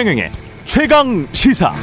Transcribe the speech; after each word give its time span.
최경영의 0.00 0.32
최강 0.64 1.26
시사. 1.32 1.74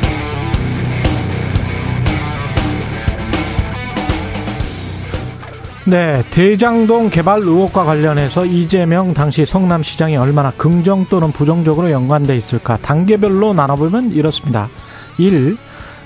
네, 5.85 6.23
대장동 6.31 7.11
개발 7.11 7.41
의혹과 7.41 7.83
관련해서 7.83 8.47
이재명 8.47 9.13
당시 9.13 9.45
성남시장이 9.45 10.17
얼마나 10.17 10.49
긍정 10.49 11.05
또는 11.05 11.31
부정적으로 11.31 11.91
연관돼 11.91 12.35
있을까 12.35 12.77
단계별로 12.77 13.53
나눠보면 13.53 14.11
이렇습니다. 14.13 14.67
1. 15.19 15.55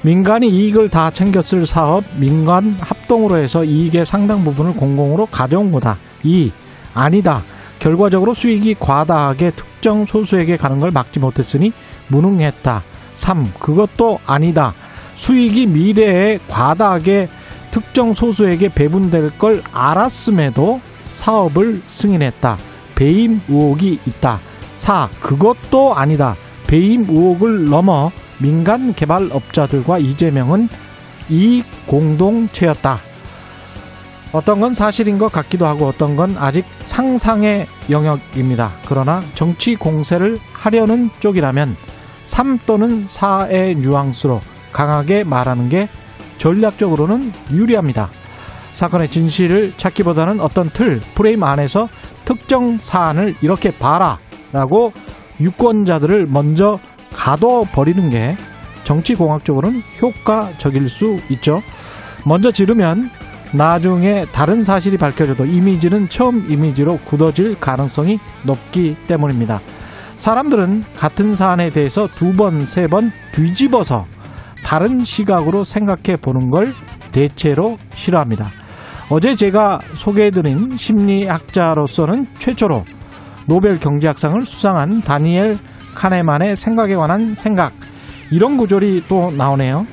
민간이 0.01 0.50
이익을 0.50 0.89
다 0.89 1.11
챙겼을 1.11 1.65
사업 1.65 2.04
민간 2.18 2.75
합동으로 2.82 3.37
해서 3.37 3.64
이익의 3.64 4.05
상당 4.05 4.43
부분을 4.43 4.73
공공으로 4.73 5.28
가져온 5.28 5.71
거다. 5.71 5.97
2. 6.23 6.51
아니다. 6.93 7.41
결과적으로 7.82 8.33
수익이 8.36 8.75
과다하게 8.79 9.51
특정 9.51 10.05
소수에게 10.05 10.55
가는 10.55 10.79
걸 10.79 10.91
막지 10.91 11.19
못했으니 11.19 11.73
무능했다. 12.11 12.83
3. 13.15 13.54
그것도 13.60 14.19
아니다. 14.25 14.74
수익이 15.15 15.68
미래에 15.68 16.39
과다하게 16.47 17.29
특정 17.71 18.14
소수에게 18.14 18.69
배분될 18.69 19.38
걸 19.38 19.64
알았음에도 19.71 20.82
사업을 21.10 21.82
승인했다. 21.88 22.57
배임 22.96 23.42
의혹이 23.47 24.00
있다. 24.05 24.39
4. 24.75 25.10
그것도 25.21 25.96
아니다. 25.96 26.36
배임 26.68 27.05
의혹을 27.10 27.69
넘어 27.69 28.11
민간 28.39 28.93
개발업자들과 28.93 30.00
이재명은 30.00 30.68
이익 31.30 31.66
공동체였다. 31.88 33.00
어떤 34.31 34.61
건 34.61 34.73
사실인 34.73 35.17
것 35.17 35.31
같기도 35.31 35.66
하고 35.66 35.88
어떤 35.88 36.16
건 36.16 36.35
아직 36.39 36.66
상상의 36.83 37.67
영역입니다. 37.89 38.72
그러나 38.88 39.22
정치 39.35 39.75
공세를 39.75 40.39
하려는 40.53 41.09
쪽이라면 41.19 41.75
3 42.25 42.59
또는 42.66 43.05
4의 43.05 43.77
뉘앙스로 43.77 44.41
강하게 44.72 45.23
말하는 45.23 45.69
게 45.69 45.89
전략적으로는 46.38 47.31
유리합니다. 47.52 48.09
사건의 48.73 49.09
진실을 49.09 49.73
찾기보다는 49.78 50.39
어떤 50.39 50.69
틀, 50.69 51.02
프레임 51.13 51.44
안에서 51.44 51.88
특정 52.25 52.78
사안을 52.80 53.36
이렇게 53.41 53.72
봐라 53.72 54.19
라고 54.52 54.94
유권자들을 55.39 56.28
먼저 56.28 56.80
가둬버리는 57.13 58.09
게 58.09 58.38
정치공학적으로는 58.83 59.81
효과적일 60.02 60.89
수 60.89 61.19
있죠. 61.30 61.61
먼저 62.25 62.52
지르면 62.52 63.09
나중에 63.53 64.25
다른 64.31 64.63
사실이 64.63 64.97
밝혀져도 64.97 65.45
이미지는 65.45 66.08
처음 66.09 66.50
이미지로 66.50 67.00
굳어질 67.06 67.59
가능성이 67.59 68.19
높기 68.44 68.95
때문입니다. 69.08 69.59
사람들은 70.22 70.83
같은 70.97 71.33
사안에 71.33 71.72
대해서 71.72 72.05
두 72.08 72.31
번, 72.33 72.64
세 72.64 72.86
번 72.88 73.11
뒤집어서 73.33 74.05
다른 74.63 75.03
시각으로 75.03 75.63
생각해 75.63 76.17
보는 76.22 76.52
걸 76.52 76.73
대체로 77.11 77.80
싫어합니다. 77.95 78.45
어제 79.09 79.36
제가 79.36 79.80
소개해드린 79.95 80.78
심리학자로서는 80.78 82.28
최초로 82.38 82.83
노벨 83.47 83.73
경제학상을 83.80 84.45
수상한 84.45 85.02
다니엘 85.02 85.58
카네만의 85.95 86.56
생각에 86.56 86.95
관한 86.95 87.33
생각 87.33 87.73
이런 88.31 88.58
구절이 88.58 89.06
또 89.09 89.31
나오네요. 89.31 89.88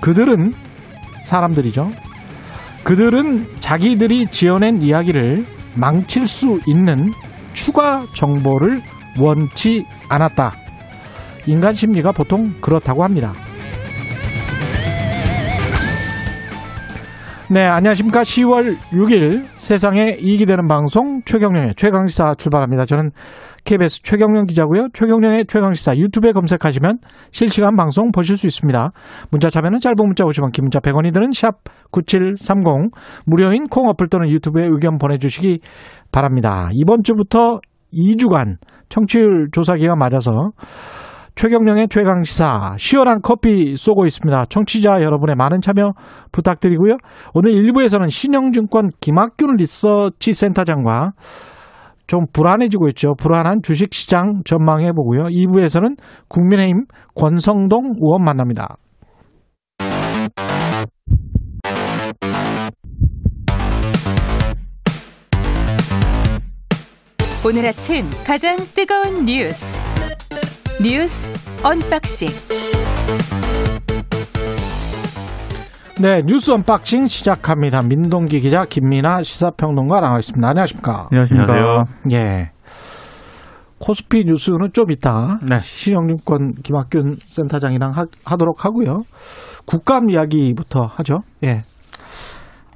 그들은 0.00 0.54
사람들이죠. 1.22 1.90
그들은 2.82 3.46
자기들이 3.60 4.28
지어낸 4.30 4.80
이야기를 4.80 5.44
망칠 5.74 6.26
수 6.26 6.60
있는 6.66 7.12
추가 7.52 8.06
정보를 8.14 8.80
원치 9.18 9.86
않았다. 10.08 10.52
인간 11.46 11.74
심리가 11.74 12.12
보통 12.12 12.52
그렇다고 12.60 13.02
합니다. 13.02 13.32
네, 17.52 17.64
안녕하십니까. 17.64 18.22
10월 18.22 18.76
6일 18.92 19.42
세상에 19.56 20.18
이익이 20.20 20.46
되는 20.46 20.68
방송 20.68 21.20
최경령의 21.24 21.74
최강시사 21.76 22.36
출발합니다. 22.38 22.84
저는 22.84 23.10
KBS 23.64 24.02
최경령 24.04 24.46
기자고요. 24.46 24.86
최경령의 24.92 25.46
최강시사 25.48 25.96
유튜브에 25.96 26.30
검색하시면 26.30 26.98
실시간 27.32 27.74
방송 27.74 28.12
보실 28.12 28.36
수 28.36 28.46
있습니다. 28.46 28.92
문자 29.32 29.50
참여는 29.50 29.80
짧은 29.80 29.96
문자 29.98 30.22
50원, 30.22 30.52
긴 30.52 30.66
문자 30.66 30.78
100원이 30.78 31.12
드는 31.12 31.32
샵 31.32 31.56
9730 31.90 32.92
무료인 33.26 33.66
콩 33.66 33.88
어플 33.88 34.08
또는 34.08 34.30
유튜브에 34.30 34.66
의견 34.70 34.98
보내주시기 34.98 35.58
바랍니다. 36.12 36.68
이번 36.72 37.02
주부터 37.02 37.58
2주간 37.92 38.56
청취율 38.88 39.48
조사 39.52 39.74
기간 39.74 39.98
맞아서 39.98 40.30
최경령의 41.34 41.88
최강시사 41.88 42.74
시원한 42.78 43.20
커피 43.22 43.76
쏘고 43.76 44.04
있습니다. 44.04 44.46
청취자 44.46 45.02
여러분의 45.02 45.36
많은 45.36 45.60
참여 45.60 45.92
부탁드리고요. 46.32 46.96
오늘 47.34 47.52
1부에서는 47.52 48.08
신영증권 48.08 48.90
김학균 49.00 49.56
리서치 49.56 50.32
센터장과 50.32 51.12
좀 52.06 52.26
불안해지고 52.32 52.88
있죠. 52.88 53.14
불안한 53.14 53.60
주식시장 53.62 54.42
전망해보고요. 54.44 55.26
2부에서는 55.26 55.96
국민의힘 56.28 56.84
권성동 57.14 57.94
의원 58.00 58.24
만납니다. 58.24 58.76
오늘 67.42 67.64
아침 67.66 68.04
가장 68.26 68.54
뜨거운 68.74 69.24
뉴스 69.24 69.80
뉴스 70.82 71.30
언boxing 71.64 72.28
네, 76.02 76.20
뉴스 76.26 76.50
unboxing 76.50 77.06
시작합니다. 77.06 77.82
민동기 77.82 78.40
기자, 78.40 78.66
김민하 78.66 79.22
시사평론가 79.22 80.00
나와 80.00 80.18
있습니다. 80.18 80.46
안녕하십니까? 80.48 81.08
안녕하십니까. 81.10 81.84
예. 82.12 82.50
코스피 83.78 84.24
뉴스는 84.26 84.72
좀 84.74 84.90
이따 84.90 85.38
네. 85.48 85.58
신영림권 85.58 86.56
김학균 86.62 87.16
센터장이랑 87.26 87.92
하, 87.92 88.36
도록 88.36 88.66
하고요. 88.66 89.02
국감 89.66 90.10
이야기부터 90.10 90.82
하죠. 90.96 91.18
예. 91.44 91.62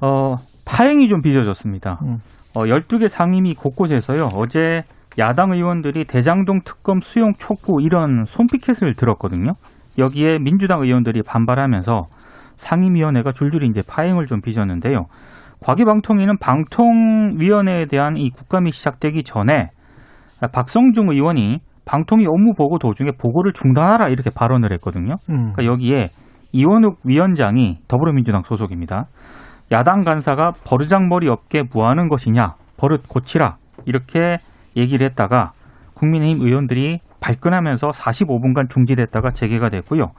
어, 0.01 0.37
파행이 0.65 1.07
좀 1.07 1.21
빚어졌습니다. 1.21 1.99
음. 2.03 2.17
어, 2.55 2.63
12개 2.63 3.09
상임위 3.09 3.53
곳곳에서요. 3.53 4.29
어제 4.33 4.83
야당 5.19 5.51
의원들이 5.51 6.05
대장동 6.05 6.61
특검 6.65 7.01
수용 7.01 7.33
촉구 7.33 7.81
이런 7.81 8.23
손피켓을 8.23 8.93
들었거든요. 8.93 9.53
여기에 9.97 10.39
민주당 10.39 10.81
의원들이 10.81 11.21
반발하면서 11.23 12.03
상임위원회가 12.55 13.33
줄줄이 13.33 13.67
이제 13.67 13.81
파행을 13.87 14.25
좀 14.25 14.41
빚었는데요. 14.41 15.05
과기방통위는 15.61 16.37
방통위원회에 16.37 17.85
대한 17.85 18.17
이 18.17 18.29
국감이 18.29 18.71
시작되기 18.71 19.23
전에 19.23 19.69
박성중 20.53 21.11
의원이 21.11 21.59
방통위 21.85 22.25
업무 22.27 22.53
보고 22.53 22.77
도중에 22.77 23.11
보고를 23.19 23.53
중단하라 23.53 24.09
이렇게 24.09 24.29
발언을 24.35 24.71
했거든요. 24.73 25.15
음. 25.29 25.53
그러니까 25.53 25.65
여기에 25.65 26.07
이원욱 26.51 26.99
위원장이 27.03 27.79
더불어민주당 27.87 28.43
소속입니다. 28.43 29.07
야당 29.71 30.01
간사가 30.01 30.53
버르장머리 30.65 31.27
없게 31.27 31.63
뭐 31.73 31.87
하는 31.87 32.07
것이냐 32.07 32.55
버릇 32.77 33.07
고치라 33.07 33.57
이렇게 33.85 34.37
얘기를 34.75 35.07
했다가 35.07 35.53
국민의힘 35.95 36.45
의원들이 36.45 36.99
발끈하면서 37.19 37.89
45분간 37.89 38.69
중지됐다가 38.69 39.31
재개가 39.31 39.69
됐고요. 39.69 40.11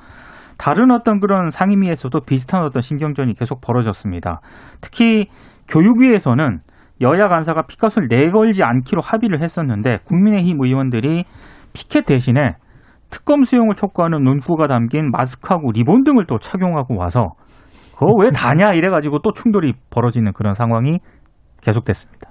다른 0.58 0.90
어떤 0.90 1.20
그런 1.20 1.50
상임위에서도 1.50 2.18
비슷한 2.20 2.64
어떤 2.64 2.82
신경전이 2.82 3.34
계속 3.34 3.60
벌어졌습니다. 3.60 4.40
특히 4.80 5.26
교육위에서는 5.68 6.60
여야 7.02 7.28
간사가 7.28 7.62
피켓을 7.66 8.08
내걸지 8.08 8.62
않기로 8.64 9.02
합의를 9.02 9.42
했었는데 9.42 9.98
국민의힘 10.04 10.58
의원들이 10.62 11.24
피켓 11.74 12.06
대신에 12.06 12.56
특검 13.10 13.44
수용을 13.44 13.76
촉구하는 13.76 14.24
문구가 14.24 14.66
담긴 14.66 15.10
마스크하고 15.10 15.72
리본 15.72 16.04
등을 16.04 16.26
또 16.26 16.38
착용하고 16.38 16.96
와서 16.96 17.34
그거 17.98 18.12
왜 18.20 18.30
다냐 18.30 18.74
이래가지고 18.74 19.20
또 19.20 19.32
충돌이 19.32 19.72
벌어지는 19.90 20.32
그런 20.32 20.54
상황이 20.54 20.98
계속됐습니다. 21.62 22.30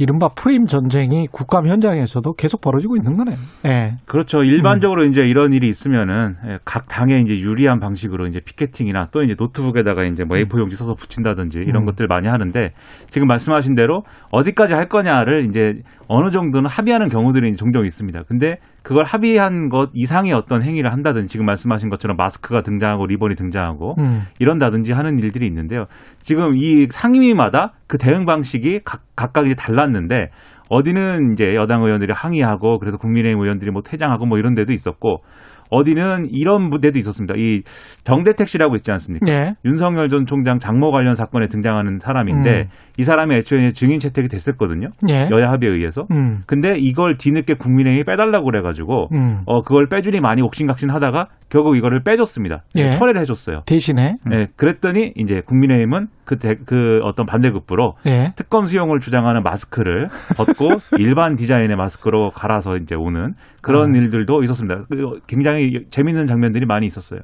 이른바 0.00 0.28
프레임 0.28 0.64
전쟁이 0.64 1.26
국감 1.30 1.66
현장에서도 1.68 2.32
계속 2.32 2.62
벌어지고 2.62 2.96
있는 2.96 3.18
거네요. 3.18 3.36
예. 3.66 3.96
그렇죠. 4.08 4.42
일반적으로 4.42 5.04
이제 5.04 5.20
이런 5.28 5.52
일이 5.52 5.68
있으면은 5.68 6.36
예, 6.46 6.58
각 6.64 6.88
당의 6.88 7.20
이제 7.20 7.38
유리한 7.38 7.80
방식으로 7.80 8.26
이제 8.26 8.40
피켓팅이나 8.40 9.08
또 9.12 9.22
이제 9.22 9.34
노트북에다가 9.38 10.04
이제 10.04 10.24
뭐 10.24 10.38
A4 10.38 10.58
용지 10.58 10.74
써서 10.74 10.94
붙인다든지 10.94 11.58
이런 11.58 11.82
음. 11.82 11.84
것들 11.84 12.06
많이 12.06 12.28
하는데 12.28 12.72
지금 13.10 13.28
말씀하신 13.28 13.74
대로 13.74 14.04
어디까지 14.32 14.72
할 14.72 14.88
거냐를 14.88 15.44
이제 15.44 15.74
어느 16.08 16.30
정도는 16.30 16.70
합의하는 16.70 17.08
경우들이 17.08 17.54
종종 17.56 17.84
있습니다. 17.84 18.22
근데 18.26 18.56
그걸 18.82 19.04
합의한 19.04 19.68
것 19.68 19.90
이상의 19.92 20.32
어떤 20.32 20.62
행위를 20.62 20.92
한다든지 20.92 21.28
지금 21.28 21.44
말씀하신 21.44 21.90
것처럼 21.90 22.16
마스크가 22.16 22.62
등장하고 22.62 23.06
리본이 23.06 23.34
등장하고 23.34 23.96
음. 23.98 24.22
이런다든지 24.38 24.92
하는 24.92 25.18
일들이 25.18 25.46
있는데요. 25.46 25.84
지금 26.20 26.56
이 26.56 26.86
상임위마다 26.90 27.74
그 27.86 27.98
대응 27.98 28.24
방식이 28.24 28.80
각, 28.84 29.02
각각 29.14 29.46
이제 29.46 29.54
달 29.54 29.74
랐는데 29.92 30.30
어디는 30.68 31.32
이제 31.32 31.54
여당 31.54 31.82
의원들이 31.82 32.12
항의하고 32.14 32.78
그래서 32.78 32.96
국민의힘 32.96 33.40
의원들이 33.40 33.70
뭐 33.70 33.82
퇴장하고 33.82 34.26
뭐 34.26 34.38
이런 34.38 34.54
데도 34.54 34.72
있었고 34.72 35.22
어디는 35.70 36.28
이런 36.30 36.68
무대도 36.68 36.98
있었습니다. 36.98 37.34
이 37.36 37.62
정대택 38.04 38.48
씨라고 38.48 38.76
있지 38.76 38.90
않습니까? 38.92 39.30
예. 39.30 39.54
윤석열 39.64 40.08
전 40.08 40.26
총장 40.26 40.58
장모 40.58 40.90
관련 40.90 41.14
사건에 41.14 41.46
등장하는 41.48 41.98
사람인데 42.00 42.50
음. 42.62 42.68
이 42.98 43.02
사람이 43.02 43.34
애초에 43.36 43.72
증인 43.72 43.98
채택이 43.98 44.28
됐었거든요. 44.28 44.88
예. 45.08 45.28
여야 45.30 45.50
합의에 45.50 45.70
의해서. 45.70 46.06
음. 46.10 46.42
근데 46.46 46.76
이걸 46.78 47.16
뒤늦게 47.16 47.54
국민의힘이 47.54 48.04
빼달라고 48.04 48.44
그래가지고 48.44 49.08
음. 49.12 49.40
어 49.46 49.62
그걸 49.62 49.88
빼주니 49.88 50.20
많이 50.20 50.42
옥신각신 50.42 50.90
하다가 50.90 51.28
결국 51.48 51.76
이거를 51.76 52.02
빼줬습니다. 52.02 52.62
예. 52.76 52.92
철회를 52.92 53.20
해줬어요. 53.22 53.62
대신에 53.66 54.16
네, 54.24 54.46
그랬더니 54.56 55.12
이제 55.16 55.40
국민의힘은 55.44 56.06
그, 56.24 56.38
대- 56.38 56.54
그 56.64 57.00
어떤 57.02 57.26
반대급부로 57.26 57.94
예. 58.06 58.32
특검 58.36 58.66
수용을 58.66 59.00
주장하는 59.00 59.42
마스크를 59.42 60.06
벗고 60.36 60.68
일반 60.98 61.34
디자인의 61.34 61.76
마스크로 61.76 62.30
갈아서 62.30 62.76
이제 62.76 62.94
오는 62.94 63.34
그런 63.62 63.94
어. 63.94 63.98
일들도 63.98 64.42
있었습니다. 64.44 64.84
그 64.88 65.18
굉장히 65.60 65.84
재밌는 65.90 66.26
장면들이 66.26 66.66
많이 66.66 66.86
있었어요. 66.86 67.20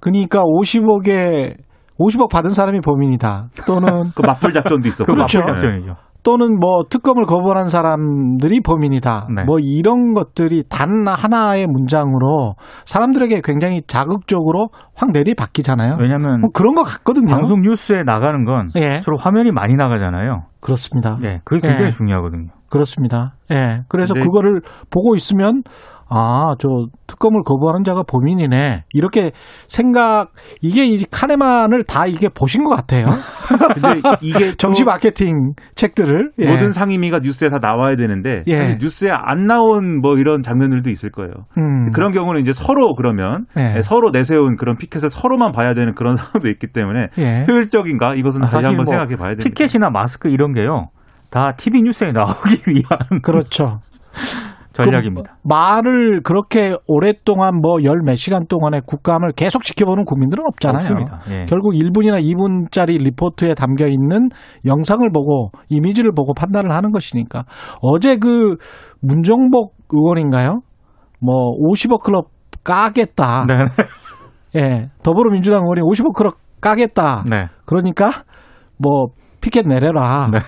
그러니까 0.00 0.42
50억에 0.42 1.56
50억 1.98 2.30
받은 2.30 2.50
사람이 2.50 2.80
범인이다. 2.80 3.48
또는 3.66 4.10
그 4.14 4.22
맞불 4.22 4.52
작전도 4.52 4.88
있었고. 4.88 5.12
그렇죠. 5.12 5.40
맞불 5.40 5.54
작전. 5.54 5.70
작전이죠. 5.70 5.96
또는 6.24 6.56
뭐 6.60 6.84
특검을 6.88 7.24
거부한 7.24 7.66
사람들이 7.66 8.60
범인이다. 8.60 9.26
네. 9.34 9.42
뭐 9.42 9.56
이런 9.60 10.12
것들이 10.12 10.62
단 10.68 11.08
하나의 11.08 11.66
문장으로 11.66 12.54
사람들에게 12.84 13.40
굉장히 13.42 13.82
자극적으로 13.88 14.68
확 14.94 15.10
내리바뀌잖아요. 15.10 15.96
왜냐하면 15.98 16.40
뭐 16.40 16.50
그런 16.54 16.76
것 16.76 16.84
같거든요. 16.84 17.34
방송 17.34 17.62
뉴스에 17.62 18.04
나가는 18.04 18.44
건 18.44 18.68
예. 18.76 19.00
주로 19.00 19.16
화면이 19.16 19.50
많이 19.50 19.74
나가잖아요. 19.74 20.44
그렇습니다. 20.60 21.18
예, 21.24 21.40
그게 21.44 21.60
굉장히 21.66 21.86
예. 21.86 21.90
중요하거든요. 21.90 22.50
그렇습니다. 22.70 23.34
예. 23.50 23.80
그래서 23.88 24.14
그거를 24.14 24.60
보고 24.90 25.16
있으면 25.16 25.62
아, 26.14 26.54
저 26.58 26.68
특검을 27.06 27.42
거부하는 27.44 27.84
자가 27.84 28.02
범인이네. 28.02 28.84
이렇게 28.92 29.32
생각 29.66 30.32
이게 30.60 30.84
이 30.84 30.96
카네만을 31.10 31.84
다 31.84 32.06
이게 32.06 32.28
보신 32.28 32.64
것 32.64 32.70
같아요. 32.70 33.06
근데 33.74 34.00
이게 34.20 34.50
또 34.50 34.56
정치 34.56 34.84
마케팅 34.84 35.54
책들을 35.74 36.32
예. 36.38 36.50
모든 36.50 36.72
상임위가 36.72 37.20
뉴스에 37.22 37.48
다 37.48 37.58
나와야 37.60 37.96
되는데 37.96 38.42
예. 38.46 38.56
사실 38.56 38.78
뉴스에 38.80 39.10
안 39.10 39.46
나온 39.46 40.00
뭐 40.00 40.18
이런 40.18 40.42
장면들도 40.42 40.90
있을 40.90 41.10
거예요. 41.10 41.32
음. 41.56 41.90
그런 41.92 42.12
경우는 42.12 42.40
이제 42.40 42.52
서로 42.52 42.94
그러면 42.94 43.46
예. 43.56 43.80
서로 43.82 44.10
내세운 44.10 44.56
그런 44.56 44.76
피켓을 44.76 45.08
서로만 45.08 45.52
봐야 45.52 45.74
되는 45.74 45.94
그런 45.94 46.16
상황도 46.16 46.48
있기 46.48 46.68
때문에 46.72 47.08
예. 47.18 47.46
효율적인가 47.48 48.14
이것은 48.14 48.42
아, 48.42 48.46
다시 48.46 48.56
한번 48.56 48.84
뭐 48.84 48.86
생각해 48.86 49.16
봐야 49.16 49.30
됩니다. 49.34 49.48
피켓이나 49.48 49.90
마스크 49.90 50.28
이런 50.28 50.52
게요. 50.52 50.88
다 51.30 51.52
TV 51.56 51.82
뉴스에 51.82 52.12
나오기 52.12 52.62
위한 52.68 53.20
그렇죠. 53.22 53.80
전략입니다. 54.72 55.36
그 55.42 55.48
말을 55.48 56.22
그렇게 56.22 56.74
오랫동안 56.86 57.60
뭐 57.60 57.82
열 57.84 58.02
몇 58.04 58.16
시간 58.16 58.46
동안의 58.46 58.82
국감을 58.86 59.32
계속 59.36 59.62
지켜보는 59.64 60.04
국민들은 60.04 60.44
없잖아요. 60.48 60.82
없습니다. 60.82 61.20
예. 61.30 61.46
결국 61.46 61.72
1분이나 61.74 62.20
2분짜리 62.22 62.98
리포트에 63.02 63.54
담겨 63.54 63.86
있는 63.86 64.28
영상을 64.66 65.08
보고 65.12 65.50
이미지를 65.68 66.12
보고 66.14 66.32
판단을 66.34 66.72
하는 66.72 66.90
것이니까 66.90 67.44
어제 67.80 68.16
그 68.16 68.56
문정복 69.00 69.74
의원인가요? 69.90 70.60
뭐 71.20 71.56
50억 71.58 72.02
클럽 72.02 72.26
까겠다. 72.64 73.46
네. 73.46 73.54
예. 74.56 74.88
더불어민주당 75.02 75.62
의원이 75.62 75.80
50억 75.80 76.14
클럽 76.14 76.34
까겠다. 76.60 77.24
네. 77.30 77.46
그러니까 77.64 78.10
뭐 78.78 79.06
피켓 79.40 79.66
내려라. 79.66 80.28
네. 80.32 80.38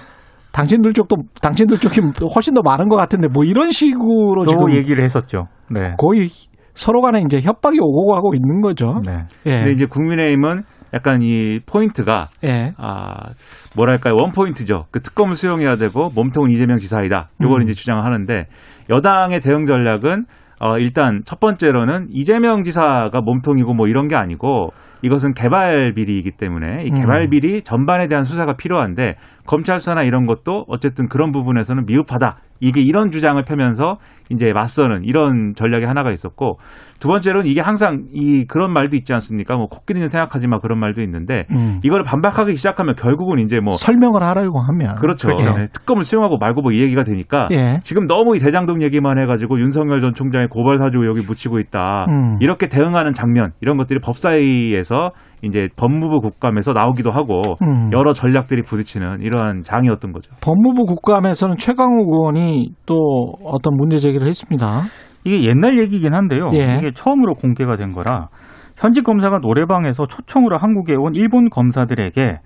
당신들 0.54 0.92
쪽도 0.92 1.16
당신들 1.42 1.78
쪽이 1.78 2.00
훨씬 2.34 2.54
더 2.54 2.60
많은 2.64 2.88
것 2.88 2.96
같은데 2.96 3.26
뭐 3.32 3.44
이런 3.44 3.70
식으로 3.70 4.46
지금 4.46 4.66
또 4.66 4.76
얘기를 4.76 5.02
했었죠. 5.02 5.48
네. 5.68 5.94
거의 5.98 6.28
서로 6.74 7.00
간에 7.00 7.20
이제 7.24 7.40
협박이 7.40 7.78
오고 7.80 8.12
가고 8.12 8.34
있는 8.34 8.60
거죠. 8.60 9.00
네. 9.04 9.24
예. 9.46 9.58
근데 9.58 9.72
이제 9.72 9.86
국민의힘은 9.86 10.62
약간 10.94 11.22
이 11.22 11.58
포인트가 11.66 12.28
예. 12.44 12.72
아 12.78 13.30
뭐랄까요 13.76 14.14
one 14.14 14.30
point죠. 14.30 14.84
그 14.92 15.00
특검을 15.00 15.34
수용해야 15.34 15.74
되고 15.74 16.08
몸통은 16.14 16.52
이재명 16.52 16.76
지사이다. 16.76 17.30
요걸 17.42 17.60
음. 17.60 17.62
이제 17.64 17.72
주장을 17.72 18.04
하는데 18.04 18.46
여당의 18.90 19.40
대응 19.40 19.66
전략은 19.66 20.24
어 20.60 20.78
일단 20.78 21.22
첫 21.24 21.40
번째로는 21.40 22.06
이재명 22.10 22.62
지사가 22.62 23.20
몸통이고 23.22 23.74
뭐 23.74 23.88
이런 23.88 24.06
게 24.06 24.14
아니고 24.14 24.70
이것은 25.04 25.34
개발 25.34 25.92
비리이기 25.94 26.32
때문에 26.32 26.84
이 26.84 26.90
음. 26.90 27.00
개발 27.00 27.28
비리 27.28 27.62
전반에 27.62 28.08
대한 28.08 28.24
수사가 28.24 28.56
필요한데 28.56 29.16
검찰 29.46 29.78
수사나 29.78 30.02
이런 30.02 30.26
것도 30.26 30.64
어쨌든 30.68 31.08
그런 31.08 31.32
부분에서는 31.32 31.84
미흡하다. 31.86 32.38
이게 32.60 32.80
이런 32.80 33.10
주장을 33.10 33.42
펴면서 33.42 33.96
이제 34.30 34.52
맞서는 34.54 35.04
이런 35.04 35.52
전략이 35.54 35.84
하나가 35.84 36.10
있었고 36.12 36.58
두 36.98 37.08
번째로는 37.08 37.46
이게 37.46 37.60
항상 37.60 38.04
이 38.12 38.46
그런 38.46 38.72
말도 38.72 38.96
있지 38.96 39.12
않습니까? 39.12 39.56
뭐 39.56 39.66
코끼리는 39.66 40.08
생각하지 40.08 40.46
마 40.48 40.60
그런 40.60 40.78
말도 40.78 41.02
있는데 41.02 41.44
음. 41.50 41.80
이거를 41.84 42.04
반박하기 42.04 42.54
시작하면 42.56 42.94
결국은 42.94 43.40
이제 43.40 43.60
뭐 43.60 43.74
설명을 43.74 44.22
하라고 44.22 44.60
하면 44.60 44.94
그렇죠. 44.96 45.28
그렇죠. 45.28 45.58
네, 45.58 45.66
특검을 45.72 46.04
수용하고 46.04 46.38
말고 46.38 46.62
뭐 46.62 46.74
이 46.74 46.80
얘기가 46.82 47.04
되니까 47.04 47.46
예. 47.52 47.78
지금 47.82 48.06
너무 48.06 48.36
이 48.36 48.40
대장동 48.40 48.82
얘기만 48.82 49.18
해가지고 49.18 49.60
윤석열 49.60 50.00
전 50.00 50.12
총장의 50.12 50.48
고발 50.48 50.78
사주 50.78 51.04
여기 51.06 51.24
묻히고 51.24 51.60
있다. 51.60 52.06
음. 52.08 52.38
이렇게 52.40 52.66
대응하는 52.68 53.12
장면 53.12 53.52
이런 53.60 53.76
것들이 53.76 54.00
법사위에서 54.00 54.93
이제 55.42 55.68
법무부 55.76 56.20
국감에서 56.20 56.72
나오기도 56.72 57.10
하고 57.10 57.42
음. 57.62 57.90
여러 57.92 58.12
전략들이 58.12 58.62
부딪히는 58.62 59.20
이러한 59.20 59.62
장이었던 59.62 60.12
거죠. 60.12 60.30
법무부 60.42 60.84
국감에서는 60.86 61.56
최강욱 61.56 62.08
의원이 62.08 62.70
또 62.86 63.34
어떤 63.44 63.76
문제 63.76 63.98
제기를 63.98 64.26
했습니다. 64.26 64.80
이게 65.24 65.44
옛날 65.48 65.78
얘기긴 65.78 66.14
한데요. 66.14 66.48
예. 66.52 66.76
이게 66.78 66.92
처음으로 66.94 67.34
공개가 67.34 67.76
된 67.76 67.92
거라 67.92 68.28
현직 68.76 69.04
검사가 69.04 69.38
노래방에서 69.38 70.06
초청으로 70.06 70.58
한국에 70.58 70.94
온 70.94 71.14
일본 71.14 71.48
검사들에게 71.48 72.40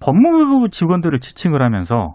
법무부 0.00 0.68
직원들을 0.70 1.20
지칭을 1.20 1.62
하면서 1.62 2.14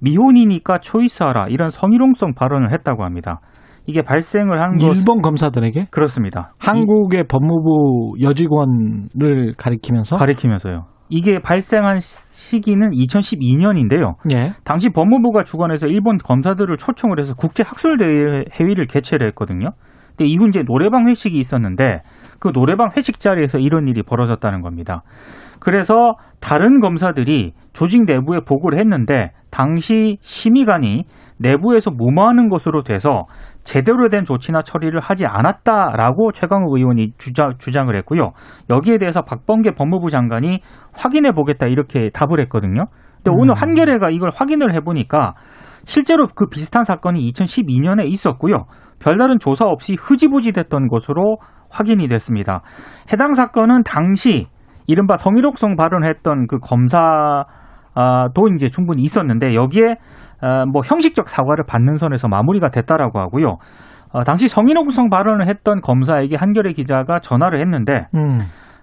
미혼이니까 0.00 0.78
초이스하라 0.78 1.46
이런 1.48 1.70
성희롱성 1.70 2.34
발언을 2.34 2.70
했다고 2.72 3.04
합니다. 3.04 3.40
이게 3.86 4.02
발생을 4.02 4.60
한 4.60 4.76
것, 4.76 4.96
일본 4.96 5.22
검사들에게 5.22 5.84
그렇습니다. 5.90 6.52
한국의 6.58 7.24
법무부 7.24 8.14
여직원을 8.20 9.54
가리키면서 9.56 10.16
가리키면서요. 10.16 10.86
이게 11.08 11.38
발생한 11.40 12.00
시기는 12.00 12.90
2012년인데요. 12.90 14.14
예. 14.30 14.54
당시 14.64 14.88
법무부가 14.90 15.44
주관해서 15.44 15.86
일본 15.86 16.18
검사들을 16.18 16.76
초청을 16.76 17.20
해서 17.20 17.34
국제 17.34 17.62
학술 17.64 17.96
대회 17.98 18.44
회의를 18.58 18.86
개최를 18.86 19.28
했거든요. 19.28 19.70
근데 20.16 20.24
이후 20.30 20.48
이제 20.48 20.62
노래방 20.62 21.08
회식이 21.08 21.38
있었는데 21.38 22.02
그 22.38 22.52
노래방 22.52 22.88
회식 22.96 23.20
자리에서 23.20 23.58
이런 23.58 23.86
일이 23.88 24.02
벌어졌다는 24.02 24.62
겁니다. 24.62 25.02
그래서 25.60 26.14
다른 26.40 26.80
검사들이 26.80 27.52
조직 27.72 28.04
내부에 28.04 28.40
보고를 28.40 28.78
했는데 28.78 29.32
당시 29.50 30.18
심의관이 30.20 31.04
내부에서 31.38 31.90
무마하는 31.90 32.48
것으로 32.48 32.82
돼서 32.82 33.26
제대로 33.66 34.08
된 34.08 34.24
조치나 34.24 34.62
처리를 34.62 35.00
하지 35.00 35.26
않았다라고 35.26 36.30
최강욱 36.30 36.72
의원이 36.76 37.14
주자, 37.18 37.50
주장을 37.58 37.94
했고요. 37.96 38.30
여기에 38.70 38.98
대해서 38.98 39.22
박범계 39.22 39.72
법무부 39.72 40.08
장관이 40.08 40.60
확인해 40.96 41.32
보겠다 41.32 41.66
이렇게 41.66 42.08
답을 42.10 42.38
했거든요. 42.42 42.86
근데 43.16 43.30
음. 43.32 43.34
오늘 43.38 43.54
한겨레가 43.54 44.10
이걸 44.10 44.30
확인을 44.32 44.72
해보니까 44.76 45.34
실제로 45.84 46.28
그 46.28 46.46
비슷한 46.46 46.84
사건이 46.84 47.20
2012년에 47.32 48.06
있었고요. 48.06 48.66
별다른 49.00 49.40
조사 49.40 49.64
없이 49.66 49.96
흐지부지 49.98 50.52
됐던 50.52 50.86
것으로 50.86 51.38
확인이 51.68 52.06
됐습니다. 52.06 52.62
해당 53.12 53.34
사건은 53.34 53.82
당시 53.82 54.46
이른바 54.86 55.16
성희롱성 55.16 55.74
발언했던 55.74 56.46
그 56.46 56.58
검사 56.60 57.44
도 58.34 58.48
이제 58.54 58.68
충분히 58.68 59.02
있었는데 59.02 59.54
여기에 59.54 59.96
어, 60.42 60.66
뭐 60.70 60.82
형식적 60.84 61.28
사과를 61.28 61.64
받는 61.66 61.98
선에서 61.98 62.28
마무리가 62.28 62.68
됐다라고 62.68 63.18
하고요. 63.18 63.56
어, 64.12 64.24
당시 64.24 64.48
성희롱성 64.48 65.08
발언을 65.10 65.48
했던 65.48 65.80
검사에게 65.80 66.36
한겨레 66.36 66.72
기자가 66.72 67.20
전화를 67.20 67.58
했는데 67.60 68.06
음. 68.14 68.40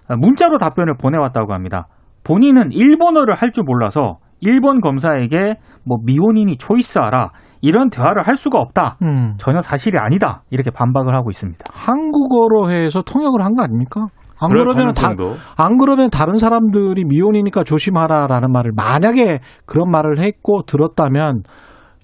어, 0.08 0.16
문자로 0.16 0.58
답변을 0.58 0.94
보내왔다고 0.98 1.52
합니다. 1.54 1.86
본인은 2.24 2.72
일본어를 2.72 3.34
할 3.34 3.52
줄 3.52 3.64
몰라서 3.64 4.18
일본 4.40 4.80
검사에게 4.80 5.54
뭐 5.86 5.98
미혼인이 6.04 6.56
초이스하라 6.58 7.30
이런 7.62 7.88
대화를 7.88 8.22
할 8.26 8.36
수가 8.36 8.58
없다. 8.58 8.96
음. 9.02 9.34
전혀 9.38 9.62
사실이 9.62 9.96
아니다. 9.98 10.42
이렇게 10.50 10.70
반박을 10.70 11.14
하고 11.14 11.30
있습니다. 11.30 11.64
한국어로 11.72 12.70
해서 12.70 13.00
통역을 13.02 13.42
한 13.42 13.54
거 13.54 13.62
아닙니까? 13.62 14.06
안 14.40 14.50
그러면 14.50 14.92
다, 14.92 15.10
안 15.56 15.76
그러면 15.78 16.10
다른 16.10 16.34
사람들이 16.36 17.04
미혼이니까 17.06 17.64
조심하라라는 17.64 18.52
말을 18.52 18.72
만약에 18.76 19.40
그런 19.66 19.90
말을 19.90 20.18
했고 20.18 20.62
들었다면 20.66 21.42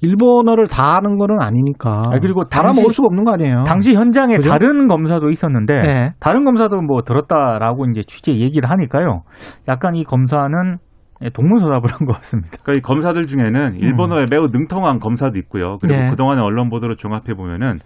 일본어를 0.02 0.66
다 0.66 0.96
하는 0.96 1.18
거는 1.18 1.42
아니니까. 1.42 2.02
아, 2.06 2.18
그리고 2.20 2.44
달아 2.44 2.68
당시- 2.68 2.80
먹을 2.80 2.92
수가 2.92 3.06
없는 3.06 3.25
거 3.25 3.32
아니에요. 3.32 3.64
당시 3.66 3.94
현장에 3.94 4.37
그죠? 4.37 4.49
다른 4.49 4.88
검사도 4.88 5.28
있었는데 5.28 5.80
네. 5.82 6.10
다른 6.20 6.44
검사도 6.44 6.80
뭐 6.80 7.02
들었다라고 7.02 7.84
이제 7.90 8.02
취재 8.06 8.32
얘기를 8.32 8.70
하니까요. 8.70 9.22
약간 9.68 9.94
이 9.94 10.04
검사는 10.04 10.50
예, 11.22 11.28
동문서답을 11.28 11.82
한 11.92 12.06
것 12.06 12.16
같습니다. 12.16 12.49
그러니까 12.64 12.72
이 12.78 12.80
검사들 12.80 13.26
중에는 13.26 13.75
일본어에 13.75 14.25
매우 14.30 14.46
능통한 14.50 15.00
검사도 15.00 15.38
있고요. 15.40 15.76
그리고 15.82 16.00
네. 16.00 16.08
그동안의 16.08 16.42
언론 16.42 16.70
보도를 16.70 16.96
종합해 16.96 17.34
보면은 17.37 17.78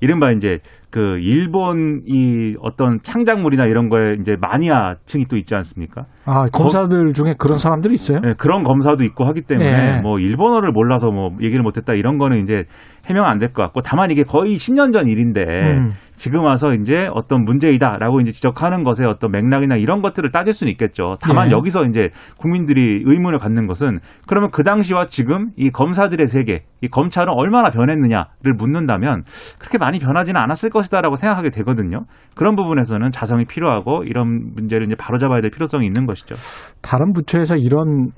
이른바 0.00 0.30
이제 0.32 0.58
그 0.90 1.18
일본 1.20 2.02
이 2.06 2.54
어떤 2.60 2.98
창작물이나 3.02 3.64
이런 3.66 3.88
거에 3.88 4.14
이제 4.20 4.36
마니아층이 4.40 5.24
또 5.26 5.36
있지 5.36 5.54
않습니까? 5.54 6.04
아, 6.24 6.46
검사들 6.52 7.12
중에 7.12 7.34
그런 7.38 7.58
사람들이 7.58 7.94
있어요? 7.94 8.18
네, 8.20 8.32
그런 8.38 8.62
검사도 8.62 9.04
있고 9.04 9.24
하기 9.24 9.42
때문에 9.42 9.70
네. 9.96 10.00
뭐 10.02 10.18
일본어를 10.18 10.70
몰라서 10.72 11.10
뭐 11.10 11.30
얘기를 11.42 11.62
못했다 11.62 11.94
이런 11.94 12.18
거는 12.18 12.38
이제 12.42 12.64
해명 13.08 13.24
안 13.26 13.38
될 13.38 13.52
것 13.52 13.62
같고 13.62 13.80
다만 13.82 14.10
이게 14.10 14.22
거의 14.24 14.54
10년 14.56 14.92
전 14.92 15.06
일인데 15.08 15.42
음. 15.42 15.90
지금 16.16 16.44
와서 16.44 16.72
이제 16.74 17.08
어떤 17.12 17.44
문제이다라고 17.44 18.20
이제 18.20 18.32
지적하는 18.32 18.84
것에 18.84 19.04
어떤 19.04 19.30
맥락이나 19.30 19.76
이런 19.76 20.02
것들을 20.02 20.30
따질 20.30 20.52
수는 20.52 20.70
있겠죠. 20.72 21.16
다만 21.20 21.48
예. 21.48 21.50
여기서 21.52 21.84
이제 21.84 22.10
국민들이 22.38 23.02
의문을 23.04 23.38
갖는 23.38 23.66
것은 23.66 24.00
그러면 24.26 24.50
그 24.50 24.62
당시와 24.62 25.06
지금 25.06 25.50
이 25.56 25.70
검사들의 25.70 26.26
세계, 26.28 26.64
이 26.80 26.88
검찰은 26.88 27.32
얼마나 27.32 27.70
변했느냐를 27.70 28.54
묻는다면 28.56 29.24
그렇게 29.58 29.78
많이 29.78 29.98
변하지는 29.98 30.40
않았을 30.40 30.70
것이다라고 30.70 31.16
생각하게 31.16 31.50
되거든요. 31.50 32.04
그런 32.34 32.56
부분에서는 32.56 33.10
자성이 33.12 33.44
필요하고 33.44 34.04
이런 34.04 34.52
문제를 34.54 34.86
이제 34.86 34.94
바로잡아야 34.98 35.40
될 35.40 35.50
필요성이 35.50 35.86
있는 35.86 36.06
것이죠. 36.06 36.34
다른 36.82 37.12
부처에서 37.12 37.56
이런 37.56 38.10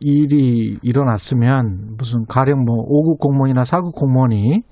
일이 0.00 0.78
일어났으면 0.82 1.96
무슨 1.98 2.24
가령 2.28 2.64
뭐 2.64 2.76
5급 2.86 3.18
공무원이나 3.18 3.62
4급 3.62 3.94
공무원이 3.94 4.62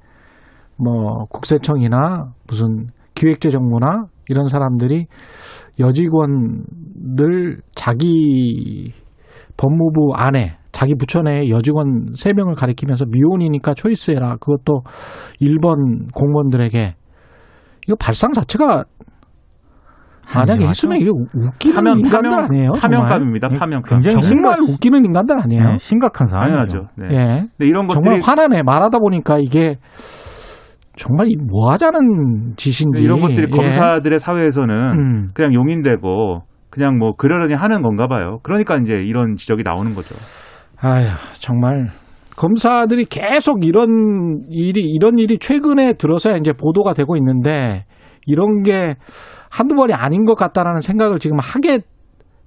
뭐 0.78 1.24
국세청이나 1.30 2.32
무슨 2.46 2.86
기획재정부나 3.14 4.06
이런 4.28 4.44
사람들이 4.44 5.06
여직원들 5.80 7.58
자기 7.74 8.92
법무부 9.56 10.12
안에 10.14 10.56
자기 10.70 10.94
부처 10.94 11.22
내에 11.22 11.48
여직원 11.50 12.12
3명을 12.12 12.56
가리키면서 12.56 13.06
미혼이니까 13.08 13.74
초이스해라. 13.74 14.36
그것도 14.36 14.82
일본 15.40 16.06
공무원들에게 16.14 16.94
이거 17.86 17.96
발상 17.98 18.32
자체가 18.32 18.84
만약에. 20.34 20.68
했으면 20.68 20.98
이게 20.98 21.10
웃기는 21.10 21.74
파면 21.74 21.98
인간들 22.00 22.30
파면 22.30 22.44
아니에요? 22.44 22.70
파면감입니다. 22.78 23.48
파면감. 23.48 24.02
굉장히 24.02 24.22
정말 24.22 24.60
웃기는 24.60 25.04
인간들 25.04 25.40
아니에요? 25.42 25.64
네, 25.64 25.78
심각한 25.78 26.26
상황이죠. 26.26 26.88
네. 26.96 27.06
예. 27.10 27.16
근데 27.16 27.66
이런 27.66 27.86
것들이 27.86 28.04
정말 28.04 28.20
화나네. 28.22 28.62
말하다 28.62 28.98
보니까 28.98 29.38
이게 29.38 29.78
정말 30.98 31.28
이뭐 31.28 31.70
하자는 31.70 32.54
짓인지. 32.56 33.02
이런 33.04 33.20
것들이 33.20 33.46
예. 33.50 33.56
검사들의 33.56 34.18
사회에서는 34.18 34.74
음. 34.76 35.30
그냥 35.34 35.54
용인되고 35.54 36.42
그냥 36.70 36.98
뭐 36.98 37.12
그러려니 37.16 37.54
하는 37.54 37.82
건가 37.82 38.06
봐요. 38.08 38.38
그러니까 38.42 38.76
이제 38.76 38.92
이런 38.94 39.36
지적이 39.36 39.62
나오는 39.64 39.92
거죠. 39.92 40.14
아휴, 40.80 41.04
정말 41.34 41.86
검사들이 42.36 43.04
계속 43.06 43.64
이런 43.64 43.88
일이 44.50 44.82
이런 44.82 45.18
일이 45.18 45.38
최근에 45.38 45.94
들어서야 45.94 46.36
이제 46.36 46.52
보도가 46.52 46.92
되고 46.94 47.16
있는데 47.16 47.84
이런 48.26 48.62
게 48.62 48.96
한두 49.50 49.74
번이 49.74 49.94
아닌 49.94 50.24
것 50.24 50.34
같다라는 50.36 50.80
생각을 50.80 51.18
지금 51.18 51.38
하게 51.40 51.78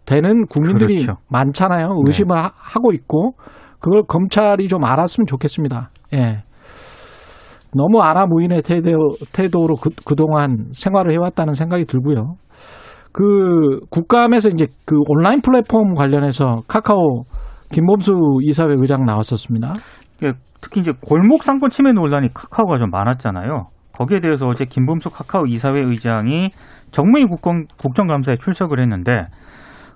되는 0.05 0.45
국민들이 0.47 1.03
그렇죠. 1.03 1.19
많잖아요. 1.29 1.87
네. 1.87 1.93
의심을 2.07 2.37
하- 2.37 2.51
하고 2.55 2.93
있고 2.93 3.33
그걸 3.79 4.03
검찰이 4.07 4.67
좀 4.67 4.83
알았으면 4.83 5.25
좋겠습니다. 5.25 5.89
예. 6.13 6.43
너무 7.75 8.01
아나무인의 8.01 8.61
태도, 8.63 9.11
태도로 9.33 9.75
그, 9.75 9.89
그동안 10.05 10.67
생활을 10.73 11.13
해왔다는 11.13 11.53
생각이 11.53 11.85
들고요. 11.85 12.35
그 13.11 13.79
국감에서 13.89 14.49
이제 14.49 14.67
그 14.85 14.95
온라인 15.07 15.41
플랫폼 15.41 15.95
관련해서 15.95 16.61
카카오 16.67 17.23
김범수 17.71 18.13
이사회 18.43 18.75
의장 18.77 19.05
나왔었습니다. 19.05 19.73
이게 20.17 20.33
특히 20.61 20.81
이제 20.81 20.91
골목 21.01 21.43
상권 21.43 21.69
침해 21.69 21.91
논란이 21.91 22.29
카카오가 22.33 22.77
좀 22.77 22.89
많았잖아요. 22.89 23.67
거기에 23.93 24.19
대해서 24.19 24.47
어제 24.47 24.65
김범수 24.65 25.09
카카오 25.09 25.45
이사회 25.45 25.79
의장이 25.79 26.49
정무위 26.91 27.25
국정, 27.25 27.65
국정감사에 27.77 28.37
출석을 28.37 28.79
했는데 28.81 29.11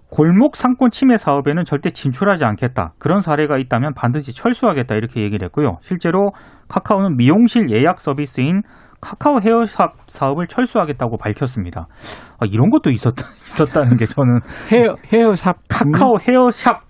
골목 0.09 0.55
상권 0.55 0.91
침해 0.91 1.17
사업에는 1.17 1.65
절대 1.65 1.89
진출하지 1.91 2.45
않겠다. 2.45 2.93
그런 2.99 3.21
사례가 3.21 3.57
있다면 3.57 3.93
반드시 3.95 4.33
철수하겠다. 4.33 4.95
이렇게 4.95 5.21
얘기를 5.21 5.45
했고요. 5.45 5.77
실제로 5.81 6.31
카카오는 6.69 7.17
미용실 7.17 7.69
예약 7.71 7.99
서비스인 7.99 8.61
카카오 9.01 9.39
헤어샵 9.43 9.93
사업을 10.07 10.47
철수하겠다고 10.47 11.17
밝혔습니다. 11.17 11.87
아, 12.39 12.45
이런 12.49 12.69
것도 12.69 12.91
있었, 12.91 13.13
있었다는 13.45 13.97
게 13.97 14.05
저는 14.05 14.39
헤어 14.71 14.95
헤어샵 15.11 15.57
카카오 15.69 16.17
헤어샵 16.19 16.81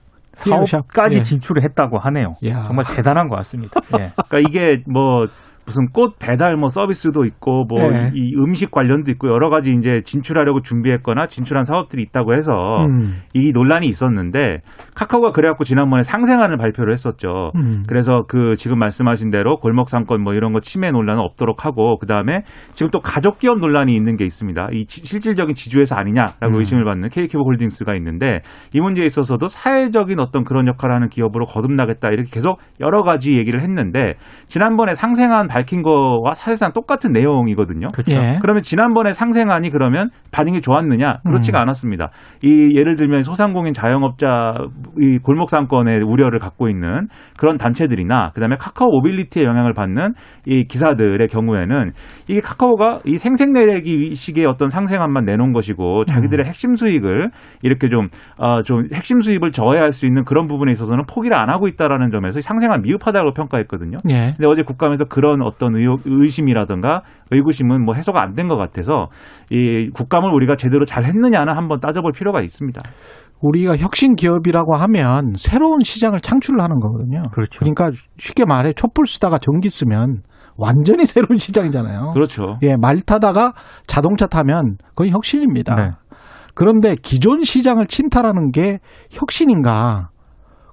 헤어샵, 0.48 0.68
사업까지 0.68 1.20
예. 1.20 1.24
진출을 1.24 1.64
했다고 1.64 1.98
하네요. 1.98 2.36
야. 2.46 2.64
정말 2.68 2.86
대단한 2.86 3.30
것 3.30 3.36
같습니다. 3.38 3.80
예. 3.98 4.12
그러니까 4.28 4.40
이게 4.40 4.84
뭐 4.86 5.26
무슨 5.66 5.88
꽃 5.88 6.16
배달 6.20 6.56
뭐 6.58 6.70
서비스도 6.70 7.26
있고 7.26 7.66
뭐 7.68 7.80
네. 7.90 8.12
이 8.14 8.36
음식 8.38 8.70
관련도 8.72 9.10
있고 9.12 9.30
여러 9.30 9.50
가지 9.50 9.72
이제 9.72 10.02
진출하려고 10.04 10.62
준비했거나 10.62 11.28
진출한 11.28 11.64
사업들이 11.64 12.04
있다고 12.04 12.36
해서 12.36 12.54
음. 12.86 13.16
이 13.34 13.52
논란이 13.52 13.88
있었는데 13.88 14.60
카카오가 14.96 15.32
그래갖고 15.32 15.64
지난번에 15.64 16.04
상생안을 16.04 16.58
발표를 16.58 16.94
했었죠. 16.94 17.52
음. 17.56 17.84
그래서 17.88 18.24
그 18.28 18.54
지금 18.56 18.78
말씀하신 18.80 19.32
대로 19.32 19.58
골목 19.58 19.90
상권 19.90 20.22
뭐 20.22 20.34
이런 20.34 20.54
거 20.54 20.60
침해 20.60 20.92
논란은 20.92 21.22
없도록 21.22 21.66
하고 21.66 21.98
그 21.98 22.06
다음에 22.06 22.42
지금 22.74 22.92
또 22.92 23.00
가족 23.00 23.40
기업 23.40 23.58
논란이 23.60 23.94
있는 23.96 24.18
게 24.18 24.26
있습니다. 24.26 24.70
이 24.74 24.86
지- 24.86 25.04
실질적인 25.06 25.56
지주회사 25.56 25.98
아니냐라고 25.98 26.48
음. 26.48 26.60
의심을 26.60 26.86
받는 26.86 27.10
KK 27.10 27.40
홀딩스가 27.42 27.96
있는데 27.96 28.42
이 28.74 28.80
문제에 28.80 29.06
있어서도 29.06 29.48
사회적인 29.48 30.20
어떤 30.20 30.44
그런 30.44 30.68
역할을 30.68 30.94
하는 30.96 31.10
기업으로 31.10 31.46
거듭나겠다 31.46 32.10
이렇게 32.10 32.30
계속 32.32 32.60
여러 32.80 33.02
가지 33.04 33.34
얘기를 33.34 33.62
했는데 33.62 34.14
지난번에 34.48 34.94
상생안 34.94 35.48
밝힌 35.56 35.84
거와 35.84 36.34
사실상 36.36 36.74
똑같은 36.74 37.14
내용이거든요. 37.14 37.88
그렇죠. 37.94 38.14
예. 38.14 38.40
그러면 38.42 38.62
지난번에 38.62 39.14
상생안이 39.14 39.70
그러면 39.70 40.10
반응이 40.34 40.60
좋았느냐? 40.60 41.20
그렇지가 41.26 41.60
음. 41.60 41.62
않았습니다. 41.62 42.10
이 42.44 42.76
예를 42.76 42.98
들면 42.98 43.22
소상공인 43.22 43.72
자영업자 43.72 44.56
이 45.00 45.18
골목 45.18 45.50
상권의 45.50 46.02
우려를 46.02 46.40
갖고 46.40 46.68
있는 46.68 47.08
그런 47.40 47.56
단체들이나 47.56 48.32
그다음에 48.34 48.58
카카오 48.60 48.90
모빌리티에 48.90 49.44
영향을 49.44 49.74
받는 49.74 50.14
이 50.46 50.66
기사들의 50.66 51.26
경우에는 51.30 51.92
이게 52.28 52.42
카카오가 52.42 53.00
이 53.06 53.18
생색내기 53.18 54.14
식의 54.14 54.46
어떤 54.48 54.68
상생안만 54.68 55.24
내놓은 55.24 55.54
것이고 55.54 56.04
자기들의 56.04 56.46
핵심 56.46 56.76
수익을 56.76 57.30
이렇게 57.64 57.88
좀 57.88 58.10
어, 58.38 58.62
좀 58.64 58.90
핵심 58.94 59.22
수입을 59.22 59.52
저해할 59.52 59.94
수 59.94 60.06
있는 60.06 60.26
그런 60.26 60.48
부분에 60.48 60.74
있어서는 60.74 61.06
포기를 61.10 61.38
안 61.38 61.50
하고 61.50 61.70
있다라는 61.70 62.12
점에서 62.12 62.40
이 62.40 62.42
상생안 62.42 62.82
미흡하다고 62.82 63.32
평가했거든요. 63.32 63.96
예. 64.10 64.34
근데 64.36 64.48
어제 64.48 64.64
국감에서 64.64 65.06
그런 65.06 65.45
어떤 65.46 65.76
의혹, 65.76 66.02
의심이라든가 66.06 67.02
의구심은 67.32 67.84
뭐 67.86 67.96
해소가 67.96 68.22
안 68.22 68.34
된 68.36 68.48
것 68.48 68.58
같아서 68.58 69.08
이 69.50 69.90
국감을 69.94 70.34
우리가 70.34 70.56
제대로 70.56 70.84
잘 70.86 71.06
했느냐는 71.06 71.56
한번 71.56 71.80
따져볼 71.80 72.12
필요가 72.12 72.42
있습니다. 72.42 72.80
우리가 73.42 73.78
혁신 73.78 74.16
기업이라고 74.16 74.76
하면 74.76 75.34
새로운 75.36 75.80
시장을 75.82 76.20
창출을 76.22 76.62
하는 76.62 76.80
거거든요. 76.80 77.22
그렇죠. 77.34 77.60
그러니까 77.60 77.92
쉽게 78.18 78.46
말해 78.46 78.74
촛불 78.74 79.06
쓰다가 79.08 79.38
전기 79.38 79.70
쓰면 79.70 80.22
완전히 80.58 81.06
새로운 81.08 81.38
시장이잖아요. 81.38 82.12
그렇죠. 82.14 82.58
예, 82.64 82.76
말 82.80 82.98
타다가 83.02 83.54
자동차 83.88 84.28
타면 84.28 84.78
그건 84.90 85.10
혁신입니다. 85.10 85.76
네. 85.76 85.92
그런데 86.54 86.96
기존 87.02 87.44
시장을 87.44 87.88
침탈하는 87.88 88.52
게 88.52 88.80
혁신인가? 89.12 90.10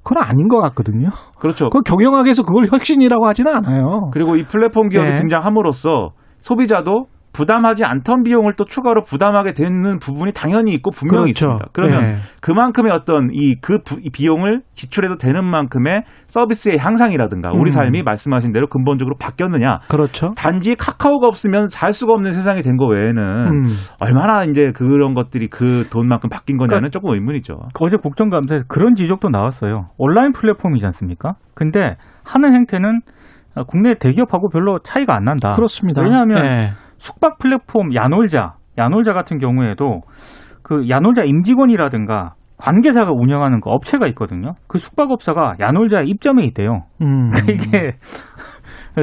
그건 0.03 0.23
아닌 0.25 0.49
것 0.49 0.61
같거든요. 0.61 1.09
그렇죠. 1.39 1.69
그 1.71 1.81
경영학에서 1.83 2.43
그걸 2.43 2.67
혁신이라고 2.71 3.27
하지는 3.27 3.55
않아요. 3.55 4.11
그리고 4.13 4.37
이 4.37 4.45
플랫폼 4.45 4.89
기업이 4.89 5.09
네. 5.09 5.15
등장함으로써 5.17 6.11
소비자도 6.41 7.07
부담하지 7.33 7.85
않던 7.85 8.25
비용을 8.25 8.55
또 8.57 8.65
추가로 8.65 9.05
부담하게 9.05 9.53
되는 9.53 9.99
부분이 9.99 10.33
당연히 10.33 10.73
있고 10.75 10.91
분명히 10.91 11.33
그렇죠. 11.33 11.47
있습니다. 11.47 11.67
그러면 11.73 12.03
예. 12.03 12.15
그만큼의 12.43 12.93
어떤 12.93 13.31
이그 13.33 13.79
비용을 14.13 14.61
지출해도 14.75 15.17
되는 15.17 15.45
만큼의 15.45 16.03
서비스의 16.27 16.79
향상이라든가 16.79 17.51
음. 17.53 17.61
우리 17.61 17.71
삶이 17.71 18.03
말씀하신 18.03 18.53
대로 18.53 18.67
근본적으로 18.67 19.17
바뀌었느냐. 19.19 19.79
그렇죠. 19.89 20.33
단지 20.37 20.75
카카오가 20.75 21.27
없으면 21.27 21.69
살 21.69 21.93
수가 21.93 22.13
없는 22.13 22.33
세상이 22.33 22.61
된 22.61 22.73
거 22.77 22.87
외에는 22.87 23.23
음. 23.23 23.67
얼마나 24.01 24.45
이제 24.45 24.73
그런 24.75 25.13
것들이 25.15 25.49
그 25.49 25.85
돈만큼 25.93 26.31
바뀐 26.31 26.57
거냐는 26.57 26.91
조금 26.91 27.13
의문이죠. 27.15 27.55
어제 27.81 27.97
국정감사에서 27.99 28.65
그런 28.67 28.95
지적도 28.95 29.29
나왔어요. 29.29 29.91
온라인 29.99 30.33
플랫폼이지 30.33 30.85
않습니까? 30.87 31.35
근데 31.55 31.97
하는 32.25 32.55
행태는 32.55 33.01
국내 33.69 33.95
대기업하고 33.95 34.49
별로 34.49 34.79
차이가 34.79 35.15
안 35.15 35.25
난다. 35.25 35.51
그렇습니다. 35.55 36.03
왜냐하면 36.03 36.39
예. 36.45 36.71
숙박 37.03 37.39
플랫폼 37.39 37.93
야놀자, 37.97 38.55
야놀자 38.79 39.13
같은 39.13 39.39
경우에도 39.39 40.03
그 40.63 40.89
야놀자 40.89 41.25
임직원이라든가 41.25 42.35
관계사가 42.59 43.11
운영하는 43.11 43.61
그 43.61 43.71
업체가 43.71 44.07
있거든요. 44.11 44.55
그 44.69 44.79
숙박업사가 44.79 45.55
야놀자의 45.59 46.09
입점에 46.09 46.45
있대요. 46.45 46.85
음. 47.01 47.33
이게 47.51 47.97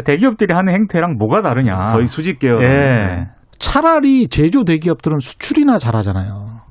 대기업들이 0.06 0.54
하는 0.54 0.74
행태랑 0.74 1.18
뭐가 1.18 1.42
다르냐. 1.42 1.92
거의 1.92 2.08
수직 2.08 2.40
계열. 2.40 2.64
예. 2.64 3.28
차라리 3.58 4.30
제조 4.30 4.64
대기업들은 4.64 5.20
수출이나 5.20 5.78
잘하잖아요. 5.78 6.62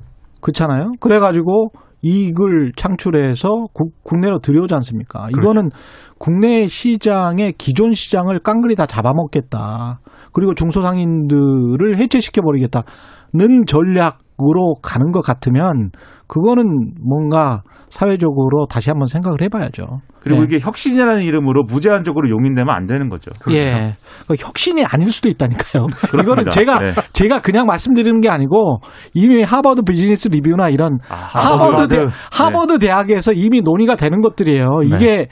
그렇잖아요. 0.41 0.93
그래가지고 0.99 1.69
이익을 2.01 2.71
창출해서 2.75 3.67
국, 3.73 4.03
국내로 4.03 4.39
들여오지 4.39 4.73
않습니까? 4.73 5.27
그렇죠. 5.27 5.41
이거는 5.41 5.69
국내 6.17 6.65
시장의 6.65 7.53
기존 7.59 7.91
시장을 7.91 8.39
깡그리 8.39 8.75
다 8.75 8.87
잡아먹겠다. 8.87 9.99
그리고 10.33 10.53
중소상인들을 10.53 11.97
해체시켜 11.97 12.41
버리겠다는 12.41 13.65
전략으로 13.67 14.75
가는 14.81 15.11
것 15.11 15.21
같으면 15.21 15.91
그거는 16.27 16.93
뭔가 17.01 17.63
사회적으로 17.89 18.67
다시 18.69 18.89
한번 18.89 19.07
생각을 19.07 19.41
해봐야죠. 19.41 19.83
그리고 20.21 20.41
예. 20.41 20.43
이게 20.45 20.59
혁신이라는 20.61 21.23
이름으로 21.23 21.63
무제한적으로 21.63 22.29
용인되면 22.29 22.69
안 22.69 22.85
되는 22.87 23.09
거죠. 23.09 23.31
예. 23.51 23.95
그 24.27 24.35
혁신이 24.37 24.85
아닐 24.85 25.11
수도 25.11 25.29
있다니까요. 25.29 25.87
이거는 26.13 26.45
그렇습니다. 26.45 26.49
제가 26.51 26.79
네. 26.79 26.91
제가 27.13 27.41
그냥 27.41 27.65
말씀드리는 27.65 28.19
게 28.19 28.29
아니고 28.29 28.81
이미 29.13 29.41
하버드 29.41 29.81
비즈니스 29.83 30.27
리뷰나 30.27 30.69
이런 30.69 30.99
아, 31.09 31.15
하버드 31.15 31.87
대, 31.87 31.97
하버드. 31.97 32.13
하버드 32.31 32.79
대학에서 32.79 33.33
이미 33.33 33.61
논의가 33.61 33.95
되는 33.95 34.21
것들이에요. 34.21 34.67
네. 34.87 34.95
이게 34.95 35.27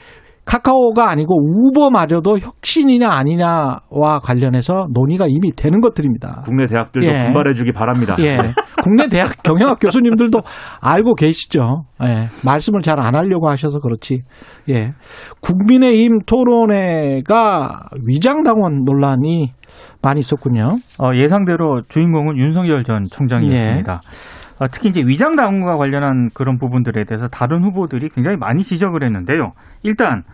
카카오가 0.48 1.10
아니고 1.10 1.34
우버마저도 1.44 2.38
혁신이냐 2.38 3.10
아니냐와 3.10 4.20
관련해서 4.22 4.86
논의가 4.94 5.26
이미 5.28 5.52
되는 5.52 5.80
것들입니다. 5.80 6.40
국내 6.46 6.64
대학들도 6.64 7.06
예. 7.06 7.24
분발해주기 7.26 7.72
바랍니다. 7.72 8.16
예. 8.20 8.38
국내 8.82 9.08
대학 9.08 9.30
경영학 9.44 9.78
교수님들도 9.78 10.40
알고 10.80 11.16
계시죠. 11.16 11.84
예. 12.02 12.26
말씀을 12.46 12.80
잘 12.80 12.98
안 12.98 13.14
하려고 13.14 13.48
하셔서 13.48 13.78
그렇지. 13.78 14.22
예. 14.70 14.94
국민의힘 15.40 16.20
토론회가 16.26 17.80
위장당원 18.06 18.84
논란이 18.84 19.52
많이 20.02 20.18
있었군요. 20.18 20.78
어, 20.98 21.14
예상대로 21.14 21.82
주인공은 21.88 22.38
윤석열 22.38 22.82
전 22.84 23.04
총장이었습니다. 23.04 24.00
예. 24.02 24.64
어, 24.64 24.66
특히 24.72 24.88
이제 24.88 25.00
위장당원과 25.06 25.76
관련한 25.76 26.30
그런 26.34 26.58
부분들에 26.58 27.04
대해서 27.04 27.28
다른 27.28 27.62
후보들이 27.62 28.08
굉장히 28.08 28.36
많이 28.36 28.64
지적을 28.64 29.04
했는데요. 29.04 29.52
일단 29.84 30.24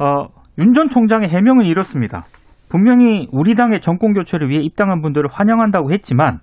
어, 0.00 0.26
윤 0.58 0.72
전 0.72 0.88
총장의 0.88 1.28
해명은 1.28 1.66
이렇습니다. 1.66 2.24
분명히 2.70 3.28
우리 3.32 3.54
당의 3.54 3.80
정권 3.80 4.12
교체를 4.14 4.48
위해 4.48 4.60
입당한 4.62 5.00
분들을 5.02 5.28
환영한다고 5.30 5.90
했지만 5.92 6.38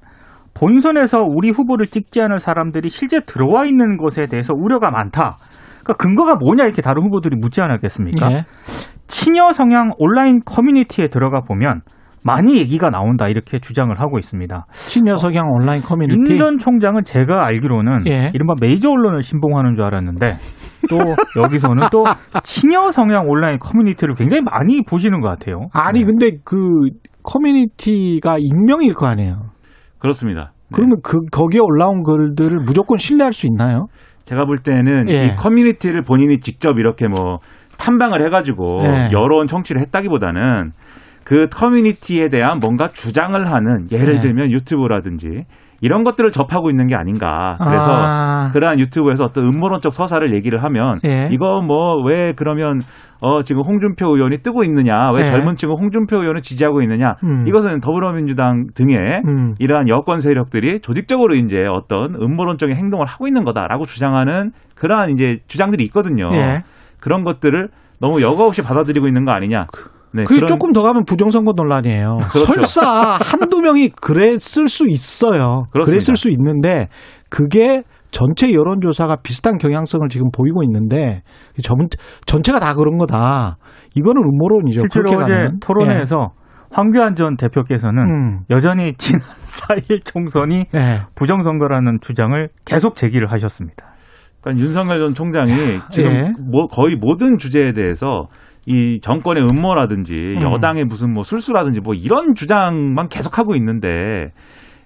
본선에서 0.54 1.22
우리 1.24 1.52
후보를 1.52 1.88
찍지 1.88 2.22
않을 2.22 2.40
사람들이 2.40 2.90
실제 2.90 3.20
들어와 3.20 3.66
있는 3.66 3.98
것에 3.98 4.26
대해서 4.28 4.54
우려가 4.56 4.92
많다. 4.92 5.38
그러니까 5.84 5.94
근거가 5.98 6.36
뭐냐 6.36 6.66
이렇게 6.66 6.82
다른 6.82 7.04
후보들이 7.04 7.36
묻지 7.38 7.62
않았겠습니까? 7.62 8.32
예. 8.32 8.46
친여 9.08 9.54
성향 9.54 9.92
온라인 10.00 10.42
커뮤니티에 10.46 11.08
들어가 11.08 11.42
보면 11.42 11.82
많이 12.28 12.58
얘기가 12.60 12.90
나온다 12.90 13.30
이렇게 13.30 13.58
주장을 13.60 13.98
하고 14.00 14.20
있습니다. 14.20 14.66
친여 14.70 15.18
성향 15.18 15.48
온라인 15.50 15.82
커뮤니티. 15.82 16.34
윤 16.34 16.38
전 16.38 16.58
총장은 16.58 17.04
제가 17.06 17.46
알기로는 17.46 18.06
예. 18.08 18.32
이른바 18.34 18.54
메이저 18.62 18.90
언론을 18.90 19.24
신봉하는 19.24 19.76
줄 19.76 19.86
알았는데 19.86 20.34
또 20.90 21.42
여기서는 21.42 21.88
또 21.92 22.04
친여 22.44 22.92
성향 22.92 23.28
온라인 23.28 23.58
커뮤니티를 23.60 24.14
굉장히 24.16 24.42
많이 24.44 24.84
보시는 24.84 25.22
것 25.22 25.30
같아요. 25.30 25.68
아니 25.74 26.04
근데 26.04 26.32
그 26.44 26.58
커뮤니티가 27.24 28.38
익명일 28.40 28.94
거 28.94 29.08
아니에요. 29.08 29.50
그렇습니다. 30.00 30.52
네. 30.70 30.76
그러면 30.76 30.98
그 31.04 31.18
거기에 31.32 31.60
올라온 31.62 32.04
글들을 32.04 32.58
무조건 32.66 32.98
신뢰할 32.98 33.34
수 33.34 33.48
있나요? 33.48 33.88
제가 34.26 34.46
볼 34.46 34.58
때는 34.58 35.10
예. 35.10 35.28
이 35.28 35.36
커뮤니티를 35.36 36.02
본인이 36.02 36.40
직접 36.40 36.78
이렇게 36.78 37.08
뭐 37.08 37.40
탐방을 37.78 38.26
해가지고 38.26 38.82
예. 38.86 39.10
여론 39.14 39.48
청취를 39.48 39.82
했다기보다는 39.82 40.72
그 41.28 41.48
커뮤니티에 41.50 42.30
대한 42.30 42.60
뭔가 42.60 42.88
주장을 42.88 43.36
하는 43.52 43.88
예를 43.92 44.16
예. 44.16 44.20
들면 44.20 44.50
유튜브라든지 44.50 45.44
이런 45.82 46.06
것들을 46.06 46.32
접하고 46.32 46.70
있는 46.70 46.88
게 46.88 46.96
아닌가. 46.96 47.58
그래서 47.60 47.84
아, 47.86 48.50
그러한 48.54 48.80
유튜브에서 48.80 49.26
어떤 49.26 49.46
음모론적 49.46 49.94
서사를 49.94 50.34
얘기를 50.34 50.64
하면 50.64 51.00
예. 51.06 51.28
이거 51.30 51.62
뭐 51.62 52.02
왜 52.06 52.32
그러면 52.34 52.80
어 53.20 53.42
지금 53.42 53.62
홍준표 53.62 54.16
의원이 54.16 54.38
뜨고 54.38 54.64
있느냐 54.64 55.12
왜 55.12 55.24
예. 55.24 55.26
젊은 55.26 55.56
층은 55.58 55.76
홍준표 55.78 56.22
의원을 56.22 56.40
지지하고 56.40 56.82
있느냐 56.84 57.16
음. 57.26 57.46
이것은 57.46 57.82
더불어민주당 57.82 58.68
등의 58.74 58.96
음. 59.28 59.56
이러한 59.60 59.90
여권 59.90 60.22
세력들이 60.22 60.80
조직적으로 60.80 61.36
이제 61.36 61.66
어떤 61.70 62.16
음모론적인 62.16 62.74
행동을 62.74 63.06
하고 63.06 63.28
있는 63.28 63.44
거다라고 63.44 63.84
주장하는 63.84 64.52
그러한 64.78 65.10
이제 65.10 65.40
주장들이 65.48 65.84
있거든요. 65.88 66.30
예. 66.32 66.64
그런 67.02 67.26
것들을 67.26 67.68
너무 68.00 68.22
여과 68.22 68.46
없이 68.46 68.64
받아들이고 68.64 69.08
있는 69.08 69.26
거 69.26 69.34
아니냐. 69.34 69.66
네, 70.18 70.24
그게 70.24 70.40
그런- 70.42 70.48
조금 70.48 70.74
더 70.74 70.82
가면 70.84 71.06
부정선거 71.06 71.54
논란이에요. 71.56 72.18
그렇죠. 72.32 72.46
설사 72.46 73.18
한두 73.22 73.62
명이 73.62 73.90
그랬을 73.90 74.68
수 74.68 74.86
있어요. 74.88 75.66
그렇습니다. 75.72 75.92
그랬을 75.92 76.16
수 76.18 76.30
있는데 76.30 76.88
그게 77.30 77.84
전체 78.12 78.54
여론조사가 78.54 79.18
비슷한 79.24 79.58
경향성을 79.58 80.08
지금 80.10 80.30
보이고 80.32 80.64
있는데 80.64 81.22
전, 81.62 81.76
전체가 82.26 82.60
다 82.60 82.74
그런 82.74 82.98
거다. 82.98 83.58
이거는 83.96 84.22
음모론이죠. 84.22 84.82
실제로 84.82 85.10
그렇게 85.10 85.24
어제 85.24 85.34
가면. 85.34 85.60
토론회에서 85.60 86.28
황교안 86.72 87.16
전 87.16 87.36
대표께서는 87.38 88.04
예. 88.10 88.14
음. 88.14 88.40
여전히 88.50 88.94
지난 88.98 89.22
4일 89.68 90.04
총선이 90.06 90.66
예. 90.74 91.02
부정선거라는 91.16 92.00
주장을 92.02 92.50
계속 92.66 92.96
제기를 92.96 93.32
하셨습니다. 93.32 93.86
그러니까 94.42 94.64
윤석열 94.64 95.00
전 95.00 95.14
총장이 95.14 95.80
지금 95.90 96.12
예. 96.12 96.34
뭐 96.52 96.68
거의 96.68 96.96
모든 96.96 97.38
주제에 97.38 97.74
대해서 97.74 98.28
이 98.68 99.00
정권의 99.02 99.44
음모라든지 99.50 100.36
음. 100.38 100.42
여당의 100.42 100.84
무슨 100.84 101.14
뭐 101.14 101.24
술수라든지 101.24 101.80
뭐 101.82 101.94
이런 101.96 102.36
주장만 102.36 103.08
계속하고 103.08 103.56
있는데 103.56 104.32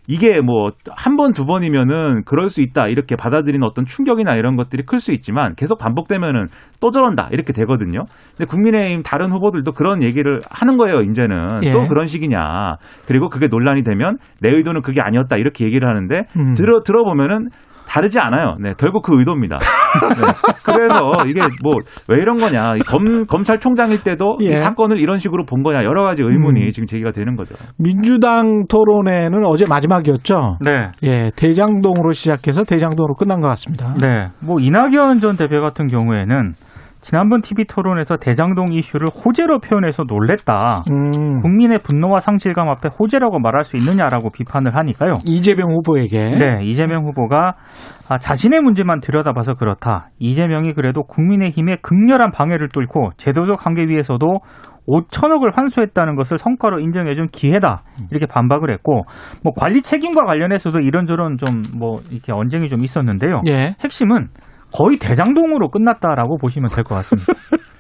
이게 0.08 0.40
뭐 0.42 0.72
한 0.98 1.16
번 1.16 1.34
두 1.34 1.46
번이면은 1.46 2.24
그럴 2.26 2.50
수 2.50 2.62
있다 2.62 2.88
이렇게 2.88 3.16
받아들이는 3.16 3.66
어떤 3.66 3.86
충격이나 3.86 4.36
이런 4.36 4.56
것들이 4.56 4.84
클 4.84 5.00
수 5.00 5.12
있지만 5.14 5.56
계속 5.56 5.78
반복되면은 5.80 6.48
또 6.80 6.92
저런다 6.92 7.30
이렇게 7.32 7.54
되거든요. 7.54 8.04
근데 8.38 8.46
국민의힘 8.50 9.04
다른 9.04 9.32
후보들도 9.32 9.72
그런 9.72 10.04
얘기를 10.04 10.42
하는 10.50 10.78
거예요. 10.78 11.02
이제는 11.02 11.64
예. 11.64 11.72
또 11.72 11.88
그런 11.88 12.06
식이냐. 12.06 12.76
그리고 13.08 13.30
그게 13.30 13.48
논란이 13.48 13.84
되면 13.84 14.18
내 14.42 14.50
의도는 14.50 14.82
그게 14.82 15.02
아니었다 15.02 15.38
이렇게 15.38 15.66
얘기를 15.66 15.88
하는데 15.88 16.22
음. 16.38 16.54
들어 16.56 16.82
들어보면은 16.84 17.48
다르지 17.92 18.20
않아요. 18.20 18.56
네, 18.62 18.74
결국 18.78 19.04
그 19.04 19.20
의도입니다. 19.20 19.58
네, 19.60 20.32
그래서 20.64 21.28
이게 21.28 21.42
뭐 21.62 21.74
왜 22.08 22.22
이런 22.22 22.38
거냐? 22.38 22.74
이검 22.78 23.26
검찰총장일 23.26 24.04
때도 24.04 24.38
예. 24.42 24.52
이 24.52 24.56
사건을 24.56 25.00
이런 25.00 25.20
식으로 25.20 25.46
본 25.46 25.64
거냐? 25.64 25.84
여러 25.84 26.04
가지 26.04 26.24
의문이 26.24 26.62
음. 26.66 26.72
지금 26.72 26.88
제기가 26.88 27.12
되는 27.12 27.36
거죠. 27.36 27.56
민주당 27.78 28.66
토론회는 28.68 29.46
어제 29.46 29.66
마지막이었죠. 29.68 30.58
네. 30.62 30.92
예, 31.04 31.32
대장동으로 31.36 32.12
시작해서 32.12 32.64
대장동으로 32.64 33.16
끝난 33.16 33.42
것 33.42 33.48
같습니다. 33.50 33.94
네. 34.00 34.28
뭐 34.42 34.60
이낙연 34.60 35.20
전 35.20 35.38
대표 35.38 35.62
같은 35.62 35.88
경우에는 35.88 36.54
지난번 37.12 37.42
TV 37.42 37.66
토론에서 37.66 38.16
대장동 38.16 38.72
이슈를 38.72 39.08
호재로 39.10 39.60
표현해서 39.60 40.04
놀랬다. 40.08 40.84
음, 40.90 41.42
국민의 41.42 41.80
분노와 41.84 42.22
상실감 42.22 42.70
앞에 42.70 42.88
호재라고 42.88 43.38
말할 43.40 43.66
수 43.66 43.76
있느냐라고 43.76 44.30
비판을 44.30 44.78
하니까요. 44.78 45.16
이재명 45.26 45.74
후보에게 45.74 46.30
네, 46.38 46.56
이재명 46.62 47.04
후보가 47.04 47.56
아, 48.08 48.18
자신의 48.18 48.62
문제만 48.62 49.02
들여다봐서 49.02 49.56
그렇다. 49.56 50.08
이재명이 50.20 50.72
그래도 50.72 51.04
국민의힘의 51.04 51.80
극렬한 51.82 52.32
방해를 52.32 52.70
뚫고 52.70 53.10
제도적 53.18 53.66
한계 53.66 53.88
위에서도 53.88 54.26
5천억을 54.88 55.54
환수했다는 55.54 56.16
것을 56.16 56.38
성과로 56.38 56.80
인정해준 56.80 57.28
기회다. 57.34 57.84
이렇게 58.10 58.26
반박을 58.26 58.72
했고, 58.72 59.04
뭐 59.44 59.54
관리 59.54 59.82
책임과 59.82 60.24
관련해서도 60.26 60.80
이런저런 60.80 61.38
좀 61.38 61.62
뭐 61.78 62.00
이렇게 62.10 62.32
언쟁이 62.32 62.70
좀 62.70 62.80
있었는데요. 62.82 63.40
예. 63.48 63.76
핵심은 63.84 64.30
거의 64.74 64.98
대장동으로 64.98 65.70
끝났다라고 65.70 66.38
보시면 66.38 66.70
될 66.70 66.84
것 66.84 66.96
같습니다. 66.96 67.34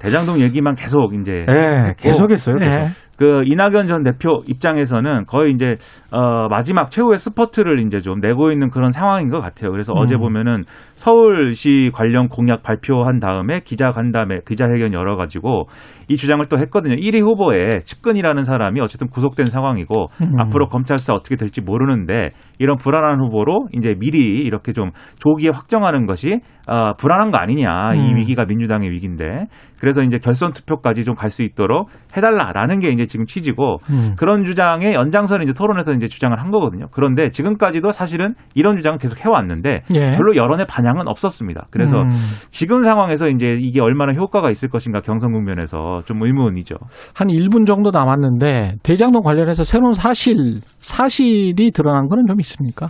대장동 0.00 0.38
얘기만 0.40 0.76
계속 0.76 1.12
이제 1.14 1.44
네, 1.48 1.94
계속했어요. 1.98 2.56
계속. 2.58 2.72
예. 2.72 2.86
그 3.18 3.42
이낙연 3.46 3.88
전 3.88 4.04
대표 4.04 4.42
입장에서는 4.46 5.24
거의 5.26 5.52
이제 5.52 5.74
어 6.12 6.46
마지막 6.48 6.92
최후의 6.92 7.18
스퍼트를 7.18 7.80
이제 7.80 8.00
좀 8.00 8.20
내고 8.20 8.52
있는 8.52 8.70
그런 8.70 8.92
상황인 8.92 9.28
것 9.28 9.40
같아요. 9.40 9.72
그래서 9.72 9.92
음. 9.92 9.98
어제 9.98 10.16
보면은 10.16 10.62
서울시 10.94 11.90
관련 11.92 12.28
공약 12.28 12.62
발표한 12.62 13.18
다음에 13.18 13.58
기자 13.64 13.90
간담회, 13.90 14.42
기자회견 14.46 14.92
열어 14.92 15.16
가지고 15.16 15.64
이 16.08 16.14
주장을 16.14 16.44
또 16.46 16.58
했거든요. 16.60 16.94
1위 16.94 17.20
후보에 17.20 17.80
측근이라는 17.80 18.44
사람이 18.44 18.80
어쨌든 18.80 19.08
구속된 19.08 19.46
상황이고 19.46 20.06
음. 20.22 20.38
앞으로 20.38 20.68
검찰 20.68 20.98
수사 20.98 21.12
어떻게 21.12 21.34
될지 21.34 21.60
모르는데 21.60 22.30
이런 22.58 22.76
불안한 22.76 23.20
후보로 23.20 23.68
이제 23.72 23.94
미리 23.98 24.40
이렇게 24.40 24.72
좀 24.72 24.90
조기에 25.18 25.50
확정하는 25.50 26.06
것이 26.06 26.40
어, 26.68 26.92
불안한 26.98 27.30
거 27.30 27.38
아니냐. 27.38 27.94
이 27.94 28.12
음. 28.12 28.16
위기가 28.16 28.44
민주당의 28.44 28.90
위기인데 28.90 29.46
그래서 29.80 30.02
이제 30.02 30.18
결선 30.18 30.52
투표까지 30.52 31.04
좀 31.04 31.14
갈 31.14 31.30
수 31.30 31.42
있도록 31.42 31.88
해달라라는 32.16 32.78
게 32.80 32.88
이제 32.90 33.06
지금 33.06 33.26
취지고 33.26 33.76
음. 33.90 34.14
그런 34.18 34.44
주장의 34.44 34.94
연장선을 34.94 35.44
이제 35.44 35.52
토론에서 35.52 35.92
이제 35.92 36.08
주장을 36.08 36.36
한 36.38 36.50
거거든요. 36.50 36.86
그런데 36.90 37.30
지금까지도 37.30 37.90
사실은 37.90 38.34
이런 38.54 38.76
주장을 38.76 38.98
계속 38.98 39.24
해왔는데 39.24 39.82
예. 39.94 40.16
별로 40.16 40.36
여론의 40.36 40.66
반향은 40.68 41.06
없었습니다. 41.06 41.66
그래서 41.70 41.98
음. 42.02 42.08
지금 42.50 42.82
상황에서 42.82 43.28
이제 43.28 43.56
이게 43.60 43.80
얼마나 43.80 44.12
효과가 44.12 44.50
있을 44.50 44.68
것인가 44.68 45.00
경선 45.00 45.32
국면에서 45.32 46.00
좀 46.06 46.22
의문이죠. 46.22 46.76
한 47.14 47.28
1분 47.28 47.66
정도 47.66 47.90
남았는데 47.90 48.76
대장동 48.82 49.22
관련해서 49.22 49.64
새로운 49.64 49.92
사실 49.92 50.34
사실이 50.80 51.70
드러난 51.72 52.08
거는 52.08 52.26
좀 52.26 52.40
있습니까? 52.40 52.88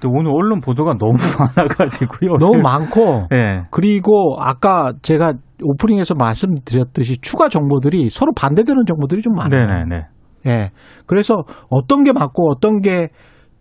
근데 0.00 0.08
오늘 0.08 0.30
언론 0.32 0.60
보도가 0.60 0.94
너무 0.98 1.14
많아가지고요. 1.56 2.38
너무 2.38 2.60
많고 2.62 3.28
예. 3.32 3.62
그리고 3.70 4.36
아까 4.38 4.92
제가 5.02 5.32
오프닝에서 5.62 6.14
말씀드렸듯이 6.18 7.16
추가 7.20 7.48
정보들이 7.48 8.10
서로 8.10 8.32
반대되는 8.36 8.84
정보들이 8.86 9.22
좀 9.22 9.34
많아요. 9.34 9.66
네네네. 9.66 10.02
예. 10.46 10.70
그래서 11.06 11.34
어떤 11.70 12.04
게 12.04 12.12
맞고 12.12 12.50
어떤 12.50 12.80
게 12.80 13.08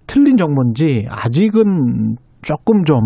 틀린 0.08 0.38
정보인지 0.38 1.08
아직은 1.10 2.15
조금 2.41 2.84
좀 2.84 3.00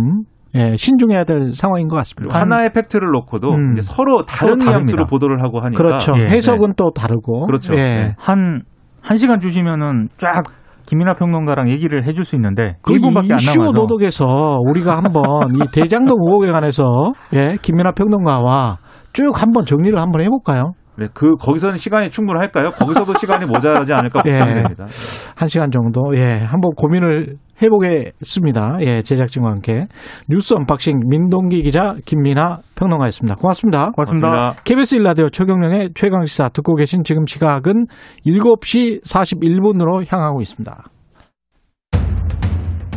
예, 0.56 0.76
신중해야 0.76 1.26
될 1.26 1.54
상황인 1.54 1.88
것 1.88 1.96
같습니다. 1.98 2.40
하나의 2.40 2.72
팩트를 2.74 3.10
놓고도 3.12 3.52
음. 3.54 3.74
이제 3.74 3.82
서로 3.82 4.26
다른 4.26 4.58
뉘앙스로. 4.58 5.06
보도를 5.06 5.44
하고 5.44 5.62
하니까 5.62 5.78
그렇죠. 5.78 6.14
예, 6.18 6.24
해석은 6.24 6.74
또 6.76 6.90
다르고. 6.92 7.46
그렇죠. 7.46 7.74
예. 7.76 7.78
네. 7.78 8.16
한, 8.18 8.64
한 9.02 9.18
시간 9.18 9.40
주시면은 9.40 10.10
쫙 10.18 10.42
김민하 10.90 11.14
평론가랑 11.14 11.70
얘기를 11.70 12.08
해줄 12.08 12.26
수 12.26 12.36
있는데 12.36 12.78
그 12.82 12.94
1분밖에 12.94 13.34
안 13.34 13.38
이슈 13.38 13.60
남아서 13.60 13.74
도덕에서 13.74 14.26
우리가 14.68 14.98
한번 14.98 15.24
이 15.54 15.60
대장동 15.72 16.18
의혹에 16.26 16.52
관해서 16.52 16.84
예, 17.36 17.58
김민하 17.62 17.92
평론가와 17.92 18.80
쭉 19.14 19.40
한번 19.40 19.66
정리를 19.66 20.00
한번 20.00 20.22
해볼까요? 20.22 20.72
네, 21.00 21.08
그 21.14 21.36
거기서는 21.36 21.78
시간이 21.78 22.10
충분할까요? 22.10 22.72
거기서도 22.72 23.14
시간이 23.14 23.46
모자라지 23.46 23.94
않을까 23.94 24.22
예. 24.28 24.40
걱정됩니다. 24.40 24.86
한 25.36 25.48
시간 25.48 25.72
정도, 25.72 26.02
예, 26.16 26.40
한번 26.40 26.72
고민을 26.76 27.38
해보겠습니다. 27.62 28.80
예, 28.82 29.02
제작진과 29.02 29.50
함께. 29.50 29.88
뉴스 30.28 30.54
unboxing 30.54 31.02
민동기 31.08 31.62
기자, 31.64 31.96
김민하 32.06 32.60
평론가였습니다. 32.76 33.36
고맙습니다. 33.36 33.92
고맙습니다. 33.92 34.56
KBS 34.64 34.96
일라디오 34.96 35.30
최경영의 35.30 35.90
최강 35.96 36.26
시사 36.26 36.50
듣고 36.50 36.76
계신 36.76 37.04
지금 37.04 37.26
시각은 37.26 37.86
7시 38.26 39.04
41분으로 39.04 40.06
향하고 40.12 40.42
있습니다. 40.42 40.84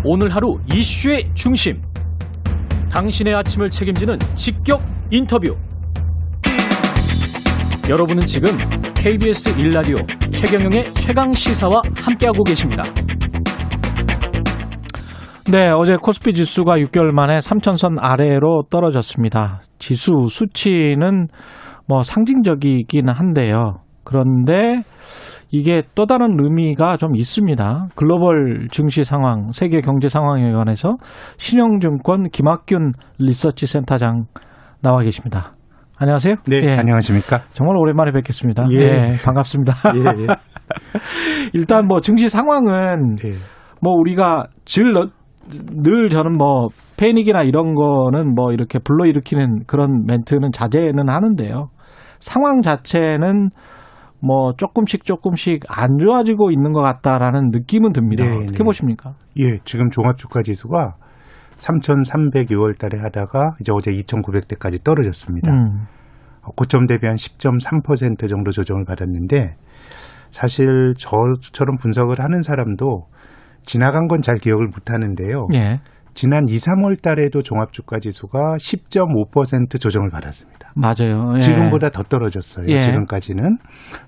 오늘 0.05 0.35
하루 0.35 0.59
이슈의 0.73 1.31
중심. 1.35 1.81
당신의 2.91 3.35
아침을 3.35 3.71
책임지는 3.71 4.19
직격 4.35 4.83
인터뷰. 5.11 5.57
여러분은 7.93 8.25
지금 8.25 8.49
KBS 8.95 9.61
일라디오 9.61 9.97
최경영의 10.31 10.95
최강 10.95 11.31
시사와 11.31 11.83
함께하고 11.95 12.43
계십니다. 12.43 12.85
네, 15.51 15.69
어제 15.69 15.99
코스피 16.01 16.33
지수가 16.33 16.79
6개월 16.79 17.13
만에 17.13 17.41
3천선 17.41 17.99
아래로 18.01 18.63
떨어졌습니다. 18.71 19.61
지수 19.79 20.29
수치는 20.31 21.29
뭐 21.87 22.03
상징적이긴 22.03 23.11
한데요. 23.11 23.81
그런데 24.05 24.81
이게 25.51 25.83
또 25.95 26.07
다른 26.07 26.29
의미가 26.41 26.97
좀 26.97 27.15
있습니다. 27.15 27.89
글로벌 27.95 28.69
증시 28.71 29.05
상황, 29.05 29.49
세계 29.53 29.83
경제 29.83 30.09
상황에 30.09 30.51
관해서 30.53 30.97
신영증권 31.37 32.31
김학균 32.31 32.93
리서치 33.19 33.67
센터장 33.67 34.25
나와 34.81 35.03
계십니다. 35.03 35.53
안녕하세요. 36.03 36.35
네, 36.49 36.57
예, 36.65 36.73
안녕하십니까? 36.73 37.43
정말 37.53 37.77
오랜만에 37.77 38.11
뵙겠습니다. 38.11 38.67
예. 38.73 38.77
예, 38.77 39.17
반갑습니다. 39.25 39.73
예, 39.95 40.23
예. 40.23 40.27
일단 41.55 41.87
뭐 41.87 42.01
증시 42.01 42.29
상황은 42.29 43.19
예. 43.25 43.31
뭐 43.81 43.95
우리가 44.01 44.49
늘, 44.65 44.95
늘 45.81 46.09
저는 46.09 46.37
뭐 46.37 46.71
패닉이나 46.97 47.45
이런 47.45 47.77
거는 47.77 48.35
뭐 48.35 48.53
이렇게 48.53 48.81
불러일으키는 48.81 49.59
그런 49.69 50.05
멘트는 50.05 50.51
자제는 50.51 51.09
하는데요. 51.09 51.69
상황 52.19 52.63
자체는 52.63 53.51
뭐 54.19 54.55
조금씩 54.57 55.05
조금씩 55.05 55.61
안 55.69 55.99
좋아지고 55.99 56.51
있는 56.51 56.73
것 56.73 56.83
같다라는 56.83 57.51
느낌은 57.53 57.93
듭니다. 57.93 58.25
네, 58.25 58.43
어떻게 58.43 58.59
네. 58.59 58.65
보십니까? 58.65 59.13
예, 59.39 59.59
지금 59.65 59.89
종합주가 59.89 60.43
지수가 60.43 60.95
3,306월 61.57 62.79
달에 62.79 63.01
하다가 63.01 63.53
이제 63.61 63.73
어제 63.75 63.91
2,900대까지 63.93 64.83
떨어졌습니다. 64.85 65.51
음, 65.53 65.87
고점 66.57 66.87
대비 66.87 67.07
한 67.07 67.17
10.3% 67.17 68.29
정도 68.29 68.51
조정을 68.51 68.85
받았는데 68.85 69.55
사실 70.31 70.95
저처럼 70.97 71.77
분석을 71.81 72.19
하는 72.21 72.43
사람도 72.43 73.07
지나간 73.63 74.09
건 74.09 74.23
잘 74.23 74.37
기억을 74.37 74.67
못 74.67 74.91
하는데요. 74.91 75.39
예, 75.55 75.81
지난 76.15 76.45
2, 76.49 76.57
3월 76.57 77.01
달에도 77.01 77.43
종합주가 77.43 77.99
지수가 78.01 78.57
10.5% 78.59 79.81
조정을 79.81 80.11
받았습니다. 80.11 80.73
맞아요. 80.75 81.35
예. 81.37 81.41
지금보다 81.41 81.91
더 81.91 82.03
떨어졌어요. 82.03 82.67
예. 82.69 82.81
지금까지는. 82.81 83.57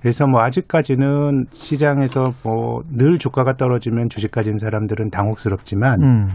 그래서 0.03 0.27
뭐 0.27 0.41
아직까지는 0.43 1.45
시장에서 1.51 2.33
뭐 2.45 2.83
늘 2.91 3.19
주가가 3.19 3.55
떨어지면 3.55 4.09
주식 4.11 4.31
가진 4.33 4.59
사람들은 4.59 5.11
당혹스럽지만 5.11 6.03
음, 6.03 6.29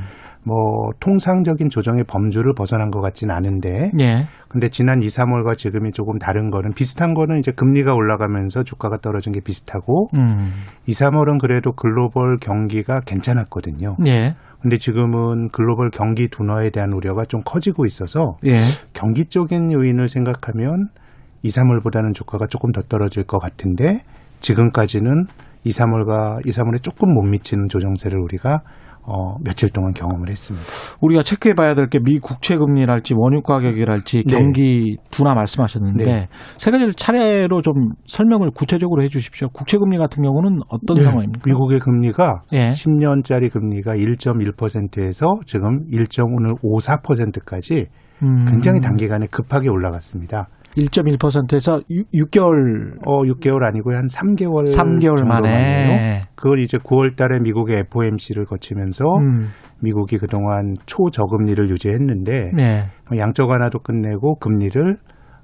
뭐 0.44 0.90
통상적인 1.00 1.70
조정의 1.70 2.06
범주를 2.06 2.54
벗어난 2.56 2.92
것 2.92 3.02
같진 3.02 3.30
않은데 3.30 3.92
예, 4.00 4.28
근데 4.48 4.70
지난 4.70 5.02
2, 5.02 5.08
3월과 5.08 5.58
지금이 5.58 5.92
조금 5.92 6.18
다른 6.18 6.50
거는 6.50 6.72
비슷한 6.74 7.14
거는 7.14 7.40
이제 7.40 7.52
금리가 7.52 7.94
올라가면서 7.94 8.64
주가가 8.64 8.98
떨어진 8.98 9.34
게 9.34 9.42
비슷하고 9.42 10.08
음, 10.18 10.52
2, 10.88 10.92
3월은 10.92 11.40
그래도 11.40 11.74
글로벌 11.74 12.38
경기가 12.38 13.00
괜찮았거든요. 13.06 13.98
예, 14.08 14.36
근데 14.62 14.78
지금은 14.78 15.50
글로벌 15.50 15.90
경기 15.90 16.28
둔화에 16.28 16.70
대한 16.70 16.94
우려가 16.94 17.24
좀 17.24 17.42
커지고 17.46 17.86
있어서 17.86 18.38
예, 18.46 18.58
경기 18.94 19.26
쪽인 19.26 19.72
요인을 19.72 20.08
생각하면 20.08 20.88
2, 21.44 21.50
3월보다는 21.50 22.14
주가가 22.14 22.48
조금 22.48 22.72
더 22.72 22.82
떨어질 22.82 23.24
것 23.24 23.40
같은데 23.40 24.04
지금까지는 24.40 25.26
2, 25.64 25.70
3월과 25.70 26.46
2, 26.46 26.50
3월에 26.52 26.82
조금 26.82 27.14
못 27.14 27.24
미치는 27.24 27.68
조정세를 27.70 28.20
우리가 28.20 28.62
어, 29.04 29.38
며칠 29.44 29.70
동안 29.70 29.92
경험을 29.94 30.30
했습니다. 30.30 30.66
우리가 31.02 31.24
체크해 31.24 31.54
봐야 31.56 31.74
될 31.76 31.88
게 31.90 32.00
미 32.00 32.20
국채 32.20 32.58
금리랄지 32.58 33.14
원유 33.18 33.42
가격이랄지 33.42 34.24
네. 34.28 34.36
경기 34.36 34.98
둔화 35.12 35.34
말씀하셨는데 35.34 36.06
네. 36.06 36.28
세 36.58 36.72
가지를 36.72 36.94
차례로 36.94 37.62
좀 37.62 37.74
설명을 38.08 38.52
구체적으로 38.52 39.04
해 39.04 39.08
주십시오. 39.10 39.50
국채 39.50 39.78
금리 39.78 39.98
같은 39.98 40.24
경우는 40.24 40.60
어떤 40.70 40.98
네. 40.98 41.04
상황입니까? 41.04 41.42
미국의 41.46 41.80
금리가 41.80 42.42
예. 42.54 42.70
10년짜리 42.70 43.52
금리가 43.52 43.94
1.1%에서 43.96 45.26
지금 45.46 45.86
1.54%까지 45.92 47.88
음, 48.22 48.46
굉장히 48.46 48.82
단기간에 48.82 49.28
급하게 49.32 49.70
올라갔습니다. 49.70 50.48
1.1%에서 50.78 51.82
6, 51.90 52.32
개월 52.32 52.94
어, 53.06 53.22
6개월 53.24 53.64
아니고 53.64 53.92
한 53.94 54.08
3개월 54.08 54.66
3개월 54.68 55.18
정도 55.18 55.26
만에. 55.26 56.22
그걸 56.36 56.60
이제 56.62 56.78
9월 56.78 57.16
달에 57.16 57.40
미국의 57.40 57.86
FOMC를 57.92 58.46
거치면서 58.46 59.04
음, 59.18 59.50
미국이 59.82 60.18
그동안 60.18 60.76
초저금리를 60.86 61.70
유지했는데 61.70 62.52
네. 62.56 62.86
양적 63.18 63.50
완화도 63.50 63.80
끝내고 63.80 64.36
금리를 64.40 64.98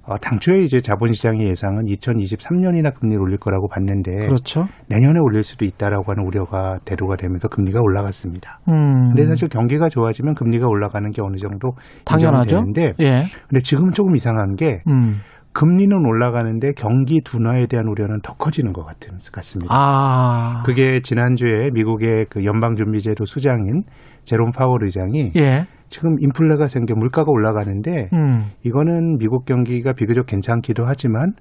어, 0.08 0.18
당초에 0.18 0.60
이제 0.60 0.80
자본시장의 0.80 1.48
예상은 1.48 1.86
2023년이나 1.86 2.94
금리를 2.94 3.20
올릴 3.20 3.38
거라고 3.38 3.68
봤는데 3.68 4.12
그렇죠. 4.28 4.68
내년에 4.88 5.20
올릴 5.20 5.44
수도 5.44 5.66
있다라고 5.66 6.12
하는 6.12 6.26
우려가 6.26 6.78
대두가 6.86 7.16
되면서 7.16 7.48
금리가 7.48 7.80
올라갔습니다. 7.82 8.60
음, 8.70 9.14
근데 9.14 9.26
사실 9.28 9.50
경기가 9.50 9.90
좋아지면 9.90 10.36
금리가 10.36 10.68
올라가는 10.68 11.10
게 11.12 11.22
어느 11.24 11.38
정도 11.38 11.72
당연하죠. 12.06 12.58
인정되는데 12.58 13.04
예. 13.04 13.26
근데 13.50 13.62
지금은 13.64 13.92
조금 13.94 14.16
이상한 14.16 14.56
게 14.56 14.82
음. 14.90 15.22
금리는 15.54 15.90
올라가는데 16.06 16.74
경기 16.74 17.22
둔화에 17.24 17.68
대한 17.68 17.88
우려는 17.88 18.20
더 18.22 18.34
커지는 18.34 18.74
것 18.74 18.84
같은 18.86 19.18
같습니다. 19.32 19.74
아. 19.74 20.64
그게 20.66 21.00
지난주에 21.00 21.70
미국의 21.74 22.26
그 22.30 22.44
연방준비제도 22.44 23.24
수장인 23.24 23.84
제롬 24.26 24.52
파월 24.52 24.84
의장이 24.84 25.32
예. 25.38 25.66
지금 25.88 26.16
인플레가 26.20 26.68
생겨 26.68 26.96
물가가 26.96 27.32
올라가는데 27.32 28.10
음. 28.14 28.46
이거는 28.64 29.18
미국 29.18 29.46
경기가 29.46 29.94
비교적 29.94 30.26
괜찮기도 30.26 30.84
하지만 30.86 31.34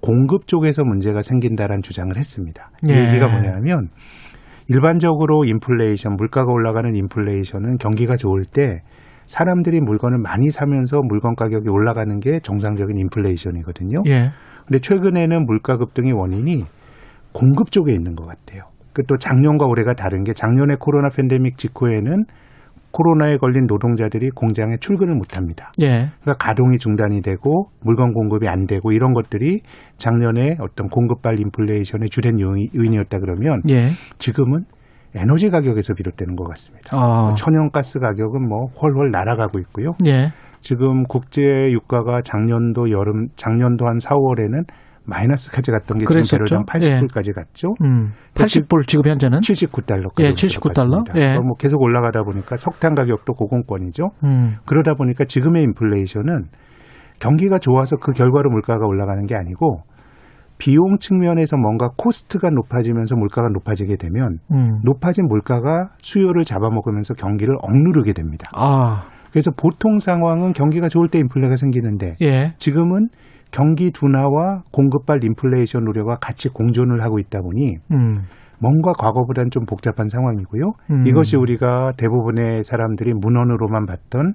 공급 0.00 0.46
쪽에서 0.46 0.82
문제가 0.84 1.22
생긴다라는 1.22 1.82
주장을 1.82 2.16
했습니다. 2.16 2.70
이 2.84 2.90
예. 2.90 3.06
얘기가 3.06 3.28
뭐냐면 3.28 3.88
일반적으로 4.68 5.44
인플레이션, 5.44 6.14
물가가 6.16 6.50
올라가는 6.50 6.94
인플레이션은 6.94 7.76
경기가 7.78 8.16
좋을 8.16 8.44
때 8.44 8.80
사람들이 9.26 9.80
물건을 9.80 10.18
많이 10.18 10.50
사면서 10.50 11.00
물건 11.06 11.34
가격이 11.34 11.68
올라가는 11.68 12.18
게 12.20 12.40
정상적인 12.40 12.96
인플레이션이거든요. 12.98 14.02
예. 14.08 14.30
근데 14.66 14.80
최근에는 14.80 15.46
물가 15.46 15.76
급등의 15.76 16.12
원인이 16.12 16.64
공급 17.32 17.70
쪽에 17.70 17.92
있는 17.92 18.14
것 18.14 18.26
같아요. 18.26 18.70
그 18.92 19.02
또 19.06 19.16
작년과 19.16 19.66
올해가 19.66 19.94
다른 19.94 20.24
게 20.24 20.32
작년에 20.32 20.74
코로나 20.78 21.08
팬데믹 21.08 21.56
직후에는 21.56 22.24
코로나에 22.92 23.36
걸린 23.36 23.66
노동자들이 23.66 24.30
공장에 24.30 24.76
출근을 24.80 25.14
못 25.14 25.36
합니다. 25.36 25.70
예. 25.80 26.10
그러니까 26.20 26.32
가동이 26.38 26.78
중단이 26.78 27.22
되고 27.22 27.68
물건 27.82 28.12
공급이 28.12 28.48
안 28.48 28.66
되고 28.66 28.92
이런 28.92 29.12
것들이 29.12 29.60
작년에 29.96 30.56
어떤 30.60 30.88
공급발 30.88 31.38
인플레이션의 31.38 32.08
주된 32.08 32.40
요인- 32.40 32.68
요인이었다 32.74 33.18
그러면 33.20 33.60
예. 33.70 33.90
지금은 34.18 34.64
에너지 35.14 35.50
가격에서 35.50 35.94
비롯되는 35.94 36.36
것 36.36 36.44
같습니다. 36.50 36.90
아. 36.92 37.34
천연가스 37.36 37.98
가격은 38.00 38.48
뭐 38.48 38.66
훨훨 38.80 39.10
날아가고 39.10 39.58
있고요. 39.60 39.92
예. 40.06 40.28
지금 40.60 41.04
국제 41.04 41.40
유가가 41.72 42.20
작년도 42.22 42.90
여름, 42.90 43.28
작년도 43.34 43.86
한 43.86 43.96
4월에는 43.98 44.64
마이너스까지 45.10 45.72
갔던 45.72 45.98
게 45.98 46.04
그랬었죠. 46.04 46.44
지금 46.44 46.64
배럴당 46.64 47.08
80불까지 47.08 47.34
갔죠. 47.34 47.74
음. 47.82 48.12
80불 48.34 48.86
지금 48.86 49.10
현재는 49.10 49.40
79달러까지 49.40 50.20
예, 50.20 50.30
79달러? 50.30 51.16
예. 51.16 51.34
뭐 51.34 51.56
계속 51.58 51.82
올라가다 51.82 52.22
보니까 52.22 52.56
석탄 52.56 52.94
가격도 52.94 53.34
고공권이죠. 53.34 54.10
음. 54.24 54.56
그러다 54.64 54.94
보니까 54.94 55.24
지금의 55.24 55.64
인플레이션은 55.64 56.44
경기가 57.18 57.58
좋아서 57.58 57.96
그 57.96 58.12
결과로 58.12 58.50
물가가 58.50 58.86
올라가는 58.86 59.26
게 59.26 59.34
아니고 59.34 59.82
비용 60.58 60.98
측면에서 60.98 61.56
뭔가 61.56 61.88
코스트가 61.96 62.50
높아지면서 62.50 63.16
물가가 63.16 63.48
높아지게 63.52 63.96
되면 63.96 64.38
음. 64.52 64.80
높아진 64.84 65.26
물가가 65.26 65.88
수요를 65.98 66.44
잡아먹으면서 66.44 67.14
경기를 67.14 67.56
억누르게 67.62 68.12
됩니다. 68.12 68.48
아, 68.54 69.04
그래서 69.32 69.50
보통 69.56 69.98
상황은 69.98 70.52
경기가 70.52 70.88
좋을 70.88 71.08
때 71.08 71.18
인플레가 71.18 71.56
생기는데 71.56 72.16
예. 72.20 72.54
지금은 72.58 73.08
경기 73.50 73.90
둔화와 73.90 74.62
공급발 74.72 75.24
인플레이션 75.24 75.86
우려가 75.86 76.16
같이 76.16 76.48
공존을 76.48 77.02
하고 77.02 77.18
있다 77.18 77.40
보니 77.40 77.76
음. 77.92 78.22
뭔가 78.60 78.92
과거보다는 78.92 79.50
좀 79.50 79.64
복잡한 79.64 80.08
상황이고요. 80.08 80.72
음. 80.90 81.06
이것이 81.06 81.36
우리가 81.36 81.92
대부분의 81.96 82.62
사람들이 82.62 83.14
문헌으로만 83.14 83.86
봤던 83.86 84.34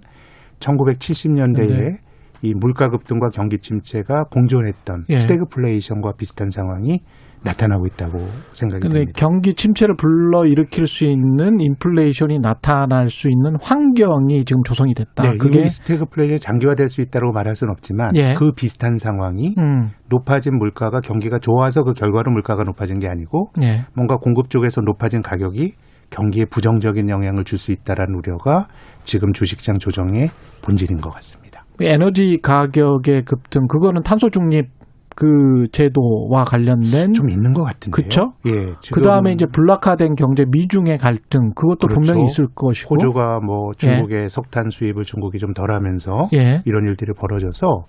1970년대에 0.59 1.67
네. 1.67 1.97
이 2.41 2.53
물가 2.53 2.89
급등과 2.89 3.29
경기 3.29 3.59
침체가 3.59 4.25
공존했던 4.31 5.05
예. 5.09 5.15
스태그플레이션과 5.15 6.13
비슷한 6.17 6.49
상황이 6.49 7.01
나타나고 7.45 7.85
있다고 7.85 8.17
생각이 8.53 8.81
근데 8.81 8.99
듭니다. 8.99 9.11
경기 9.15 9.53
침체를 9.53 9.95
불러 9.95 10.45
일으킬 10.45 10.87
수 10.87 11.05
있는 11.05 11.59
인플레이션이 11.59 12.39
나타날 12.39 13.09
수 13.09 13.29
있는 13.29 13.55
환경이 13.61 14.43
지금 14.45 14.63
조성이 14.63 14.93
됐다. 14.93 15.23
네, 15.23 15.37
그게 15.37 15.67
스태그플레이션이 15.69 16.39
장기화될 16.39 16.89
수 16.89 17.01
있다고 17.01 17.31
말할 17.31 17.55
수는 17.55 17.71
없지만 17.71 18.09
예. 18.15 18.33
그 18.33 18.51
비슷한 18.55 18.97
상황이 18.97 19.55
음. 19.57 19.91
높아진 20.09 20.57
물가가 20.57 20.99
경기가 20.99 21.39
좋아서 21.39 21.83
그 21.83 21.93
결과로 21.93 22.31
물가가 22.31 22.63
높아진 22.63 22.99
게 22.99 23.07
아니고 23.07 23.51
예. 23.61 23.85
뭔가 23.95 24.17
공급 24.17 24.49
쪽에서 24.49 24.81
높아진 24.81 25.21
가격이 25.21 25.73
경기에 26.09 26.45
부정적인 26.45 27.09
영향을 27.09 27.43
줄 27.43 27.57
수 27.57 27.71
있다라는 27.71 28.15
우려가 28.15 28.67
지금 29.03 29.33
주식시장 29.33 29.79
조정의 29.79 30.29
본질인 30.61 30.97
것 30.97 31.09
같습니다. 31.15 31.63
에너지 31.81 32.37
가격의 32.41 33.23
급등 33.25 33.67
그거는 33.67 34.01
탄소 34.03 34.29
중립 34.29 34.69
그 35.15 35.67
제도와 35.71 36.43
관련된 36.43 37.13
좀 37.13 37.29
있는 37.29 37.53
것 37.53 37.63
같은데요. 37.63 38.03
그쵸? 38.03 38.33
예. 38.45 38.73
그 38.91 39.01
다음에 39.01 39.31
이제 39.31 39.45
블락화된 39.45 40.15
경제 40.15 40.43
미중의 40.51 40.97
갈등 40.97 41.51
그것도 41.55 41.87
그렇죠. 41.87 41.95
분명히 41.95 42.25
있을 42.25 42.47
것이고 42.53 42.95
호주가 42.95 43.39
뭐 43.39 43.71
중국의 43.77 44.29
석탄 44.29 44.69
수입을 44.69 45.03
중국이 45.03 45.37
좀 45.37 45.53
덜하면서 45.53 46.29
예. 46.33 46.61
이런 46.65 46.85
일들이 46.85 47.13
벌어져서 47.13 47.85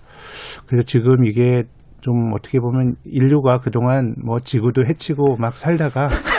그래서 0.67 0.85
지금 0.85 1.25
이게 1.25 1.63
좀 1.99 2.31
어떻게 2.33 2.59
보면 2.59 2.95
인류가 3.05 3.57
그동안 3.59 4.15
뭐 4.23 4.39
지구도 4.39 4.83
해치고 4.85 5.35
막 5.37 5.57
살다가 5.57 6.07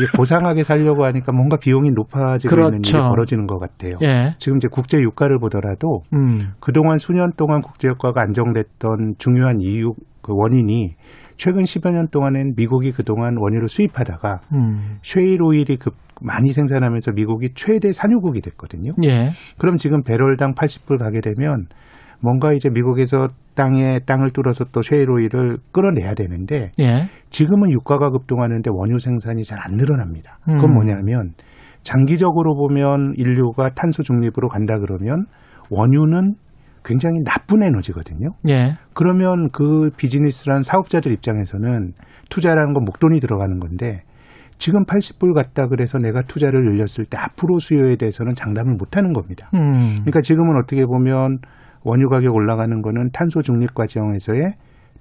이게 0.00 0.10
고상하게 0.16 0.62
살려고 0.62 1.04
하니까 1.04 1.32
뭔가 1.32 1.56
비용이 1.56 1.90
높아지고 1.92 2.54
있는 2.54 2.70
그렇죠. 2.70 2.98
일이 2.98 3.06
벌어지는 3.08 3.46
것 3.46 3.58
같아요. 3.58 3.96
예. 4.02 4.34
지금 4.38 4.58
이제 4.58 4.68
국제 4.70 4.98
유가를 4.98 5.38
보더라도 5.38 6.02
음. 6.12 6.52
그동안 6.60 6.98
수년 6.98 7.32
동안 7.36 7.60
국제 7.60 7.88
유가가 7.88 8.22
안정됐던 8.22 9.14
중요한 9.18 9.60
이유 9.60 9.92
그 10.22 10.32
원인이 10.34 10.94
최근 11.36 11.64
10여 11.64 11.92
년 11.92 12.08
동안엔 12.08 12.54
미국이 12.56 12.92
그동안 12.92 13.36
원유를 13.38 13.68
수입하다가 13.68 14.40
음. 14.52 14.98
쉐일 15.02 15.42
오일이 15.42 15.76
급 15.76 15.94
많이 16.20 16.52
생산하면서 16.52 17.12
미국이 17.12 17.50
최대 17.54 17.90
산유국이 17.92 18.40
됐거든요. 18.40 18.92
예. 19.04 19.30
그럼 19.58 19.76
지금 19.76 20.02
배럴당 20.02 20.54
80불 20.54 20.98
가게 20.98 21.20
되면 21.20 21.66
뭔가 22.20 22.52
이제 22.52 22.70
미국에서 22.70 23.28
땅에 23.54 24.00
땅을 24.06 24.30
뚫어서 24.32 24.64
또 24.72 24.82
쉐일 24.82 25.10
오일을 25.10 25.58
끌어내야 25.72 26.14
되는데 26.14 26.72
예. 26.80 27.08
지금은 27.30 27.70
유가가 27.70 28.10
급등하는데 28.10 28.70
원유 28.72 28.98
생산이 28.98 29.42
잘 29.44 29.58
안 29.64 29.76
늘어납니다. 29.76 30.38
그건 30.44 30.70
음. 30.70 30.74
뭐냐면 30.74 31.32
장기적으로 31.82 32.54
보면 32.56 33.14
인류가 33.16 33.70
탄소 33.70 34.02
중립으로 34.02 34.48
간다 34.48 34.78
그러면 34.78 35.26
원유는 35.70 36.34
굉장히 36.84 37.20
나쁜 37.24 37.62
에너지거든요. 37.62 38.30
예. 38.48 38.76
그러면 38.92 39.48
그 39.52 39.90
비즈니스란 39.96 40.62
사업자들 40.62 41.12
입장에서는 41.12 41.92
투자라는 42.28 42.74
건 42.74 42.84
목돈이 42.84 43.20
들어가는 43.20 43.58
건데 43.58 44.02
지금 44.58 44.84
80불 44.84 45.34
갔다 45.34 45.66
그래서 45.66 45.98
내가 45.98 46.22
투자를 46.22 46.62
늘렸을 46.64 47.06
때 47.06 47.16
앞으로 47.16 47.58
수요에 47.58 47.96
대해서는 47.96 48.34
장담을 48.34 48.74
못 48.74 48.96
하는 48.96 49.12
겁니다. 49.12 49.48
음. 49.54 49.94
그러니까 49.94 50.20
지금은 50.20 50.56
어떻게 50.62 50.84
보면 50.84 51.38
원유 51.84 52.08
가격 52.08 52.34
올라가는 52.34 52.82
거는 52.82 53.10
탄소 53.12 53.42
중립 53.42 53.74
과정에서의 53.74 54.54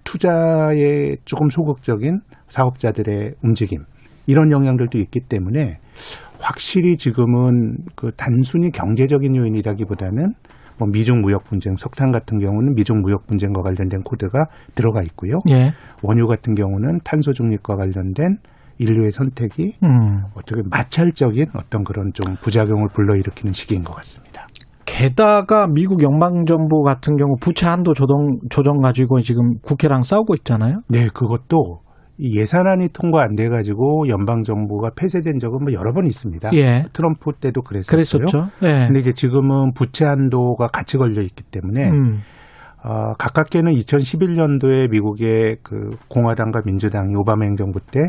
투자에 0.03 1.15
조금 1.25 1.47
소극적인 1.49 2.19
사업자들의 2.49 3.35
움직임 3.41 3.83
이런 4.27 4.51
영향들도 4.51 4.97
있기 4.99 5.21
때문에 5.21 5.77
확실히 6.39 6.97
지금은 6.97 7.77
그 7.95 8.11
단순히 8.17 8.69
경제적인 8.69 9.35
요인이라기보다는 9.35 10.33
뭐 10.77 10.87
미중 10.89 11.21
무역 11.21 11.45
분쟁, 11.45 11.75
석탄 11.75 12.11
같은 12.11 12.39
경우는 12.39 12.73
미중 12.75 13.01
무역 13.01 13.27
분쟁과 13.27 13.61
관련된 13.61 14.01
코드가 14.01 14.45
들어가 14.75 15.01
있고요. 15.03 15.37
예. 15.49 15.71
원유 16.01 16.27
같은 16.27 16.55
경우는 16.55 16.99
탄소 17.03 17.31
중립과 17.31 17.75
관련된 17.75 18.37
인류의 18.79 19.11
선택이 19.11 19.73
음. 19.83 20.23
어떻게 20.33 20.61
마찰적인 20.69 21.45
어떤 21.53 21.83
그런 21.83 22.11
좀 22.13 22.35
부작용을 22.35 22.87
불러일으키는 22.93 23.53
시기인 23.53 23.83
것 23.83 23.93
같습니다. 23.97 24.47
게다가 24.85 25.67
미국 25.67 26.03
연방정부 26.03 26.83
같은 26.83 27.15
경우 27.17 27.35
부채 27.39 27.67
한도 27.67 27.93
조정, 27.93 28.39
조정 28.49 28.79
가지고 28.81 29.19
지금 29.21 29.57
국회랑 29.61 30.03
싸우고 30.03 30.35
있잖아요. 30.35 30.81
네, 30.89 31.07
그것도 31.13 31.79
이 32.19 32.37
예산안이 32.39 32.89
통과 32.93 33.23
안 33.23 33.35
돼 33.35 33.49
가지고 33.49 34.07
연방 34.07 34.43
정부가 34.43 34.91
폐쇄된 34.95 35.39
적은 35.39 35.57
뭐 35.63 35.73
여러 35.73 35.91
번 35.93 36.05
있습니다. 36.05 36.51
예. 36.53 36.83
트럼프 36.93 37.31
때도 37.33 37.61
그랬었어요. 37.61 38.25
그랬었죠. 38.25 38.49
예. 38.63 38.85
근데 38.85 38.99
이제 38.99 39.13
지금은 39.13 39.73
부채 39.73 40.05
한도가 40.05 40.67
같이 40.67 40.97
걸려 40.97 41.21
있기 41.21 41.43
때문에 41.49 41.89
음. 41.89 42.19
어, 42.83 43.13
가깝게는 43.17 43.73
2011년도에 43.73 44.91
미국의 44.91 45.57
그 45.63 45.91
공화당과 46.09 46.61
민주당이 46.65 47.15
오바마 47.15 47.45
행정부 47.45 47.79
때 47.79 47.99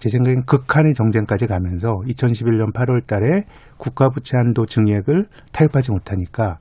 제 0.00 0.08
생각엔 0.08 0.42
극한의 0.46 0.94
정쟁까지 0.94 1.46
가면서 1.46 1.88
2011년 2.08 2.72
8월 2.72 3.06
달에 3.06 3.42
국가 3.76 4.08
부채 4.08 4.36
한도 4.36 4.66
증액을 4.66 5.26
타협하지 5.52 5.92
못하니까 5.92 6.56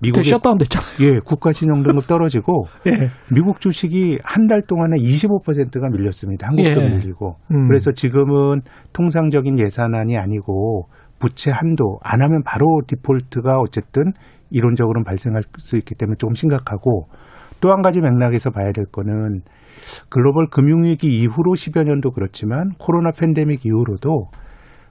미국의 0.00 0.24
셧다운 0.24 0.58
됐잖아요. 0.58 0.88
예, 1.00 1.18
국가 1.20 1.52
신용 1.52 1.82
등급 1.82 2.06
떨어지고 2.06 2.64
예. 2.86 3.10
미국 3.32 3.60
주식이 3.60 4.18
한 4.22 4.46
달 4.46 4.60
동안에 4.68 4.96
25%가 4.98 5.88
밀렸습니다. 5.90 6.46
한국도 6.48 6.82
예. 6.82 6.88
밀리고. 6.90 7.36
음. 7.50 7.66
그래서 7.66 7.90
지금은 7.92 8.60
통상적인 8.92 9.58
예산안이 9.58 10.16
아니고 10.16 10.88
부채 11.18 11.50
한도 11.50 11.98
안 12.02 12.20
하면 12.22 12.42
바로 12.44 12.82
디폴트가 12.86 13.58
어쨌든 13.58 14.12
이론적으로는 14.50 15.02
발생할 15.04 15.42
수 15.58 15.76
있기 15.76 15.94
때문에 15.96 16.16
조금 16.18 16.34
심각하고 16.34 17.08
또 17.60 17.70
한 17.70 17.80
가지 17.82 18.00
맥락에서 18.00 18.50
봐야 18.50 18.70
될 18.70 18.84
거는 18.92 19.40
글로벌 20.08 20.46
금융위기 20.50 21.20
이후로 21.20 21.52
10여 21.52 21.84
년도 21.84 22.12
그렇지만 22.12 22.70
코로나 22.78 23.10
팬데믹 23.10 23.66
이후로도 23.66 24.30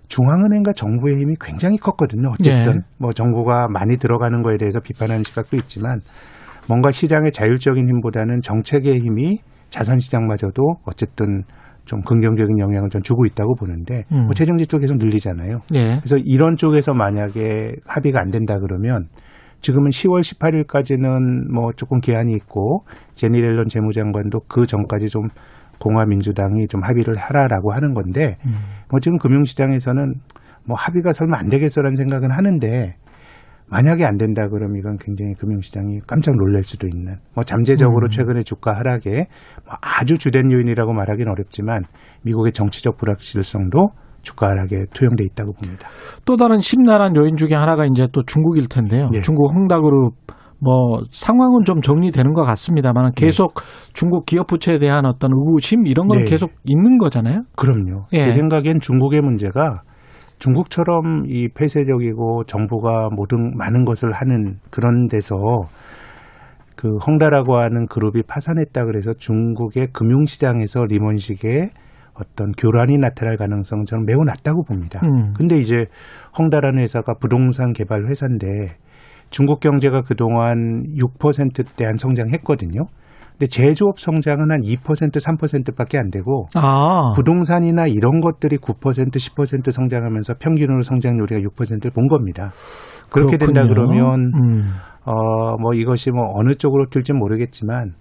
중앙은행과 0.07 0.73
정부의 0.73 1.17
힘이 1.17 1.35
굉장히 1.41 1.77
컸거든요. 1.77 2.29
어쨌든 2.29 2.75
예. 2.75 2.79
뭐 2.99 3.11
정부가 3.11 3.67
많이 3.71 3.97
들어가는 3.97 4.41
거에 4.43 4.57
대해서 4.57 4.79
비판하는 4.79 5.23
시각도 5.23 5.57
있지만 5.57 6.01
뭔가 6.67 6.91
시장의 6.91 7.31
자율적인 7.31 7.87
힘보다는 7.87 8.41
정책의 8.41 8.99
힘이 8.99 9.39
자산 9.69 9.97
시장마저도 9.99 10.61
어쨌든 10.85 11.43
좀 11.85 12.01
긍정적인 12.01 12.59
영향을 12.59 12.89
좀 12.89 13.01
주고 13.01 13.25
있다고 13.25 13.55
보는데 13.55 14.03
음. 14.11 14.25
뭐도 14.25 14.77
계속 14.79 14.97
늘리잖아요. 14.97 15.59
예. 15.75 15.97
그래서 15.97 16.17
이런 16.23 16.55
쪽에서 16.55 16.93
만약에 16.93 17.73
합의가 17.85 18.19
안 18.19 18.29
된다 18.29 18.57
그러면 18.59 19.07
지금은 19.65 19.89
10월 19.89 20.21
18일까지는 20.21 21.51
뭐 21.51 21.71
조금 21.75 21.97
기한이 21.97 22.34
있고 22.34 22.84
제니 23.15 23.41
렐런 23.41 23.67
재무장관도 23.67 24.41
그 24.47 24.67
전까지 24.67 25.08
좀 25.08 25.23
공화 25.80 26.06
민주당이 26.06 26.67
좀 26.67 26.84
합의를 26.84 27.15
하라라고 27.17 27.73
하는 27.73 27.95
건데 27.95 28.38
음. 28.45 28.54
뭐 28.91 28.99
지금 28.99 29.17
금융시장에서는 29.17 30.13
뭐 30.67 30.78
합의가 30.78 31.13
설마 31.13 31.39
안 31.39 31.49
되겠어라는 31.49 31.95
생각은 31.95 32.30
하는데 32.30 32.95
만약에 33.67 34.06
안 34.06 34.17
된다 34.17 34.47
그러면 34.47 34.78
이건 34.78 34.97
굉장히 34.97 35.34
금융시장이 35.34 36.01
깜짝 36.06 36.36
놀랄 36.36 36.63
수도 36.63 36.86
있는 36.86 37.15
뭐 37.34 37.43
잠재적으로 37.43 38.06
음. 38.06 38.10
최근에 38.10 38.43
주가 38.43 38.78
하락에 38.78 39.10
뭐 39.65 39.75
아주 39.82 40.19
주된 40.19 40.51
요인이라고 40.51 40.93
말하기는 40.93 41.32
어렵지만 41.32 41.82
미국의 42.21 42.51
정치적 42.51 42.97
불확실성도 42.97 43.89
주가 44.25 44.47
하락에 44.47 44.85
투영돼 44.91 45.23
있다고 45.23 45.53
봅니다. 45.53 45.88
또 46.25 46.35
다른 46.35 46.59
심란한 46.59 47.15
요인 47.15 47.38
중에 47.38 47.55
하나가 47.55 47.85
이제 47.85 48.07
또 48.11 48.23
중국일 48.23 48.67
텐데요. 48.67 49.09
예. 49.13 49.21
중국 49.21 49.55
헝다그룹 49.55 50.15
뭐 50.59 50.99
상황은 51.11 51.63
좀 51.65 51.79
정리되는 51.79 52.33
것 52.33 52.43
같습니다만 52.43 53.11
계속 53.15 53.53
중국 53.93 54.25
기업 54.25 54.47
부채에 54.47 54.77
대한 54.77 55.05
어떤 55.05 55.31
의구심 55.33 55.85
이런 55.85 56.07
건 56.07 56.19
네. 56.19 56.25
계속 56.25 56.51
있는 56.63 56.97
거잖아요. 56.97 57.43
그럼요. 57.55 58.07
예. 58.13 58.19
제 58.19 58.33
생각엔 58.33 58.79
중국의 58.79 59.21
문제가 59.21 59.83
중국처럼 60.39 61.25
이 61.27 61.47
폐쇄적이고 61.49 62.43
정부가 62.45 63.09
모든 63.15 63.55
많은 63.55 63.85
것을 63.85 64.11
하는 64.11 64.57
그런 64.69 65.07
데서 65.07 65.35
그그 66.75 66.97
헝다라고 67.07 67.55
하는 67.55 67.88
그룹이 67.88 68.23
파산했다 68.27 68.85
그래서 68.85 69.13
중국의 69.13 69.88
금융시장에서 69.93 70.83
리먼식의 70.83 71.69
어떤 72.15 72.51
교란이 72.54 72.97
나타날 72.97 73.38
가능성은 73.38 73.86
저는 73.86 74.06
매우 74.06 74.23
낮다고 74.23 74.63
봅니다. 74.63 75.01
음. 75.04 75.34
근데 75.36 75.58
이제 75.58 75.86
헝다라는 76.38 76.82
회사가 76.82 77.15
부동산 77.19 77.73
개발 77.73 78.06
회사인데 78.08 78.78
중국 79.30 79.60
경제가 79.60 80.01
그동안 80.01 80.84
6%대 80.97 81.86
한 81.86 81.97
성장했거든요. 81.97 82.86
근데 83.32 83.47
제조업 83.47 83.99
성장은 83.99 84.49
한 84.49 84.62
2% 84.62 84.80
3%밖에 84.80 85.97
안 85.97 86.10
되고 86.10 86.47
아. 86.56 87.12
부동산이나 87.15 87.86
이런 87.88 88.21
것들이 88.21 88.58
9% 88.58 89.12
10% 89.12 89.71
성장하면서 89.71 90.36
평균으로 90.39 90.82
성장률이 90.84 91.43
6%를 91.43 91.91
본 91.91 92.08
겁니다. 92.08 92.51
그렇게 93.12 93.38
된다 93.38 93.63
그렇군요. 93.63 94.06
그러면 94.06 94.32
음. 94.36 94.65
어, 95.04 95.56
뭐 95.62 95.73
이것이 95.73 96.12
뭐 96.12 96.23
어느 96.34 96.56
쪽으로 96.56 96.86
튈지 96.89 97.12
모르겠지만 97.13 97.93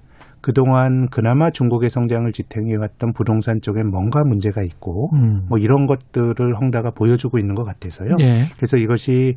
그동안 0.44 1.08
그나마 1.08 1.50
중국의 1.50 1.88
성장을 1.88 2.30
지탱해왔던 2.30 3.14
부동산 3.14 3.62
쪽엔 3.62 3.88
뭔가 3.88 4.20
문제가 4.26 4.62
있고 4.62 5.08
음. 5.14 5.46
뭐 5.48 5.56
이런 5.56 5.86
것들을 5.86 6.36
헝다가 6.60 6.90
보여주고 6.90 7.38
있는 7.38 7.54
것 7.54 7.64
같아서요. 7.64 8.16
예. 8.20 8.50
그래서 8.54 8.76
이것이 8.76 9.36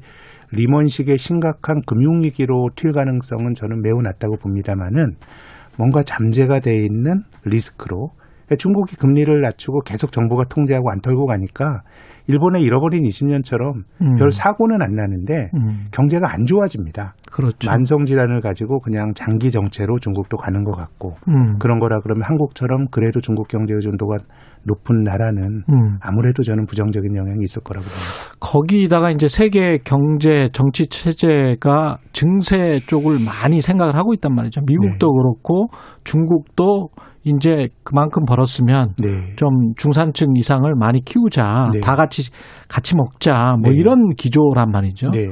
리먼식의 0.52 1.18
심각한 1.18 1.80
금융위기로 1.86 2.72
튈 2.76 2.92
가능성은 2.92 3.54
저는 3.54 3.84
매우 3.84 4.02
낮다고 4.02 4.36
봅니다만은 4.36 5.16
뭔가 5.78 6.04
잠재가 6.04 6.60
돼 6.60 6.76
있는 6.76 7.24
리스크로 7.46 8.10
중국이 8.56 8.96
금리를 8.96 9.42
낮추고 9.42 9.82
계속 9.82 10.12
정부가 10.12 10.46
통제하고 10.50 10.90
안 10.92 11.00
털고 11.02 11.26
가니까 11.26 11.82
일본의 12.28 12.62
잃어버린 12.62 13.04
20년처럼 13.04 13.84
음. 14.02 14.16
별 14.18 14.32
사고는 14.32 14.82
안 14.82 14.96
나는데 14.96 15.50
음. 15.56 15.88
경제가 15.92 16.34
안 16.34 16.46
좋아집니다. 16.46 17.16
그렇죠. 17.32 17.70
만성 17.70 18.06
질환을 18.06 18.42
가지고 18.42 18.80
그냥 18.82 19.14
장기 19.16 19.50
정체로 19.50 19.98
중국도 20.00 20.38
가는 20.38 20.64
것 20.64 20.74
같고 20.74 21.16
음. 21.30 21.58
그런 21.58 21.80
거라 21.80 22.00
그러면 22.04 22.24
한국처럼 22.24 22.88
그래도 22.92 23.22
중국 23.22 23.48
경제 23.48 23.74
의존도가 23.74 24.18
높은 24.64 25.04
나라는 25.04 25.64
음. 25.70 25.98
아무래도 26.02 26.44
저는 26.44 26.66
부정적인 26.66 27.16
영향이 27.16 27.44
있을 27.44 27.64
거라고 27.64 27.86
봅니다. 27.86 28.38
거기다가 28.42 29.12
이제 29.12 29.30
세계 29.30 29.78
경제 29.78 30.50
정치 30.52 30.88
체제가 30.88 31.98
증세 32.12 32.82
쪽을 32.88 33.20
많이 33.24 33.62
생각을 33.62 33.96
하고 33.96 34.14
있단 34.14 34.36
말이죠. 34.36 34.62
미국도 34.68 35.08
네. 35.08 35.12
그렇고 35.14 35.68
중국도 36.04 36.90
이제 37.24 37.70
그만큼 37.84 38.24
벌었으면 38.26 38.94
네. 38.98 39.36
좀 39.36 39.74
중산층 39.78 40.36
이상을 40.36 40.70
많이 40.76 41.04
키우자. 41.04 41.70
네. 41.74 41.80
다 41.80 41.96
같이 41.96 42.30
같이 42.68 42.96
먹자. 42.96 43.58
뭐 43.62 43.72
네. 43.72 43.78
이런 43.78 44.10
기조란 44.16 44.72
말이죠. 44.72 45.12
네. 45.12 45.28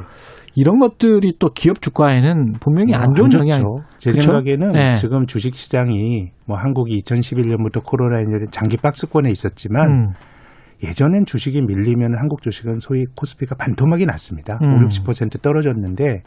이런 0.55 0.79
것들이 0.79 1.33
또 1.37 1.49
기업 1.53 1.81
주가에는 1.81 2.53
분명히 2.61 2.93
안 2.93 3.13
좋은 3.13 3.29
좋죠. 3.29 3.39
영향이 3.39 3.63
제 3.97 4.11
그쵸? 4.11 4.21
생각에는 4.21 4.71
네. 4.71 4.95
지금 4.95 5.25
주식 5.25 5.55
시장이 5.55 6.31
뭐 6.45 6.57
한국이 6.57 6.97
2011년부터 7.01 7.83
코로나 7.83 8.21
인연에 8.21 8.45
장기 8.51 8.77
박스권에 8.77 9.29
있었지만 9.31 9.91
음. 9.91 10.13
예전엔 10.83 11.25
주식이 11.25 11.61
밀리면 11.61 12.15
한국 12.17 12.41
주식은 12.41 12.79
소위 12.79 13.05
코스피가 13.15 13.55
반토막이 13.55 14.05
났습니다. 14.05 14.57
음. 14.61 14.85
5, 14.85 14.89
60% 14.89 15.41
떨어졌는데 15.41 16.21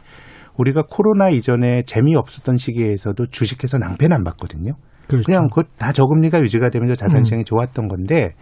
우리가 0.58 0.82
코로나 0.90 1.30
이전에 1.30 1.82
재미없었던 1.84 2.56
시기에서도 2.56 3.26
주식해서 3.26 3.78
낭패는 3.78 4.16
안 4.16 4.24
봤거든요. 4.24 4.72
그렇죠. 5.08 5.26
그냥 5.26 5.46
그거 5.48 5.62
다 5.78 5.92
저금리가 5.92 6.40
유지가 6.40 6.70
되면서 6.70 6.92
음. 6.92 6.96
자산 6.96 7.24
시장이 7.24 7.44
좋았던 7.44 7.88
건데 7.88 8.34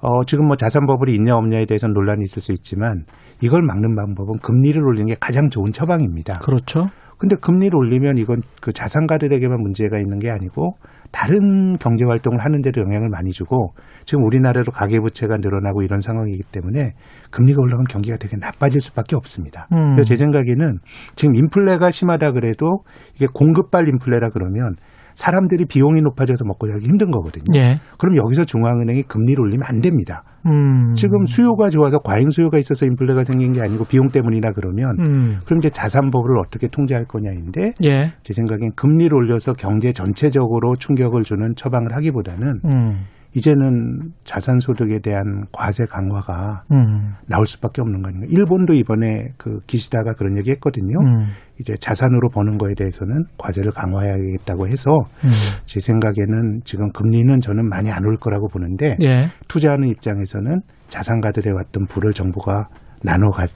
어 0.00 0.24
지금 0.26 0.46
뭐 0.46 0.56
자산 0.56 0.86
버블이 0.86 1.14
있냐 1.14 1.34
없냐에 1.36 1.64
대해서는 1.64 1.94
논란이 1.94 2.24
있을 2.24 2.42
수 2.42 2.52
있지만 2.52 3.04
이걸 3.40 3.62
막는 3.62 3.94
방법은 3.94 4.34
금리를 4.42 4.82
올리는 4.84 5.06
게 5.06 5.14
가장 5.20 5.48
좋은 5.48 5.70
처방입니다. 5.72 6.40
그렇죠. 6.40 6.86
근데 7.22 7.36
금리를 7.36 7.76
올리면 7.76 8.18
이건 8.18 8.40
그 8.60 8.72
자산가들에게만 8.72 9.62
문제가 9.62 9.98
있는 9.98 10.18
게 10.18 10.28
아니고 10.28 10.72
다른 11.12 11.76
경제 11.78 12.04
활동을 12.04 12.40
하는 12.40 12.62
데도 12.62 12.80
영향을 12.80 13.10
많이 13.10 13.30
주고 13.30 13.74
지금 14.04 14.24
우리나라도 14.24 14.72
가계 14.72 14.98
부채가 14.98 15.36
늘어나고 15.36 15.82
이런 15.82 16.00
상황이기 16.00 16.42
때문에 16.50 16.94
금리가 17.30 17.60
올라가면 17.62 17.84
경기가 17.88 18.16
되게 18.16 18.36
나빠질 18.36 18.80
수밖에 18.80 19.14
없습니다. 19.14 19.68
음. 19.72 19.94
그래서 19.94 20.08
제 20.08 20.16
생각에는 20.16 20.78
지금 21.14 21.36
인플레가 21.36 21.92
심하다 21.92 22.32
그래도 22.32 22.82
이게 23.14 23.26
공급발 23.32 23.86
인플레라 23.88 24.30
그러면 24.30 24.74
사람들이 25.14 25.66
비용이 25.66 26.00
높아져서 26.02 26.44
먹고 26.44 26.68
살기 26.68 26.86
힘든 26.86 27.10
거거든요. 27.10 27.58
예. 27.58 27.80
그럼 27.98 28.16
여기서 28.16 28.44
중앙은행이 28.44 29.02
금리를 29.04 29.40
올리면 29.40 29.64
안 29.66 29.80
됩니다. 29.80 30.24
음. 30.46 30.94
지금 30.94 31.24
수요가 31.26 31.70
좋아서 31.70 31.98
과잉 31.98 32.30
수요가 32.30 32.58
있어서 32.58 32.86
인플레가 32.86 33.22
생긴 33.24 33.52
게 33.52 33.60
아니고 33.60 33.84
비용 33.84 34.08
때문이라 34.08 34.52
그러면 34.52 34.96
음. 34.98 35.38
그럼 35.44 35.58
이제 35.58 35.70
자산버블을 35.70 36.38
어떻게 36.38 36.66
통제할 36.68 37.04
거냐인데 37.04 37.72
예. 37.84 38.12
제 38.22 38.32
생각엔 38.32 38.70
금리를 38.76 39.14
올려서 39.14 39.52
경제 39.54 39.92
전체적으로 39.92 40.74
충격을 40.76 41.22
주는 41.22 41.54
처방을 41.56 41.94
하기보다는 41.94 42.60
음. 42.64 43.04
이제는 43.34 44.12
자산 44.24 44.60
소득에 44.60 44.98
대한 45.02 45.22
과세 45.52 45.84
강화가 45.84 46.64
음. 46.70 47.14
나올 47.26 47.46
수밖에 47.46 47.80
없는 47.80 48.02
거 48.02 48.08
아닌가. 48.08 48.26
일본도 48.28 48.74
이번에 48.74 49.28
그 49.38 49.60
기시다가 49.66 50.12
그런 50.12 50.36
얘기 50.36 50.50
했거든요. 50.50 50.98
음. 51.00 51.24
이제 51.58 51.74
자산으로 51.80 52.28
버는 52.28 52.58
거에 52.58 52.74
대해서는 52.76 53.24
과세를 53.38 53.72
강화해야겠다고 53.72 54.68
해서 54.68 54.90
음. 55.24 55.30
제 55.64 55.80
생각에는 55.80 56.60
지금 56.64 56.90
금리는 56.92 57.40
저는 57.40 57.68
많이 57.68 57.90
안 57.90 58.02
올 58.04 58.16
거라고 58.16 58.48
보는데 58.48 58.96
예. 59.00 59.28
투자하는 59.46 59.88
입장에서는 59.88 60.60
자산가들의 60.88 61.52
왔던 61.54 61.86
부를 61.86 62.12
정부가 62.12 62.66
나눠 63.04 63.30
가 63.30 63.46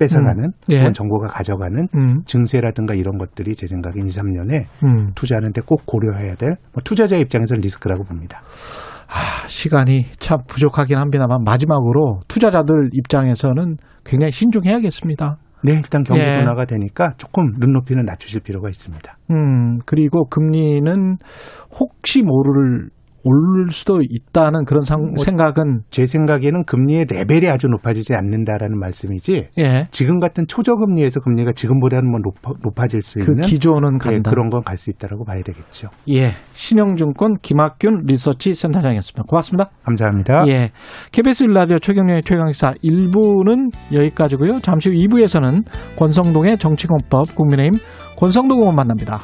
뺏어가는 0.00 0.44
음. 0.44 0.50
예. 0.70 0.78
혹은 0.80 0.92
정부가 0.92 1.28
가져가는 1.28 1.86
음. 1.94 2.22
증세라든가 2.24 2.94
이런 2.94 3.18
것들이 3.18 3.54
제 3.54 3.66
생각엔 3.66 4.06
2, 4.06 4.08
3년에 4.08 4.64
음. 4.84 5.12
투자하는데 5.14 5.60
꼭 5.66 5.84
고려해야 5.86 6.34
될 6.34 6.56
뭐 6.72 6.82
투자자 6.84 7.16
입장에서는 7.16 7.60
리스크라고 7.60 8.04
봅니다. 8.04 8.40
아, 9.08 9.46
시간이 9.48 10.06
참 10.18 10.38
부족하긴 10.46 10.98
합니다만 10.98 11.42
마지막으로 11.44 12.20
투자자들 12.28 12.90
입장에서는 12.92 13.76
굉장히 14.04 14.30
신중해야겠습니다. 14.32 15.36
네, 15.62 15.72
일단 15.74 16.02
경기 16.04 16.22
예. 16.22 16.38
둔화가 16.38 16.64
되니까 16.64 17.08
조금 17.18 17.52
눈높이는 17.58 18.04
낮추실 18.04 18.40
필요가 18.40 18.68
있습니다. 18.70 19.16
음, 19.30 19.74
그리고 19.84 20.26
금리는 20.28 21.16
혹시 21.78 22.22
모를 22.22 22.88
오를 23.22 23.70
수도 23.70 24.00
있다는 24.02 24.64
그런 24.64 24.80
상- 24.82 25.00
뭐, 25.00 25.22
생각은 25.24 25.80
제 25.90 26.06
생각에는 26.06 26.64
금리의 26.64 27.06
레벨이 27.10 27.48
아주 27.48 27.66
높아지지 27.68 28.14
않는다라는 28.14 28.78
말씀이지 28.78 29.48
예. 29.58 29.88
지금 29.90 30.20
같은 30.20 30.46
초저금리에서 30.46 31.20
금리가 31.20 31.52
지금보다는 31.52 32.10
뭐 32.10 32.20
높아, 32.22 32.52
높아 32.64 32.86
질 32.88 33.00
수 33.02 33.20
그 33.20 33.32
있는 33.32 33.42
기조는 33.42 33.98
예. 34.06 34.18
그런 34.28 34.48
건 34.48 34.62
갈 34.62 34.76
수 34.78 34.90
있다라고 34.90 35.24
봐야 35.24 35.42
되겠죠. 35.42 35.88
예. 36.10 36.30
신영증권 36.54 37.34
김학균 37.42 38.02
리서치 38.06 38.54
센터장이었습니다. 38.54 39.24
고맙습니다. 39.28 39.70
감사합니다. 39.84 40.44
예. 40.48 40.70
KBS 41.12 41.44
일라디오 41.44 41.78
최경련의 41.78 42.22
최강시사 42.22 42.74
1부는 42.82 43.70
여기까지고요. 43.92 44.60
잠시 44.60 44.90
후 44.90 44.94
2부에서는 44.96 45.64
권성동의 45.96 46.58
정치공법 46.58 47.34
국민의힘 47.34 47.78
권성동 48.16 48.60
의원 48.60 48.74
만납니다. 48.76 49.18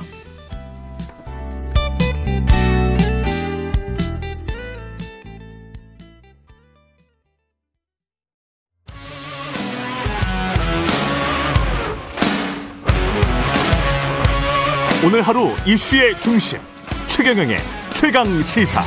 오늘 15.06 15.22
하루 15.22 15.50
이슈의 15.64 16.18
중심 16.18 16.58
최경영의 17.06 17.58
최강 17.92 18.24
시사. 18.24 18.82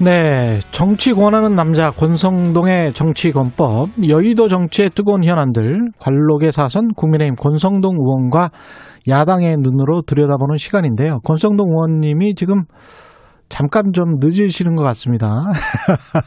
네, 0.00 0.58
정치 0.70 1.12
권하는 1.12 1.54
남자 1.54 1.90
권성동의 1.90 2.94
정치권법, 2.94 3.90
여의도 4.08 4.48
정치의 4.48 4.88
뜨거운 4.88 5.22
현안들, 5.22 5.90
관록의 5.98 6.50
사선 6.52 6.94
국민의힘 6.96 7.34
권성동 7.34 7.96
의원과 8.00 8.52
야당의 9.06 9.56
눈으로 9.58 10.00
들여다보는 10.00 10.56
시간인데요. 10.56 11.18
권성동 11.24 11.72
의원님이 11.72 12.36
지금 12.36 12.64
잠깐 13.50 13.92
좀 13.92 14.14
늦으시는 14.18 14.76
것 14.76 14.82
같습니다. 14.82 15.44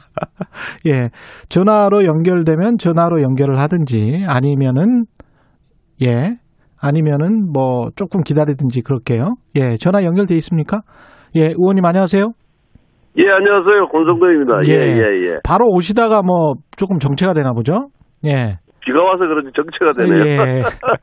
예, 0.86 1.10
전화로 1.50 2.06
연결되면 2.06 2.78
전화로 2.78 3.24
연결을 3.24 3.58
하든지 3.58 4.26
아니면은 4.28 5.06
예, 6.02 6.36
아니면은 6.82 7.52
뭐 7.52 7.90
조금 7.96 8.22
기다리든지 8.22 8.82
그럴게요. 8.82 9.36
예, 9.56 9.78
전화 9.78 10.04
연결돼 10.04 10.36
있습니까? 10.36 10.82
예, 11.36 11.48
의원님 11.48 11.84
안녕하세요. 11.86 12.26
예, 13.18 13.30
안녕하세요. 13.30 13.88
권성동입니다. 13.88 14.60
예, 14.68 14.72
예. 14.72 14.98
예, 14.98 15.28
예. 15.28 15.40
바로 15.44 15.68
오시다가 15.70 16.22
뭐 16.22 16.56
조금 16.78 17.00
정체가 17.00 17.34
되나 17.34 17.54
보죠? 17.54 17.88
예. 18.26 18.58
비가 18.82 19.02
와서 19.02 19.20
그런지 19.20 19.52
정체가 19.56 19.94
되네요. 19.94 20.26
예. 20.26 20.62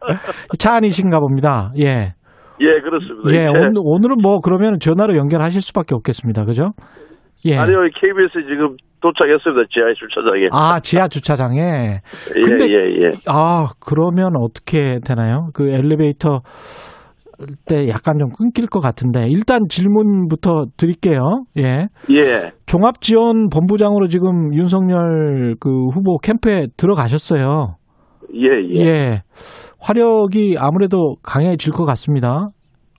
차 0.58 0.74
안이신가 0.74 1.18
봅니다. 1.20 1.72
예. 1.78 2.14
예, 2.60 2.80
그렇습니다. 2.80 3.32
예. 3.32 3.46
오늘, 3.48 3.72
오늘은 3.76 4.16
뭐 4.22 4.40
그러면 4.40 4.78
전화로 4.78 5.16
연결하실 5.16 5.62
수밖에 5.62 5.94
없겠습니다. 5.94 6.44
그죠? 6.44 6.72
예. 7.46 7.56
아니요, 7.56 7.78
KBS 7.94 8.46
지금 8.46 8.76
도착했습니다. 9.02 9.62
지하 9.70 9.86
주차장에. 9.94 10.48
아, 10.52 10.78
지하 10.80 11.08
주차장에. 11.08 11.60
예, 11.60 12.40
근데- 12.40 12.68
예, 12.68 12.74
예. 13.06 13.10
아, 13.28 13.66
그러면 13.80 14.30
어떻게 14.40 14.98
되나요? 15.04 15.48
그 15.54 15.68
엘리베이터 15.70 16.40
때 17.66 17.88
약간 17.88 18.14
좀 18.20 18.28
끊길 18.38 18.68
것 18.68 18.80
같은데 18.80 19.26
일단 19.28 19.62
질문부터 19.68 20.66
드릴게요. 20.76 21.18
예. 21.58 21.88
예. 22.10 22.52
종합지원 22.66 23.48
본부장으로 23.48 24.06
지금 24.06 24.54
윤석열 24.54 25.56
그 25.58 25.68
후보 25.88 26.18
캠프에 26.18 26.66
들어가셨어요. 26.76 27.76
예, 28.34 28.46
예. 28.76 28.86
예. 28.86 29.22
화력이 29.80 30.56
아무래도 30.58 31.16
강해질 31.24 31.72
것 31.72 31.84
같습니다. 31.86 32.48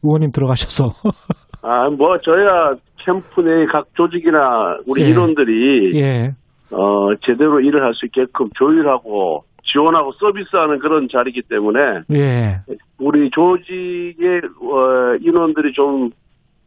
의원님 0.04 0.32
들어가셔서. 0.34 0.91
아, 1.66 1.88
뭐, 1.89 2.18
저야 2.20 2.74
캠프 3.06 3.41
내 3.41 3.66
각 3.72 3.88
조직이나 3.95 4.78
우리 4.88 5.04
예. 5.04 5.10
인원들이, 5.10 5.99
예. 5.99 6.32
어, 6.72 7.16
제대로 7.26 7.60
일을 7.60 7.84
할 7.84 7.93
수 7.93 8.06
있게끔 8.06 8.49
조율하고 8.56 9.43
지원하고 9.66 10.12
서비스하는 10.14 10.80
그런 10.80 11.08
자리이기 11.12 11.43
때문에 11.49 11.80
예. 12.14 12.62
우리 12.99 13.30
조직의 13.30 14.41
어, 14.62 15.16
인원들이 15.22 15.74
좀 15.74 16.10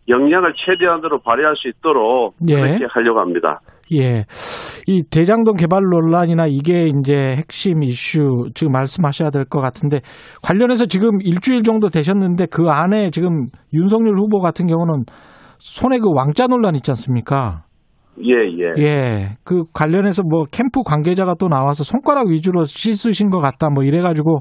역량을 0.08 0.54
최대한으로 0.56 1.18
발휘할 1.20 1.56
수 1.56 1.68
있도록 1.68 2.34
예. 2.48 2.54
그렇게 2.54 2.86
하려고 2.88 3.20
합니다. 3.20 3.60
예. 3.92 4.24
이 4.88 5.02
대장동 5.10 5.56
개발 5.56 5.82
논란이나 5.82 6.46
이게 6.48 6.86
이제 7.00 7.34
핵심 7.36 7.82
이슈 7.82 8.48
지금 8.54 8.72
말씀하셔야 8.72 9.30
될 9.30 9.44
것 9.46 9.60
같은데 9.60 10.00
관련해서 10.42 10.86
지금 10.86 11.20
일주일 11.22 11.62
정도 11.64 11.88
되셨는데 11.88 12.46
그 12.52 12.66
안에 12.68 13.10
지금 13.10 13.48
윤석열 13.74 14.14
후보 14.14 14.40
같은 14.40 14.66
경우는 14.66 15.04
손에 15.58 15.98
그 15.98 16.08
왕자 16.14 16.46
논란 16.46 16.74
있지 16.74 16.90
않습니까? 16.90 17.64
예, 18.24 18.32
예. 18.32 18.82
예. 18.82 19.28
그 19.44 19.64
관련해서 19.72 20.22
뭐 20.22 20.44
캠프 20.50 20.82
관계자가 20.82 21.34
또 21.38 21.48
나와서 21.48 21.84
손가락 21.84 22.28
위주로 22.28 22.64
씻으신 22.64 23.28
것 23.30 23.40
같다 23.40 23.68
뭐 23.68 23.84
이래가지고 23.84 24.40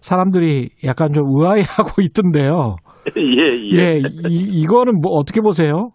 사람들이 0.00 0.70
약간 0.84 1.12
좀 1.12 1.24
의아해하고 1.28 2.02
있던데요. 2.02 2.76
예, 3.16 3.22
예. 3.22 3.78
예. 3.78 3.98
이, 4.28 4.62
이거는 4.62 5.00
뭐 5.00 5.12
어떻게 5.12 5.40
보세요? 5.40 5.90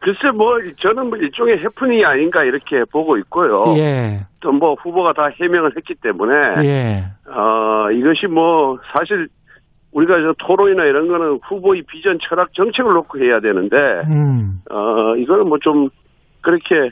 글쎄 0.00 0.30
뭐 0.34 0.46
저는 0.80 1.08
뭐 1.08 1.18
일종의 1.18 1.58
해프닝이 1.58 2.04
아닌가 2.04 2.44
이렇게 2.44 2.82
보고 2.92 3.16
있고요. 3.18 3.64
예. 3.78 4.20
또 4.40 4.52
뭐 4.52 4.74
후보가 4.74 5.12
다 5.12 5.28
해명을 5.40 5.72
했기 5.76 5.94
때문에 6.00 6.34
예. 6.64 7.04
어 7.30 7.90
이것이 7.90 8.26
뭐 8.26 8.78
사실 8.92 9.26
우리가 9.92 10.14
저 10.20 10.34
토론이나 10.46 10.84
이런 10.84 11.08
거는 11.08 11.38
후보의 11.48 11.82
비전, 11.90 12.18
철학, 12.28 12.52
정책을 12.54 12.92
놓고 12.92 13.18
해야 13.20 13.40
되는데 13.40 13.76
음. 14.10 14.60
어 14.70 15.16
이거는 15.16 15.48
뭐 15.48 15.58
좀 15.60 15.88
그렇게 16.42 16.90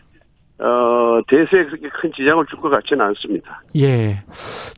어 0.59 1.21
대세에 1.29 1.65
그렇게 1.67 1.89
큰 2.01 2.11
지장을 2.17 2.43
줄 2.47 2.59
것 2.61 2.71
같지는 2.71 3.05
않습니다. 3.07 3.61
예. 3.79 4.23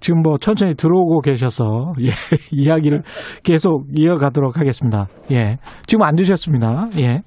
지금 0.01 0.23
뭐 0.23 0.37
천천히 0.39 0.75
들어오고 0.75 1.21
계셔서 1.21 1.93
예. 2.03 2.11
이야기를 2.51 3.03
계속 3.45 3.85
이어가도록 3.97 4.59
하겠습니다. 4.59 5.07
예. 5.31 5.59
지금 5.87 6.03
앉으셨습니다. 6.03 6.89
예. 6.99 7.23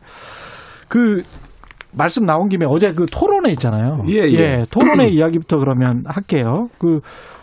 그 0.90 1.22
말씀 1.98 2.26
나온 2.26 2.48
김에 2.50 2.66
어제 2.70 2.92
그 2.94 3.06
토론회 3.06 3.52
있잖아요. 3.52 4.04
예, 4.10 4.24
예. 4.32 4.66
토론회 4.72 5.08
이야기부터 5.12 5.58
그러면 5.58 6.04
할게요. 6.06 6.68
그 6.80 7.00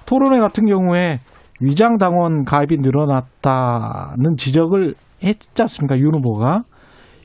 토론회 0.06 0.38
같은 0.40 0.66
경우에 0.66 1.18
위장 1.60 1.96
당원 1.98 2.44
가입이 2.44 2.78
늘어났다는 2.78 4.36
지적을 4.36 4.94
했지 5.22 5.62
않습니까? 5.62 5.98
윤 5.98 6.14
후보가. 6.14 6.62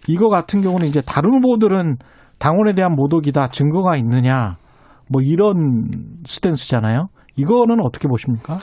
이거 0.08 0.30
같은 0.30 0.62
경우는 0.62 0.88
이제 0.88 1.02
다른 1.02 1.32
후보들은 1.36 1.98
당원에 2.40 2.74
대한 2.74 2.94
모독이다 2.94 3.50
증거가 3.50 3.96
있느냐 3.98 4.58
뭐 5.10 5.22
이런 5.22 5.90
스탠스잖아요. 6.26 7.08
이거는 7.36 7.80
어떻게 7.82 8.08
보십니까? 8.08 8.56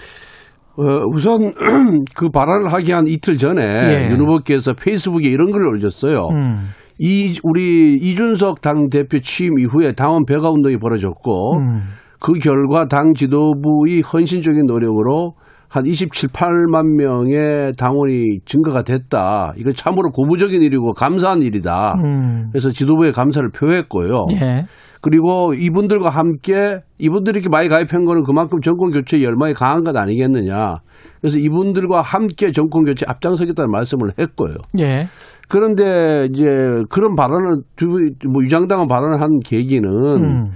어, 0.77 0.83
우선 1.13 1.39
그 2.17 2.29
발언을 2.29 2.73
하기 2.73 2.93
한 2.93 3.07
이틀 3.07 3.37
전에 3.37 3.63
예. 3.63 4.11
윤 4.11 4.21
후보께서 4.21 4.75
페이스북에 4.75 5.29
이런 5.29 5.51
글을 5.53 5.67
올렸어요. 5.67 6.29
음, 6.31 6.69
이 6.99 7.33
우리 7.43 7.95
이준석 7.95 8.61
당 8.61 8.89
대표 8.89 9.21
취임 9.21 9.59
이후에 9.59 9.93
당원 9.95 10.25
배가 10.27 10.51
운동이 10.51 10.79
벌어졌고 10.79 11.59
음, 11.59 11.83
그 12.21 12.33
결과 12.35 12.87
당 12.87 13.15
지도부의 13.15 14.03
헌신적인 14.03 14.67
노력으로 14.67 15.35
한 15.71 15.87
27, 15.87 16.31
8만 16.31 16.97
명의 16.97 17.73
당원이 17.79 18.41
증가가 18.45 18.83
됐다. 18.83 19.53
이건 19.57 19.73
참으로 19.75 20.11
고무적인 20.11 20.61
일이고 20.61 20.95
감사한 20.95 21.43
일이다. 21.43 21.95
음. 22.05 22.49
그래서 22.51 22.71
지도부에 22.71 23.13
감사를 23.13 23.49
표했고요. 23.51 24.25
예. 24.33 24.65
그리고 25.01 25.55
이분들과 25.55 26.11
함께 26.11 26.81
이분들이 26.99 27.37
이렇게 27.39 27.49
많이 27.49 27.69
가입한 27.69 28.05
거는 28.05 28.25
그만큼 28.25 28.61
정권 28.61 28.91
교체 28.91 29.23
열망이 29.23 29.55
강한 29.55 29.85
것 29.85 29.97
아니겠느냐. 29.97 30.79
그래서 31.21 31.39
이분들과 31.39 32.01
함께 32.03 32.51
정권 32.51 32.85
교체 32.85 33.07
앞장서겠다는 33.09 33.71
말씀을 33.71 34.11
했고요. 34.19 34.55
예. 34.81 35.07
그런데 35.49 36.27
이제 36.31 36.83
그런 36.91 37.15
발언을 37.15 37.63
두, 37.77 37.87
뭐 37.87 38.43
유장당한 38.43 38.89
발언을 38.89 39.21
한 39.21 39.39
계기는 39.39 39.89
음. 39.89 40.51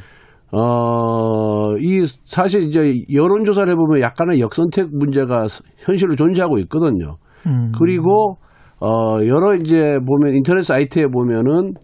어, 0.56 1.76
이 1.78 2.04
사실 2.24 2.62
이제 2.62 3.02
여론조사를 3.12 3.68
해보면 3.70 4.00
약간의 4.00 4.40
역선택 4.40 4.88
문제가 4.92 5.46
현실로 5.78 6.14
존재하고 6.14 6.58
있거든요. 6.60 7.16
음. 7.46 7.72
그리고 7.78 8.38
어 8.80 9.18
여러 9.26 9.54
이제 9.54 9.98
보면 10.06 10.34
인터넷 10.34 10.62
사이트에 10.62 11.06
보면은 11.06 11.74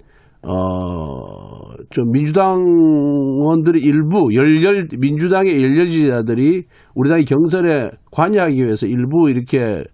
어 0.46 1.50
좀 1.90 2.12
민주당원들이 2.12 3.80
일부 3.80 4.32
열렬 4.32 4.88
민주당의 4.96 5.60
열렬 5.62 5.88
지지자들이 5.88 6.64
우리 6.94 7.08
당의 7.08 7.24
경선에 7.24 7.90
관여하기 8.12 8.56
위해서 8.56 8.86
일부 8.86 9.28
이렇게 9.28 9.84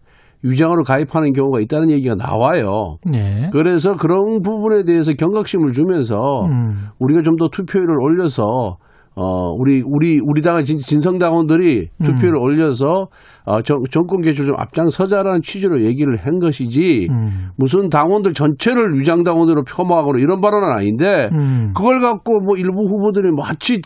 위장으로 0.50 0.82
가입하는 0.84 1.32
경우가 1.32 1.60
있다는 1.60 1.90
얘기가 1.90 2.14
나와요. 2.14 2.96
예. 3.14 3.48
그래서 3.52 3.94
그런 3.94 4.42
부분에 4.42 4.84
대해서 4.84 5.12
경각심을 5.12 5.72
주면서 5.72 6.16
음. 6.50 6.88
우리가 6.98 7.22
좀 7.22 7.36
더 7.36 7.48
투표율을 7.48 8.00
올려서 8.00 8.76
어 9.18 9.50
우리 9.58 9.82
우리 9.84 10.18
우리 10.22 10.42
당의 10.42 10.64
진- 10.64 10.78
진성당원들이 10.78 11.88
투표율을 12.04 12.36
올려서 12.38 13.06
어 13.46 13.62
정, 13.62 13.78
정권 13.90 14.20
개최 14.20 14.44
좀 14.44 14.54
앞장서자라는 14.58 15.40
취지로 15.42 15.82
얘기를 15.84 16.16
한 16.18 16.38
것이지 16.38 17.08
음. 17.10 17.48
무슨 17.56 17.88
당원들 17.88 18.34
전체를 18.34 18.98
위장 18.98 19.22
당원으로 19.22 19.64
폄하하거나 19.64 20.18
이런 20.18 20.40
발언은 20.42 20.68
아닌데 20.70 21.30
음. 21.32 21.72
그걸 21.74 22.00
갖고 22.02 22.40
뭐 22.40 22.56
일부 22.58 22.82
후보들이 22.84 23.30
마치 23.34 23.80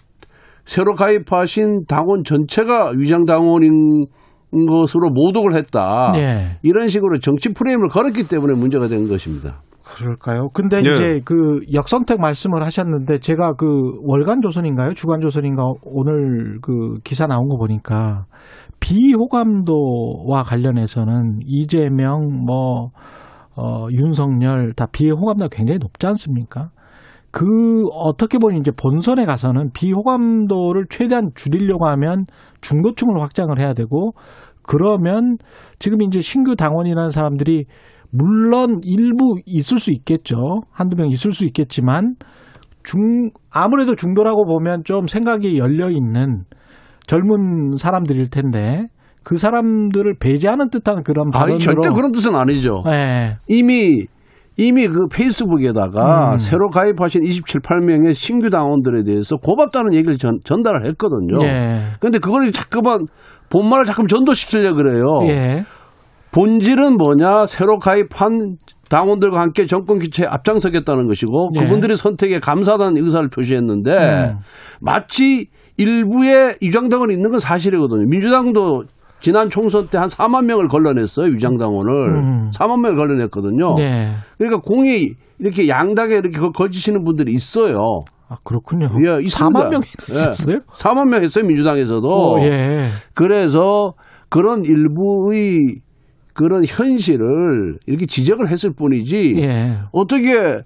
새로 0.65 0.95
가입하신 0.95 1.85
당원 1.89 2.23
전체가 2.25 2.93
위장 2.97 3.25
당원인 3.25 4.07
것으로 4.51 5.11
모독을 5.11 5.57
했다. 5.57 6.13
예. 6.17 6.59
이런 6.63 6.89
식으로 6.89 7.19
정치 7.21 7.51
프레임을 7.51 7.89
걸었기 7.89 8.29
때문에 8.29 8.59
문제가 8.59 8.89
된 8.89 9.09
것입니다. 9.09 9.63
그럴까요? 9.83 10.49
근데 10.53 10.83
예. 10.85 10.93
이제 10.93 11.21
그 11.25 11.61
역선택 11.73 12.21
말씀을 12.21 12.63
하셨는데 12.63 13.19
제가 13.19 13.55
그 13.55 13.67
월간 14.05 14.41
조선인가요? 14.41 14.95
주간 14.95 15.21
조선인가 15.21 15.65
오늘 15.83 16.59
그 16.63 16.99
기사 17.05 17.27
나온 17.27 17.49
거 17.49 17.57
보니까 17.57 18.27
비호감도와 18.81 20.45
관련해서는 20.45 21.41
이재명 21.45 22.45
뭐 22.47 22.91
어, 23.57 23.89
윤석열 23.91 24.73
다 24.75 24.87
비호감도가 24.91 25.49
굉장히 25.51 25.79
높지 25.79 26.07
않습니까? 26.07 26.71
그 27.31 27.85
어떻게 27.93 28.39
보면 28.39 28.59
이제 28.59 28.71
본선에 28.71 29.25
가서는 29.25 29.71
비호감도를 29.73 30.87
최대한 30.91 31.31
줄이려고 31.35 31.87
하면 31.87 32.25
중도층을 32.61 33.21
확장을 33.21 33.57
해야 33.59 33.73
되고 33.73 34.13
그러면 34.63 35.37
지금 35.79 36.03
이제 36.03 36.21
신규 36.21 36.57
당원이라는 36.57 37.11
사람들이 37.11 37.67
물론 38.11 38.81
일부 38.85 39.37
있을 39.47 39.79
수 39.79 39.93
있겠죠. 39.93 40.63
한두 40.71 40.97
명 40.97 41.09
있을 41.11 41.33
수 41.33 41.45
있겠지만 41.45 42.17
중 42.83 43.31
아무래도 43.53 43.95
중도라고 43.95 44.47
보면 44.47 44.83
좀 44.85 45.07
생각이 45.07 45.59
열려 45.59 45.91
있는 45.91 46.45
젊은 47.07 47.77
사람들일 47.77 48.31
텐데 48.31 48.87
그 49.23 49.37
사람들을 49.37 50.15
배제하는 50.19 50.71
듯한 50.71 51.03
그런 51.03 51.31
발언으로 51.31 51.55
아니 51.55 51.61
절대 51.61 51.91
그런 51.91 52.11
뜻은 52.13 52.35
아니죠. 52.35 52.83
예. 52.87 53.37
이미 53.49 54.07
이미 54.61 54.87
그 54.87 55.07
페이스북에다가 55.11 56.33
음. 56.33 56.37
새로 56.37 56.69
가입하신 56.69 57.23
27, 57.23 57.63
8명의 57.63 58.13
신규 58.13 58.51
당원들에 58.51 59.05
대해서 59.05 59.37
고맙다는 59.37 59.95
얘기를 59.95 60.19
전, 60.19 60.39
전달을 60.45 60.87
했거든요. 60.89 61.33
예. 61.45 61.81
근데 61.99 62.19
그걸 62.19 62.53
자꾸만 62.53 63.07
본말을 63.49 63.87
자꾸 63.87 64.07
전도시키려 64.07 64.75
그래요. 64.75 65.05
예. 65.29 65.65
본질은 66.33 66.99
뭐냐? 66.99 67.47
새로 67.47 67.79
가입한 67.79 68.57
당원들과 68.91 69.41
함께 69.41 69.65
정권 69.65 69.99
교체에 69.99 70.27
앞장서겠다는 70.29 71.09
것이고 71.09 71.51
예. 71.57 71.65
그분들의 71.65 71.97
선택에 71.97 72.39
감사하다는 72.39 73.03
의사를 73.03 73.27
표시했는데 73.31 73.91
음. 73.93 74.39
마치 74.83 75.47
일부의 75.79 76.57
위장당원이 76.61 77.15
있는 77.15 77.31
건 77.31 77.39
사실이거든요. 77.39 78.07
민주당도 78.07 78.83
지난 79.21 79.49
총선 79.51 79.87
때 79.89 79.99
한 79.99 80.09
4만 80.09 80.47
명을 80.47 80.69
걸러냈어요. 80.69 81.27
위장당원을. 81.35 81.93
음. 82.17 82.51
4만 82.51 82.81
명을 82.81 82.97
걸러냈거든요. 82.97 83.75
네. 83.77 84.13
그러니까 84.39 84.61
공이 84.63 85.11
이렇게 85.39 85.69
양당에 85.69 86.15
이렇게 86.15 86.39
걸- 86.41 86.53
걸치시는 86.53 87.05
분들이 87.05 87.33
있어요. 87.33 88.01
아, 88.29 88.37
그렇군요. 88.45 88.87
예, 89.07 89.23
있습니다. 89.23 89.61
4만 89.61 89.63
명이나 89.71 89.81
예. 90.09 90.13
있었어요? 90.13 90.59
4만 90.75 91.09
명 91.11 91.23
했어요 91.23 91.45
민주당에서도. 91.47 92.07
오, 92.09 92.39
예. 92.41 92.87
그래서 93.15 93.93
그런 94.29 94.65
일부의 94.65 95.59
그런 96.33 96.63
현실을 96.67 97.79
이렇게 97.87 98.07
지적을 98.07 98.49
했을 98.51 98.71
뿐이지 98.73 99.33
예. 99.37 99.79
어떻게 99.93 100.61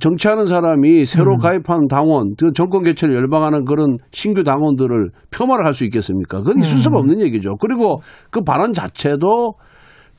정치하는 0.00 0.46
사람이 0.46 1.04
새로 1.04 1.32
음. 1.34 1.38
가입한 1.38 1.88
당원, 1.88 2.34
그 2.38 2.52
정권 2.54 2.84
개최를 2.84 3.14
열방하는 3.16 3.64
그런 3.66 3.98
신규 4.12 4.42
당원들을 4.42 5.10
폄하를 5.30 5.64
할 5.66 5.74
수 5.74 5.84
있겠습니까? 5.84 6.38
그건 6.38 6.58
있을 6.62 6.78
수가 6.78 6.96
음. 6.96 7.00
없는 7.00 7.20
얘기죠. 7.26 7.56
그리고 7.60 7.98
그 8.30 8.40
발언 8.42 8.72
자체도 8.72 9.52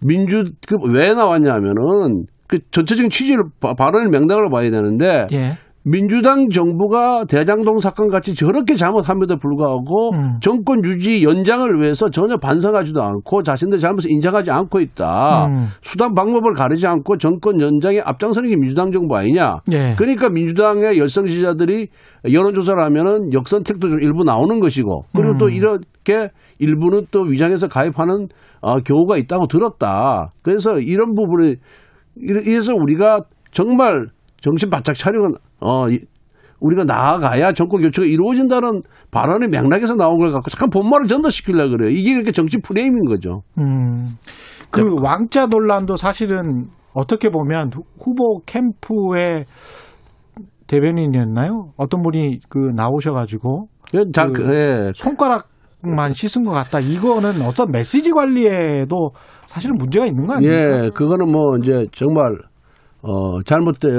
민주 0.06 0.44
그 0.68 0.76
왜 0.94 1.14
나왔냐면은 1.14 2.26
그 2.48 2.60
전체적인 2.70 3.10
취지를 3.10 3.44
바- 3.60 3.74
발언의 3.74 4.10
맥락을 4.12 4.50
봐야 4.52 4.70
되는데 4.70 5.26
예. 5.34 5.54
민주당 5.88 6.50
정부가 6.50 7.26
대장동 7.26 7.80
사건 7.80 8.08
같이 8.08 8.34
저렇게 8.34 8.74
잘못함에도 8.74 9.38
불구하고 9.38 10.16
음. 10.16 10.40
정권 10.42 10.84
유지 10.84 11.22
연장을 11.24 11.80
위해서 11.80 12.10
전혀 12.10 12.38
반성하지도 12.38 13.04
않고 13.04 13.44
자신들 13.44 13.78
잘못을 13.78 14.10
인정하지 14.12 14.50
않고 14.50 14.80
있다. 14.80 15.46
음. 15.46 15.68
수단 15.84 16.16
방법을 16.16 16.54
가리지 16.54 16.88
않고 16.88 17.18
정권 17.18 17.62
연장에 17.62 18.00
앞장서는 18.04 18.50
게 18.50 18.56
민주당 18.56 18.92
정부 18.92 19.16
아니냐. 19.16 19.58
예. 19.74 19.94
그러니까 19.96 20.28
민주당의 20.30 20.98
열성 20.98 21.28
지지자들이 21.28 21.88
여론조사를 22.34 22.84
하면은 22.84 23.32
역선택도 23.32 23.88
좀 23.88 24.02
일부 24.02 24.24
나오는 24.24 24.60
것이고 24.60 25.04
그리고 25.16 25.38
또 25.38 25.46
음. 25.46 25.52
이렇게 25.52 26.30
일부는 26.58 27.04
또 27.12 27.22
위장해서 27.22 27.68
가입하는 27.68 28.28
어, 28.62 28.80
경우가 28.80 29.18
있다고 29.18 29.46
들었다. 29.46 30.30
그래서 30.44 30.80
이런 30.80 31.14
부분을 31.14 31.58
이래- 32.16 32.42
이래서 32.44 32.74
우리가 32.74 33.20
정말 33.52 34.08
정신 34.42 34.72
바짝 34.72 34.94
차리고 34.94 35.28
어 35.66 35.90
이- 35.90 36.00
우리가 36.62 36.84
나아가야 36.86 37.54
정권 37.54 37.82
교체가 37.82 38.08
이루어진다는 38.08 38.82
발언의 39.12 39.50
맥락에서 39.50 39.96
나온 39.96 40.18
걸 40.20 40.32
갖고 40.32 40.50
잠깐 40.50 40.70
본말을 40.70 41.08
전달시키려고 41.08 41.72
그래요. 41.78 41.90
이게 41.92 42.12
이렇게 42.12 42.32
정치 42.32 42.58
프레임인 42.60 43.06
거죠. 43.06 43.42
음. 43.58 44.06
그 44.72 44.82
왕자 45.02 45.48
논란도 45.48 45.96
사실은 45.98 46.68
어떻게 46.94 47.30
보면 47.30 47.72
후- 47.74 47.84
후보 48.02 48.40
캠프의 48.46 49.46
대변인이었나요? 50.68 51.72
어떤 51.78 52.02
분이 52.02 52.40
그 52.50 52.58
나오셔가지고 52.76 53.68
자, 54.14 54.28
그- 54.28 54.44
예. 54.56 54.92
손가락만 54.96 56.14
씻은 56.14 56.44
것 56.44 56.52
같다. 56.52 56.80
이거는 56.80 57.42
어떤 57.48 57.72
메시지 57.72 58.12
관리에도 58.12 59.12
사실은 59.48 59.76
문제가 59.78 60.06
있는 60.06 60.26
거 60.26 60.34
아닙니까? 60.34 60.86
예, 60.86 60.90
그거는 60.90 61.32
뭐 61.32 61.58
이제 61.62 61.86
정말 61.92 62.36
어 63.04 63.42
잘못되 63.44 63.90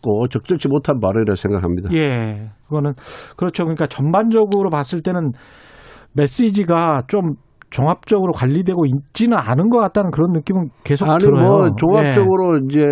었고 0.00 0.28
적절치 0.28 0.68
못한 0.68 0.98
발언이라 1.00 1.34
생각합니다. 1.34 1.90
예, 1.92 2.34
그거는 2.64 2.92
그렇죠. 3.36 3.64
그러니까 3.64 3.86
전반적으로 3.86 4.70
봤을 4.70 5.02
때는 5.02 5.32
메시지가 6.14 7.02
좀 7.08 7.34
종합적으로 7.70 8.32
관리되고 8.32 8.84
있지는 8.86 9.38
않은 9.38 9.70
것 9.70 9.78
같다는 9.78 10.10
그런 10.10 10.32
느낌은 10.32 10.70
계속 10.84 11.08
아니 11.08 11.20
들어요. 11.20 11.44
뭐 11.44 11.66
예. 11.66 11.70
종합적으로 11.76 12.58
이제 12.64 12.84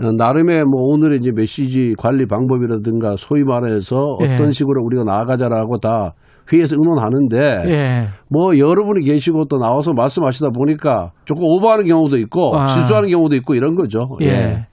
어, 0.00 0.12
나름의 0.16 0.64
뭐 0.64 0.84
오늘의 0.94 1.18
이제 1.18 1.30
메시지 1.34 1.94
관리 1.98 2.26
방법이라든가 2.26 3.16
소위 3.18 3.42
말해서 3.44 4.18
예. 4.22 4.34
어떤 4.34 4.52
식으로 4.52 4.82
우리가 4.84 5.04
나아가자라고 5.04 5.78
다 5.78 6.14
회의에서 6.50 6.76
의논하는데 6.78 7.36
예. 7.70 8.08
뭐 8.30 8.56
여러분이 8.56 9.04
계시고 9.04 9.46
또 9.46 9.58
나와서 9.58 9.92
말씀하시다 9.92 10.48
보니까 10.50 11.10
조금 11.26 11.42
오버하는 11.44 11.86
경우도 11.86 12.16
있고 12.18 12.56
아. 12.56 12.66
실수하는 12.66 13.10
경우도 13.10 13.36
있고 13.36 13.54
이런 13.54 13.74
거죠. 13.74 14.08
예. 14.22 14.66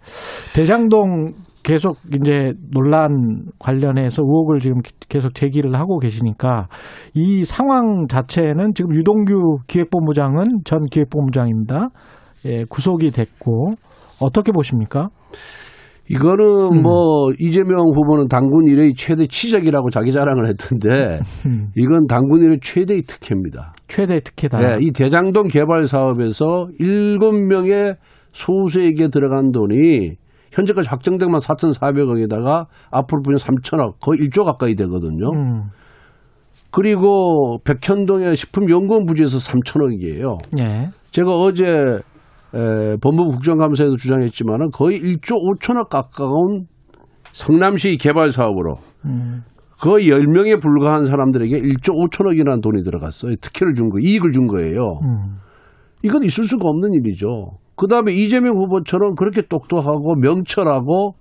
대장동 0.56 1.34
계속 1.64 1.97
이제 2.14 2.53
논란 2.72 3.43
관련해서 3.60 4.24
의혹을 4.24 4.62
지금 4.62 4.78
계속 5.10 5.36
제기를 5.36 5.76
하고 5.76 5.99
계시니까 5.99 6.68
이 7.14 7.43
상황 7.43 8.08
자체는 8.08 8.74
지금 8.74 8.95
유동규 8.95 9.58
기획본부장은 9.68 10.43
전 10.64 10.86
기획본부장입니다. 10.89 11.89
예, 12.45 12.64
구속이 12.70 13.12
됐고 13.12 13.74
어떻게 14.22 14.53
보십니까? 14.53 15.10
이거는 16.10 16.45
음. 16.72 16.84
뭐 16.84 17.32
이재명 17.38 17.80
후보는 17.93 18.28
당군 18.30 18.68
일의 18.68 18.93
최대 18.95 19.26
치적이라고 19.26 19.89
자기 19.89 20.12
자랑을 20.12 20.47
했던데 20.49 21.20
음, 21.47 21.72
이건 21.76 22.06
당군 22.08 22.43
일의 22.43 22.60
최대의 22.62 23.01
특혜입니다. 23.01 23.74
최대 23.89 24.22
특혜다. 24.22 24.60
네, 24.60 24.78
이 24.80 24.91
대장동 24.91 25.47
개발 25.49 25.84
사업에서 25.84 26.68
7명의 26.80 27.95
소수에게 28.32 29.10
들어간 29.10 29.51
돈이 29.51 30.16
현재까지 30.56 30.89
확정된 30.89 31.30
만 31.30 31.39
4,400억에다가 31.39 32.66
앞으로 32.91 33.22
보면 33.22 33.38
3천억, 33.38 33.99
거의 33.99 34.20
1조 34.22 34.45
가까이 34.45 34.76
되거든요. 34.76 35.32
음, 35.34 35.64
그리고 36.72 37.60
백현동의 37.64 38.36
식품연구원 38.36 39.06
부지에서 39.06 39.38
3천억이에요. 39.38 40.39
예. 40.60 40.89
제가 41.12 41.30
어제 41.32 41.66
에, 41.66 42.97
법무부 43.01 43.32
국정감사에서 43.32 43.95
주장했지만은 43.95 44.72
거의 44.72 44.99
1조 44.99 45.36
5천억 45.36 45.89
가까운 45.89 46.66
성남시 47.34 47.97
개발 47.97 48.32
사업으로 48.32 48.76
음, 49.06 49.43
거의 49.80 50.08
10명에 50.08 50.62
불과한 50.62 51.03
사람들에게 51.06 51.51
1조 51.51 52.10
5천억이라는 52.10 52.62
돈이 52.62 52.84
들어갔어요. 52.84 53.36
특혜를 53.41 53.74
준 53.74 53.89
거, 53.89 53.99
이익을 53.99 54.32
준 54.32 54.47
거예요. 54.47 54.99
음, 55.03 55.38
이건 56.03 56.24
있을 56.24 56.45
수가 56.45 56.68
없는 56.68 56.93
일이죠. 56.93 57.58
그 57.76 57.88
다음에 57.88 58.14
이재명 58.14 58.56
후보처럼 58.58 59.16
그렇게 59.16 59.42
똑똑하고 59.48 60.16
명철하고 60.16 61.16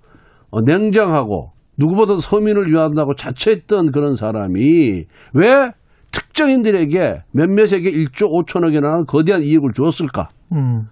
어, 0.51 0.61
냉정하고 0.61 1.49
누구보다 1.77 2.17
서민을 2.17 2.71
위한다고 2.71 3.15
자처했던 3.15 3.91
그런 3.91 4.15
사람이 4.15 5.03
왜 5.33 5.71
특정인들에게 6.11 7.23
몇몇에게 7.31 7.91
1조 7.91 8.29
5천억이라는 8.47 9.05
거대한 9.07 9.41
이익을 9.41 9.71
주었을까? 9.73 10.29
음. 10.53 10.83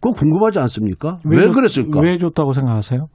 그거 0.00 0.12
궁금하지 0.14 0.60
않습니까? 0.60 1.16
왜, 1.24 1.38
줬- 1.46 1.52
그랬을까? 1.54 2.00
왜, 2.00 2.10
왜 2.12 2.18
줬다고 2.18 2.52
생각하세요? 2.52 3.08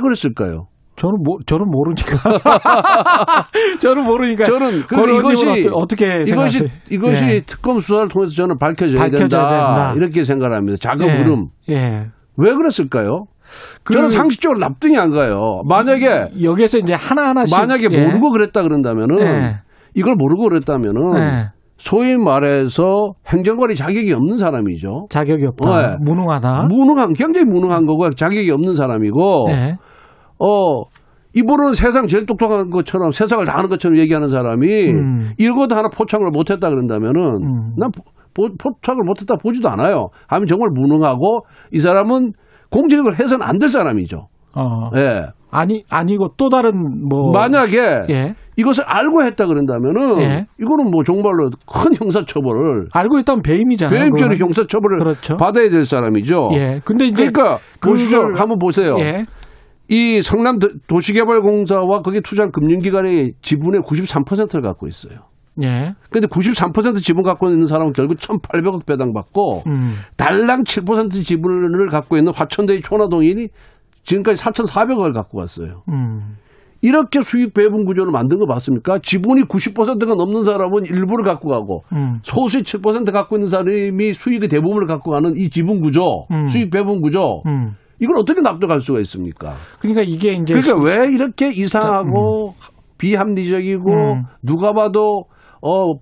그랬을까요? 0.00 0.66
저는 0.96 1.16
모, 1.24 1.38
저는 1.44 1.66
모르니까. 1.70 2.16
저는 3.80 4.04
모르니까. 4.04 4.44
저는 4.44 4.82
그 4.86 4.94
이것이 5.18 5.68
어떻게 5.72 6.06
이것이 6.22 6.26
생각하세요? 6.30 6.68
이것이 6.90 7.24
예. 7.26 7.40
특검 7.44 7.80
수사를 7.80 8.08
통해서 8.08 8.34
저는 8.34 8.58
밝혀져야, 8.58 9.00
밝혀져야 9.00 9.28
된다. 9.28 9.48
된다. 9.48 9.92
이렇게 9.96 10.22
생각을 10.22 10.56
합니다. 10.56 10.78
작은 10.80 11.06
예. 11.06 11.12
흐름. 11.18 11.46
예. 11.70 12.06
왜 12.36 12.54
그랬을까요? 12.54 13.24
그- 13.82 13.94
저는 13.94 14.08
상식적으로 14.10 14.58
납득이 14.60 14.96
안 14.96 15.10
가요. 15.10 15.60
만약에 15.68 16.28
여기에서 16.42 16.78
이제 16.78 16.94
하나 16.94 17.28
하나씩 17.28 17.56
만약에 17.58 17.88
예. 17.90 18.06
모르고 18.06 18.30
그랬다 18.30 18.62
그런다면은 18.62 19.20
예. 19.20 19.56
이걸 19.94 20.14
모르고 20.16 20.44
그랬다면은 20.48 21.00
예. 21.16 21.48
소위 21.76 22.16
말해서 22.16 22.84
행정관리 23.26 23.74
자격이 23.74 24.12
없는 24.12 24.38
사람이죠. 24.38 25.06
자격이 25.10 25.44
없다. 25.46 25.76
네. 25.88 25.96
무능하다. 26.00 26.68
무능한 26.70 27.12
굉장히 27.14 27.44
무능한 27.46 27.84
거고 27.84 28.08
자격이 28.10 28.50
없는 28.50 28.76
사람이고 28.76 29.46
예. 29.50 29.76
어 30.38 30.82
이분은 31.34 31.72
세상 31.72 32.06
제일 32.06 32.26
똑똑한 32.26 32.70
것처럼 32.70 33.10
세상을 33.10 33.44
다 33.44 33.58
아는 33.58 33.68
것처럼 33.68 33.98
얘기하는 33.98 34.28
사람이 34.28 34.66
음. 34.90 35.30
이것도 35.38 35.74
하나 35.74 35.88
포착을 35.88 36.26
못했다 36.32 36.68
그런다면은 36.68 37.20
음. 37.42 37.72
난 37.76 37.90
포, 38.34 38.48
포착을 38.58 39.02
못했다 39.04 39.34
보지도 39.42 39.68
않아요. 39.70 40.08
하면 40.28 40.46
정말 40.46 40.68
무능하고 40.74 41.40
이 41.72 41.78
사람은 41.80 42.32
공직을 42.70 43.18
해서는 43.18 43.44
안 43.46 43.58
될 43.58 43.68
사람이죠. 43.68 44.28
어. 44.56 44.90
예. 44.96 45.22
아니 45.50 45.82
아니고 45.90 46.30
또 46.36 46.48
다른 46.48 46.72
뭐 47.08 47.30
만약에 47.32 47.78
예. 48.10 48.34
이것을 48.56 48.84
알고 48.86 49.22
했다 49.24 49.46
그런다면은 49.46 50.20
예. 50.22 50.46
이거는 50.60 50.90
뭐 50.90 51.02
정말로 51.04 51.50
큰 51.66 51.92
형사처벌을 52.00 52.88
알고 52.92 53.18
있다면 53.20 53.42
배임이잖아요. 53.42 53.98
배임죄로. 53.98 54.36
형사처벌을 54.36 54.98
그렇죠. 54.98 55.36
받아야 55.36 55.68
될 55.70 55.84
사람이죠. 55.84 56.50
예. 56.54 56.80
근데 56.84 57.06
이제 57.06 57.28
그러니까 57.30 57.58
그걸- 57.80 57.92
보시죠. 57.94 58.18
한번 58.36 58.58
보세요. 58.58 58.96
예. 59.00 59.24
이 59.94 60.22
성남 60.22 60.58
도- 60.58 60.70
도시개발공사와 60.88 62.02
거기에 62.02 62.20
투자한 62.20 62.50
금융기관의 62.50 63.34
지분의 63.42 63.82
93%를 63.82 64.60
갖고 64.60 64.88
있어요. 64.88 65.20
예. 65.62 65.94
근데 66.10 66.26
93% 66.26 67.00
지분 67.00 67.22
갖고 67.22 67.48
있는 67.48 67.66
사람은 67.66 67.92
결국 67.92 68.16
1,800억 68.18 68.86
배당받고 68.86 69.62
음. 69.68 69.94
달랑 70.16 70.64
7% 70.64 71.22
지분을 71.24 71.86
갖고 71.90 72.16
있는 72.16 72.32
화천대유 72.34 72.80
초나동인이 72.80 73.46
지금까지 74.02 74.42
4,400억을 74.42 75.14
갖고 75.14 75.38
갔어요. 75.38 75.82
음. 75.90 76.38
이렇게 76.82 77.22
수익 77.22 77.54
배분 77.54 77.84
구조를 77.86 78.10
만든 78.10 78.38
거 78.38 78.46
봤습니까? 78.46 78.98
지분이 79.00 79.42
90%가 79.42 80.16
넘는 80.16 80.42
사람은 80.44 80.84
일부를 80.86 81.24
갖고 81.24 81.48
가고 81.48 81.84
음. 81.92 82.18
소수의 82.24 82.64
7% 82.64 83.12
갖고 83.12 83.36
있는 83.36 83.46
사람이 83.48 84.12
수익의 84.12 84.48
대부분을 84.48 84.88
갖고 84.88 85.12
가는 85.12 85.34
이 85.36 85.48
지분 85.50 85.80
구조, 85.80 86.26
음. 86.32 86.48
수익 86.48 86.70
배분 86.70 87.00
구조, 87.00 87.42
음. 87.46 87.76
이걸 88.00 88.16
어떻게 88.18 88.40
납득할 88.40 88.80
수가 88.80 89.00
있습니까? 89.00 89.54
그러니까 89.80 90.02
이게 90.02 90.32
이제 90.32 90.54
그러니까 90.54 90.80
왜 90.84 91.12
이렇게 91.12 91.48
이상하고 91.48 92.54
비합리적이고 92.98 93.90
음. 93.90 94.24
누가 94.42 94.72
봐도 94.72 95.24
어 95.60 95.94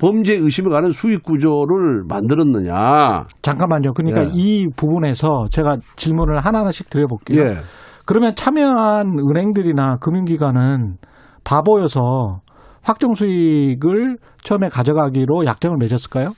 범죄 0.00 0.34
의심을 0.34 0.70
가는 0.72 0.90
수익 0.90 1.22
구조를 1.22 2.04
만들었느냐? 2.08 3.26
잠깐만요. 3.42 3.92
그러니까 3.94 4.24
예. 4.24 4.30
이 4.32 4.66
부분에서 4.74 5.46
제가 5.50 5.76
질문을 5.96 6.38
하나하나씩 6.38 6.90
드려볼게요. 6.90 7.40
예. 7.40 7.56
그러면 8.04 8.34
참여한 8.34 9.16
은행들이나 9.18 9.98
금융기관은 9.98 10.96
바보여서 11.44 12.40
확정 12.82 13.14
수익을 13.14 14.16
처음에 14.42 14.68
가져가기로 14.68 15.44
약정을 15.46 15.76
맺었을까요? 15.78 16.30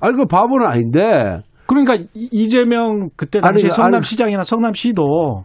아니 0.00 0.14
그 0.14 0.26
바보는 0.26 0.66
아닌데 0.66 1.40
그러니까 1.70 1.94
이- 1.94 2.28
이재명 2.32 3.10
그때 3.16 3.40
당시 3.40 3.66
아니, 3.66 3.72
성남시장이나 3.72 4.42
성남시도 4.42 5.44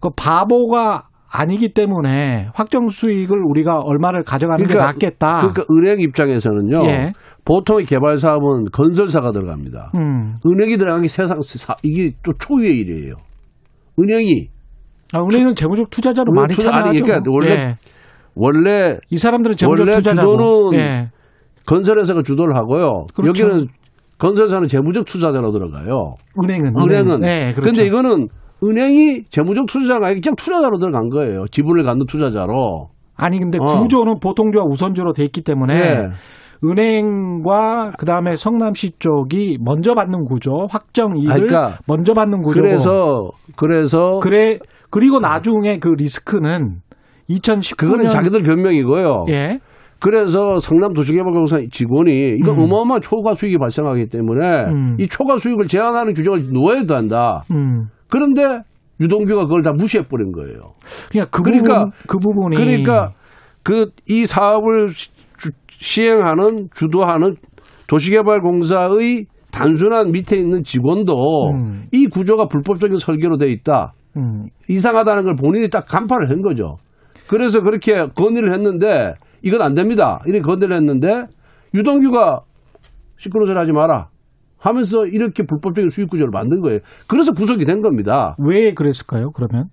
그 0.00 0.08
바보가 0.16 1.08
아니기 1.28 1.74
때문에 1.74 2.48
확정 2.54 2.86
수익을 2.88 3.36
우리가 3.44 3.78
얼마를 3.80 4.22
가져가는 4.22 4.64
게 4.64 4.74
낫겠다. 4.74 5.38
그러니까 5.40 5.64
은행 5.72 5.98
입장에서는요. 6.00 6.84
예. 6.86 7.12
보통의 7.44 7.86
개발 7.86 8.16
사업은 8.18 8.66
건설사가 8.72 9.32
들어갑니다. 9.32 9.90
음. 9.96 10.36
은행이 10.46 10.76
들어간 10.76 11.02
게 11.02 11.08
세상 11.08 11.40
사- 11.42 11.74
이게 11.82 12.12
또 12.22 12.32
초유의 12.38 12.78
일이에요. 12.78 13.14
은행이 14.00 14.48
아, 15.12 15.20
은행은 15.20 15.54
재무적 15.56 15.90
투자자로 15.90 16.30
음, 16.32 16.34
많이 16.36 16.54
투자- 16.54 16.68
참여하죠. 16.68 16.88
아니, 16.90 17.00
그러니까 17.00 17.30
원래 17.30 17.50
예. 17.50 17.76
원래 18.36 18.98
이 19.10 19.16
사람들은 19.16 19.56
재무적 19.56 19.86
원래 19.86 19.96
투자자고. 19.98 20.30
주도는 20.30 20.78
예. 20.78 21.10
건설회사가 21.66 22.22
주도를 22.22 22.56
하고요. 22.56 23.06
그렇죠. 23.14 23.44
여기는 23.44 23.66
건설사는 24.18 24.68
재무적 24.68 25.04
투자자로 25.04 25.50
들어가요. 25.50 26.14
은행은 26.42 26.74
은행은. 26.76 27.20
네, 27.20 27.52
그렇죠. 27.52 27.70
근데 27.70 27.86
이거는 27.86 28.28
은행이 28.62 29.24
재무적 29.28 29.66
투자자가 29.66 30.06
아니고 30.06 30.20
그냥 30.22 30.36
투자자로 30.36 30.78
들어간 30.78 31.08
거예요. 31.08 31.44
지분을 31.50 31.84
갖는 31.84 32.06
투자자로. 32.06 32.88
아니 33.16 33.38
근데 33.38 33.58
어. 33.60 33.64
구조는 33.64 34.18
보통주와 34.20 34.64
우선주로 34.64 35.12
돼 35.12 35.24
있기 35.24 35.42
때문에 35.42 35.78
네. 35.78 36.08
은행과 36.64 37.92
그다음에 37.98 38.36
성남시 38.36 38.92
쪽이 38.98 39.58
먼저 39.60 39.94
받는 39.94 40.24
구조, 40.24 40.66
확정 40.70 41.16
이익을 41.16 41.32
아, 41.32 41.34
그러니까 41.34 41.78
먼저 41.86 42.14
받는 42.14 42.42
구조고. 42.42 42.60
그래서 42.60 43.30
그래서 43.56 44.18
그래 44.22 44.58
그리고 44.90 45.20
나중에 45.20 45.78
그 45.78 45.88
리스크는 45.88 46.80
2019년 47.28 47.76
그거는 47.76 48.04
자기들 48.06 48.42
변명이고요. 48.42 49.24
예. 49.30 49.58
그래서 50.04 50.58
성남 50.58 50.92
도시개발공사 50.92 51.60
직원이 51.72 52.36
이건 52.38 52.58
음. 52.58 52.64
어마어마한 52.64 53.00
초과 53.00 53.34
수익이 53.34 53.56
발생하기 53.56 54.06
때문에 54.10 54.46
음. 54.68 54.96
이 55.00 55.06
초과 55.08 55.38
수익을 55.38 55.64
제한하는 55.66 56.12
규정을 56.12 56.50
놓아야 56.52 56.82
한다. 56.90 57.42
음. 57.50 57.86
그런데 58.10 58.42
유동규가 59.00 59.44
그걸 59.46 59.62
다 59.62 59.72
무시해 59.72 60.04
버린 60.06 60.30
거예요. 60.32 60.74
그러니까 61.10 61.30
그 61.30 61.42
그러니까- 61.42 61.84
부분 61.86 61.90
그 62.06 62.18
부분이 62.18 62.56
그러니까 62.56 63.12
그 63.62 63.86
이 64.10 64.26
사업을 64.26 64.90
시- 64.90 65.08
주- 65.38 65.50
시행하는 65.68 66.68
주도하는 66.74 67.36
도시개발공사의 67.86 69.24
단순한 69.50 70.12
밑에 70.12 70.36
있는 70.36 70.64
직원도 70.64 71.14
음. 71.54 71.84
이 71.92 72.06
구조가 72.08 72.48
불법적인 72.48 72.98
설계로 72.98 73.38
돼 73.38 73.46
있다. 73.50 73.94
음. 74.18 74.48
이상하다는 74.68 75.22
걸 75.22 75.34
본인이 75.36 75.70
딱 75.70 75.86
간파를 75.86 76.28
한 76.28 76.42
거죠. 76.42 76.76
그래서 77.26 77.62
그렇게 77.62 78.06
건의를 78.14 78.52
했는데 78.54 79.14
이건 79.44 79.62
안 79.62 79.74
됩니다. 79.74 80.20
이렇게 80.26 80.40
건의를 80.40 80.74
했는데 80.74 81.26
유동규가 81.74 82.40
시끄러운 83.16 83.46
소리 83.46 83.58
하지 83.58 83.72
마라 83.72 84.08
하면서 84.58 85.06
이렇게 85.06 85.44
불법적인 85.44 85.90
수익 85.90 86.08
구조를 86.08 86.30
만든 86.32 86.60
거예요. 86.62 86.80
그래서 87.06 87.32
구속이 87.32 87.64
된 87.66 87.82
겁니다. 87.82 88.34
왜 88.38 88.72
그랬을까요? 88.72 89.30
그러면 89.32 89.66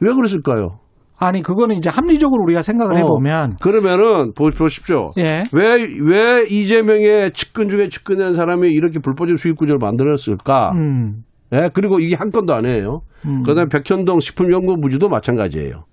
왜 0.00 0.12
그랬을까요? 0.14 0.78
아니 1.18 1.42
그거는 1.42 1.76
이제 1.76 1.90
합리적으로 1.90 2.42
우리가 2.44 2.62
생각을 2.62 2.94
어, 2.94 2.96
해보면 2.96 3.56
그러면은 3.62 4.32
보, 4.34 4.48
보십시오. 4.50 5.10
예. 5.18 5.44
왜, 5.52 5.86
왜 6.02 6.42
이재명의 6.48 7.32
측근 7.32 7.68
중에 7.68 7.88
측근인 7.90 8.34
사람이 8.34 8.68
이렇게 8.72 8.98
불법적 8.98 9.38
수익 9.38 9.56
구조를 9.56 9.78
만들었을까? 9.80 10.72
음. 10.74 11.22
예, 11.52 11.68
그리고 11.74 12.00
이게 12.00 12.16
한 12.16 12.30
건도 12.30 12.54
아니에요. 12.54 13.02
음. 13.26 13.42
그 13.42 13.54
다음에 13.54 13.66
백현동 13.70 14.20
식품연구부지도 14.20 15.08
마찬가지예요. 15.08 15.84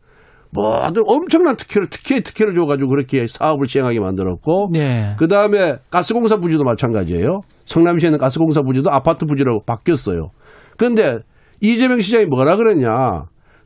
모두 0.52 1.04
엄청난 1.06 1.56
특혜를, 1.56 1.89
특혜, 1.89 2.20
특혜를 2.22 2.56
줘가지고 2.56 2.89
그렇게 2.89 3.26
사업을 3.28 3.68
시행하게 3.68 4.00
만들었고, 4.00 4.72
예. 4.76 5.14
그 5.18 5.28
다음에 5.28 5.76
가스공사 5.91 6.38
부지도 6.38 6.64
마찬가지예요. 6.64 7.41
성남시에는 7.66 8.18
가스공사 8.18 8.62
부지도 8.62 8.89
아파트 8.91 9.26
부지로 9.26 9.60
바뀌었어요. 9.66 10.30
그런데 10.78 11.20
이재명 11.62 12.00
시장이 12.02 12.26
뭐라 12.26 12.56
그랬냐. 12.56 12.88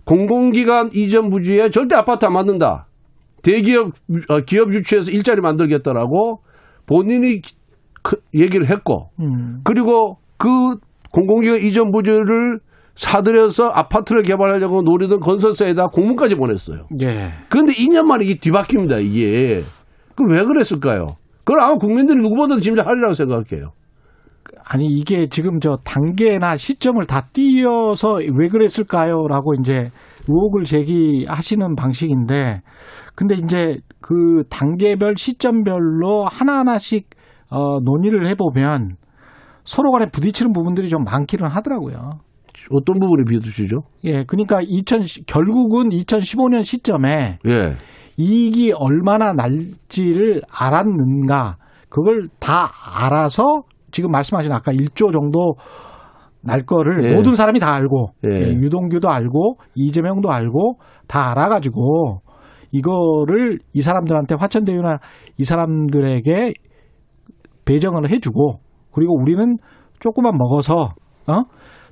공공기관 0.06 0.90
이전 0.94 1.30
부지에 1.30 1.70
절대 1.70 1.96
아파트 1.96 2.26
안 2.26 2.34
만든다. 2.34 2.88
대기업, 3.44 3.92
어, 4.30 4.40
기업 4.46 4.74
유치해서 4.74 5.12
일자리 5.12 5.40
만들겠다라고 5.42 6.42
본인이 6.86 7.40
크- 8.02 8.18
얘기를 8.34 8.70
했고, 8.70 9.10
음. 9.22 9.62
그리고 9.64 10.18
그 10.38 10.48
공공기관 11.14 11.62
이전 11.62 11.92
부지를 11.92 12.60
사들여서 12.96 13.66
아파트를 13.70 14.24
개발하려고 14.24 14.84
노리던 14.84 15.20
건설사에다 15.20 15.88
공문까지 15.88 16.36
보냈어요. 16.36 16.88
예. 17.02 17.32
그런데 17.50 17.74
2년 17.74 18.04
만에 18.04 18.26
이게 18.26 18.40
뒤바뀝니다, 18.40 19.04
이게. 19.04 19.62
그럼 20.16 20.32
왜 20.32 20.44
그랬을까요? 20.44 21.08
그걸 21.44 21.62
아마 21.62 21.76
국민들이 21.76 22.22
누구보다도 22.22 22.62
짐작하리라고 22.62 23.14
생각해요. 23.14 23.72
아니 24.66 24.86
이게 24.86 25.28
지금 25.28 25.60
저 25.60 25.72
단계나 25.84 26.58
시점을 26.58 27.06
다 27.06 27.22
띄어서 27.34 28.20
왜 28.38 28.48
그랬을까요 28.48 29.28
라고 29.28 29.54
이제 29.60 29.92
의혹을 30.28 30.64
제기하시는 30.64 31.76
방식인데 31.76 32.62
근데 33.16 33.36
이제 33.36 33.78
그 34.00 34.44
단계별 34.50 35.16
시점별로 35.18 36.26
하나하나씩 36.26 37.10
어 37.50 37.80
논의를 37.80 38.26
해보면 38.28 38.96
서로 39.66 39.92
간에 39.92 40.08
부딪히는 40.12 40.54
부분들이 40.54 40.90
좀 40.90 41.04
많기는 41.04 41.48
하더라고요. 41.48 42.20
어떤 42.72 43.00
부분에 43.00 43.24
비춰주죠? 43.28 43.82
예, 44.04 44.24
그러니까 44.24 44.62
2000 44.62 45.02
결국은 45.28 45.90
2015년 45.90 46.64
시점에 46.64 47.40
예. 47.48 47.76
이익이 48.18 48.74
얼마나 48.74 49.34
날지를 49.34 50.42
알았는가 50.52 51.58
그걸 51.90 52.26
다 52.40 52.68
알아서 53.00 53.64
지금 53.92 54.12
말씀하신 54.12 54.52
아까 54.52 54.72
1조 54.72 55.12
정도 55.12 55.56
날 56.42 56.66
거를 56.66 57.06
예. 57.06 57.14
모든 57.14 57.36
사람이 57.36 57.60
다 57.60 57.74
알고 57.74 58.10
예. 58.26 58.30
예, 58.30 58.52
유동규도 58.54 59.10
알고 59.10 59.58
이재명도 59.76 60.32
알고 60.32 60.80
다 61.08 61.32
알아가지고 61.32 62.22
이거를 62.72 63.60
이 63.74 63.82
사람들한테 63.82 64.36
화천대유나 64.40 64.98
이 65.38 65.44
사람들에게 65.44 66.54
배정을 67.66 68.10
해주고 68.10 68.60
그리고 68.92 69.16
우리는 69.20 69.58
조금만 70.00 70.38
먹어서 70.38 70.90
어 71.28 71.44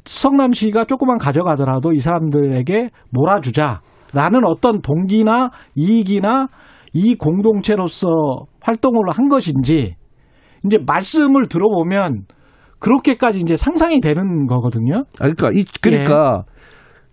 성남시가 0.05 0.85
조금만 0.85 1.17
가져가더라도 1.17 1.93
이 1.93 1.99
사람들에게 1.99 2.89
몰아주자라는 3.11 4.45
어떤 4.45 4.81
동기나 4.81 5.51
이익이나 5.75 6.47
이 6.93 7.15
공동체로서 7.15 8.07
활동을 8.61 9.09
한 9.09 9.29
것인지 9.29 9.95
이제 10.65 10.77
말씀을 10.85 11.47
들어보면 11.47 12.25
그렇게까지 12.79 13.39
이제 13.39 13.55
상상이 13.55 14.01
되는 14.01 14.47
거거든요. 14.47 15.03
아, 15.19 15.29
그러니까, 15.29 15.51
이, 15.53 15.63
그러니까 15.81 16.43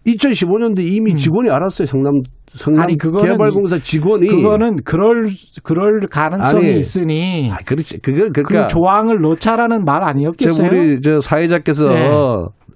2015년도 0.07 0.81
이미 0.81 1.15
직원이 1.15 1.51
알았어요. 1.51 1.85
성남, 1.87 2.23
성남 2.47 2.81
예. 2.81 2.83
아니, 2.85 2.97
그거는 2.97 3.33
개발공사 3.33 3.79
직원이. 3.79 4.27
그거는 4.27 4.77
그럴 4.85 5.27
그럴 5.63 6.01
가능성이 6.11 6.71
아니, 6.71 6.79
있으니 6.79 7.51
아, 7.53 7.59
그렇지. 7.65 8.01
그거, 8.01 8.25
그 8.33 8.43
그러니까. 8.43 8.67
조항을 8.69 9.21
넣자라는 9.21 9.85
말저 9.85 10.07
아니었겠어요? 10.07 10.69
우리 10.69 11.01
저 11.03 11.21
사회자께서 11.21 11.89
네. 11.89 12.11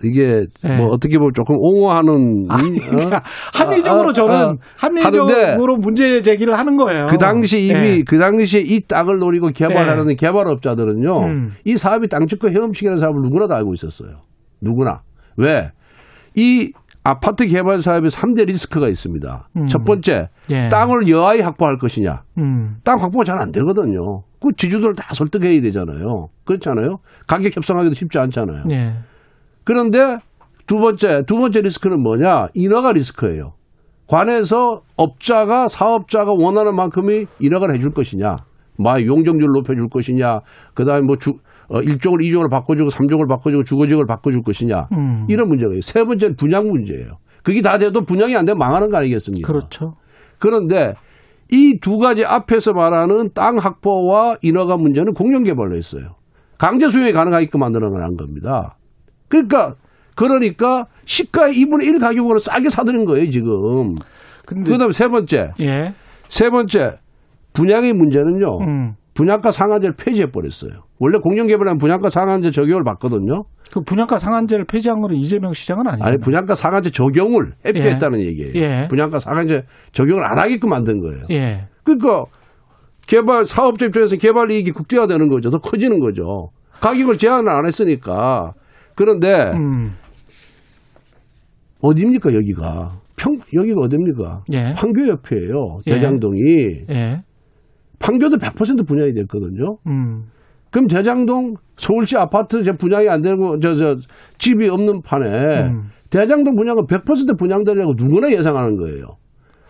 이게 0.04 0.42
네. 0.62 0.76
뭐 0.76 0.86
어떻게 0.86 1.18
보면 1.18 1.32
조금 1.34 1.56
옹호하는 1.58 2.46
아니, 2.48 2.78
어? 2.78 2.90
그러니까 2.90 3.22
합리적으로 3.54 4.08
아, 4.08 4.10
아, 4.10 4.12
저는 4.12 4.34
아. 4.34 4.56
합리적으로 4.76 5.76
문제 5.76 6.22
제기를 6.22 6.58
하는 6.58 6.76
거예요. 6.76 7.06
그 7.06 7.18
당시 7.18 7.66
이미 7.66 7.80
네. 7.80 8.02
그 8.06 8.18
당시에 8.18 8.60
이 8.60 8.80
땅을 8.80 9.18
노리고 9.18 9.50
개발하는 9.50 10.16
개발업자들은요 10.16 11.26
음. 11.26 11.50
이 11.64 11.76
사업이 11.76 12.08
땅집과 12.08 12.48
헤엄치기라는 12.50 12.98
사업을 12.98 13.20
누구나 13.22 13.46
다 13.46 13.56
알고 13.56 13.74
있었어요. 13.74 14.16
누구나 14.60 15.02
왜? 15.36 15.70
이 16.34 16.72
아파트 17.04 17.46
개발 17.46 17.78
사업에 17.78 18.06
3대 18.06 18.46
리스크가 18.46 18.86
있습니다. 18.88 19.48
음. 19.56 19.66
첫 19.66 19.82
번째, 19.82 20.28
예. 20.50 20.68
땅을 20.68 21.08
여하이 21.08 21.40
확보할 21.40 21.76
것이냐. 21.76 22.22
음. 22.38 22.76
땅 22.84 22.96
확보가 22.96 23.24
잘 23.24 23.38
안 23.40 23.50
되거든요. 23.50 24.22
그 24.40 24.50
지주들을 24.56 24.94
다 24.94 25.12
설득해야 25.12 25.60
되잖아요. 25.62 26.28
그렇잖아요. 26.44 26.98
가격 27.26 27.56
협상하기도 27.56 27.94
쉽지 27.94 28.18
않잖아요. 28.20 28.62
예. 28.70 28.92
그런데 29.64 30.18
두 30.66 30.78
번째, 30.78 31.22
두 31.26 31.36
번째 31.38 31.60
리스크는 31.60 32.02
뭐냐? 32.02 32.48
인허가 32.54 32.92
리스크예요. 32.92 33.52
관에서 34.06 34.82
업자가, 34.96 35.68
사업자가 35.68 36.32
원하는 36.38 36.74
만큼의 36.76 37.26
인허가를 37.40 37.74
해줄 37.76 37.90
것이냐. 37.90 38.36
막 38.78 39.04
용적률 39.04 39.48
높여줄 39.54 39.88
것이냐. 39.88 40.40
그 40.74 40.84
다음에 40.84 41.02
뭐 41.02 41.16
주, 41.16 41.32
어, 41.68 41.80
1종을 41.80 42.20
2종을 42.20 42.50
바꿔주고 42.50 42.90
3종을 42.90 43.28
바꿔주고 43.28 43.64
주거지역을 43.64 44.06
바꿔줄 44.06 44.42
것이냐. 44.42 44.88
음. 44.92 45.26
이런 45.28 45.46
문제가 45.48 45.72
있어요. 45.72 45.80
세 45.82 46.04
번째는 46.04 46.36
분양 46.36 46.68
문제예요. 46.68 47.18
그게 47.42 47.60
다 47.60 47.78
돼도 47.78 48.02
분양이 48.04 48.36
안 48.36 48.44
되면 48.44 48.58
망하는 48.58 48.88
거 48.88 48.98
아니겠습니까? 48.98 49.46
그렇죠. 49.46 49.94
그런데 50.38 50.94
이 51.50 51.78
두 51.80 51.98
가지 51.98 52.24
앞에서 52.24 52.72
말하는 52.72 53.28
땅 53.34 53.56
확보와 53.58 54.36
인허가 54.42 54.76
문제는 54.76 55.12
공영 55.12 55.42
개발로 55.42 55.76
했어요. 55.76 56.14
강제 56.58 56.88
수용이 56.88 57.12
가능하게끔 57.12 57.60
만들어 57.60 57.88
놓은 57.90 58.16
겁니다. 58.16 58.76
그러니까 59.32 59.74
그러니까 60.14 60.84
시가의 61.06 61.54
2분의 61.54 61.84
1 61.84 61.98
가격으로 61.98 62.38
싸게 62.38 62.68
사드는 62.68 63.06
거예요, 63.06 63.30
지금. 63.30 63.94
근데 64.44 64.70
그다음에 64.70 64.92
세 64.92 65.08
번째. 65.08 65.52
예. 65.60 65.94
세 66.28 66.50
번째. 66.50 66.98
분양의 67.54 67.94
문제는요. 67.94 68.58
음. 68.60 68.92
분양가 69.14 69.50
상한제를 69.50 69.94
폐지해 69.96 70.30
버렸어요. 70.30 70.84
원래 70.98 71.18
공정개발하면 71.18 71.78
분양가 71.78 72.08
상한제 72.08 72.50
적용을 72.50 72.82
받거든요. 72.84 73.44
그 73.72 73.80
분양가 73.80 74.18
상한제를 74.18 74.64
폐지한 74.66 75.00
거는 75.00 75.16
이재명 75.16 75.52
시장은 75.52 75.86
아니죠. 75.86 76.04
아니 76.04 76.18
분양가 76.18 76.54
상한제 76.54 76.90
적용을 76.90 77.52
해피했다는 77.66 78.20
얘기예요. 78.20 78.52
예. 78.54 78.86
분양가 78.88 79.18
상한제 79.18 79.64
적용을 79.92 80.24
안 80.24 80.38
하게끔 80.38 80.70
만든 80.70 81.00
거예요. 81.00 81.24
예. 81.30 81.68
그러니까 81.84 82.24
개발 83.06 83.44
사업자 83.46 83.86
입장에서 83.86 84.16
개발 84.16 84.50
이익이 84.50 84.72
극대화되는 84.72 85.28
거죠. 85.28 85.50
더 85.50 85.58
커지는 85.58 86.00
거죠. 86.00 86.50
가격을 86.80 87.18
제한을 87.18 87.50
안 87.50 87.66
했으니까. 87.66 88.54
그런데 88.94 89.50
음. 89.54 89.92
어디입니까 91.82 92.32
여기가? 92.34 92.90
평 93.16 93.34
여기가 93.54 93.80
어디입니까? 93.82 94.42
예. 94.52 94.72
판교 94.74 95.08
옆이에요. 95.08 95.78
예. 95.86 95.94
대장동이 95.94 96.40
예. 96.90 97.22
판교도 97.98 98.36
100% 98.38 98.86
분양이 98.86 99.12
됐거든요. 99.14 99.76
음. 99.86 100.24
그럼 100.70 100.86
대장동 100.86 101.54
서울시 101.76 102.16
아파트 102.16 102.58
이제 102.60 102.72
분양이 102.72 103.08
안 103.08 103.20
되고 103.22 103.58
저 103.60 103.74
저 103.74 103.96
집이 104.38 104.68
없는 104.68 105.02
판에 105.02 105.28
음. 105.68 105.88
대장동 106.10 106.54
분양은 106.56 106.86
100% 106.86 107.38
분양되려고 107.38 107.92
누구나 107.96 108.30
예상하는 108.32 108.76
거예요. 108.76 109.06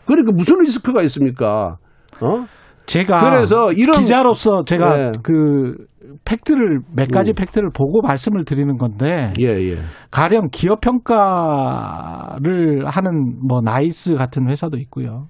그러니까 0.07 0.33
무슨 0.33 0.61
리스크가 0.61 1.03
있습니까? 1.03 1.77
어? 2.21 2.47
제가 2.87 3.31
그래서 3.31 3.73
이런- 3.73 4.01
기자로서 4.01 4.65
제가 4.67 4.97
네. 4.97 5.13
그 5.23 5.75
팩트를 6.25 6.81
몇 6.95 7.09
가지 7.09 7.33
음. 7.33 7.35
팩트를 7.35 7.71
보고 7.71 8.01
말씀을 8.03 8.45
드리는 8.45 8.77
건데 8.77 9.33
예, 9.41 9.47
예. 9.47 9.79
가령 10.11 10.49
기업 10.51 10.81
평가를 10.81 12.87
하는 12.87 13.39
뭐 13.47 13.61
나이스 13.61 14.15
같은 14.15 14.49
회사도 14.49 14.77
있고요. 14.79 15.29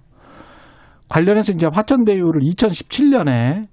관련해서 1.09 1.53
이제 1.53 1.69
화천대유를 1.73 2.43
2017년에 2.43 3.67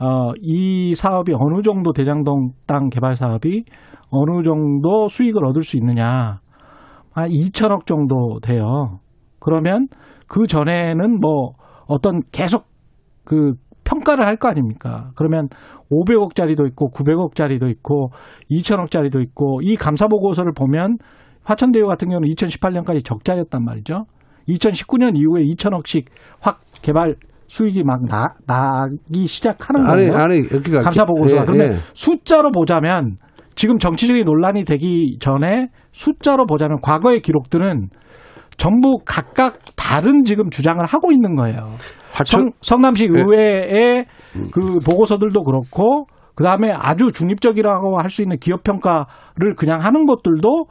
어, 0.00 0.32
이 0.40 0.94
사업이 0.94 1.32
어느 1.32 1.62
정도 1.62 1.92
대장동 1.92 2.52
땅 2.66 2.88
개발 2.90 3.16
사업이 3.16 3.64
어느 4.10 4.42
정도 4.42 5.08
수익을 5.08 5.44
얻을 5.44 5.62
수 5.62 5.76
있느냐. 5.76 6.40
한 7.12 7.28
2천억 7.28 7.86
정도 7.86 8.40
돼요. 8.42 8.98
그러면 9.38 9.88
그 10.26 10.46
전에는 10.46 11.20
뭐 11.20 11.52
어떤 11.86 12.20
계속 12.32 12.66
그 13.24 13.52
평가를 13.84 14.26
할 14.26 14.36
거 14.36 14.48
아닙니까? 14.48 15.10
그러면 15.14 15.48
500억짜리도 15.90 16.66
있고 16.68 16.90
900억짜리도 16.90 17.70
있고 17.70 18.10
2천억짜리도 18.50 19.22
있고 19.22 19.60
이 19.62 19.76
감사 19.76 20.08
보고서를 20.08 20.52
보면 20.52 20.98
화천대유 21.44 21.86
같은 21.86 22.08
경우는 22.08 22.28
2018년까지 22.30 23.04
적자였단 23.04 23.64
말이죠. 23.64 24.06
2019년 24.48 25.16
이후에 25.16 25.42
2천억씩 25.54 26.06
확 26.40 26.60
개발 26.82 27.14
수익이 27.46 27.84
막 27.84 28.04
나, 28.06 28.34
나기 28.46 29.26
시작하는 29.26 29.86
아니, 29.86 30.08
거예요. 30.08 30.16
아니, 30.16 30.40
그러니까 30.42 30.80
감사 30.80 31.04
보고서가 31.04 31.42
예, 31.42 31.46
그러면 31.46 31.72
예. 31.74 31.76
숫자로 31.92 32.50
보자면 32.50 33.16
지금 33.54 33.78
정치적인 33.78 34.24
논란이 34.24 34.64
되기 34.64 35.18
전에 35.20 35.68
숫자로 35.92 36.46
보자면 36.46 36.78
과거의 36.82 37.20
기록들은 37.20 37.90
전부 38.56 38.98
각각 39.04 39.58
다른 39.76 40.24
지금 40.24 40.50
주장을 40.50 40.84
하고 40.84 41.12
있는 41.12 41.34
거예요. 41.34 41.70
성, 42.24 42.50
성남시 42.62 43.04
예. 43.04 43.08
의회의 43.18 44.06
그 44.52 44.78
보고서들도 44.84 45.42
그렇고 45.42 46.06
그다음에 46.34 46.72
아주 46.72 47.12
중립적이라고 47.12 47.98
할 47.98 48.08
수 48.10 48.22
있는 48.22 48.38
기업 48.38 48.62
평가를 48.62 49.54
그냥 49.56 49.80
하는 49.80 50.06
것들도 50.06 50.66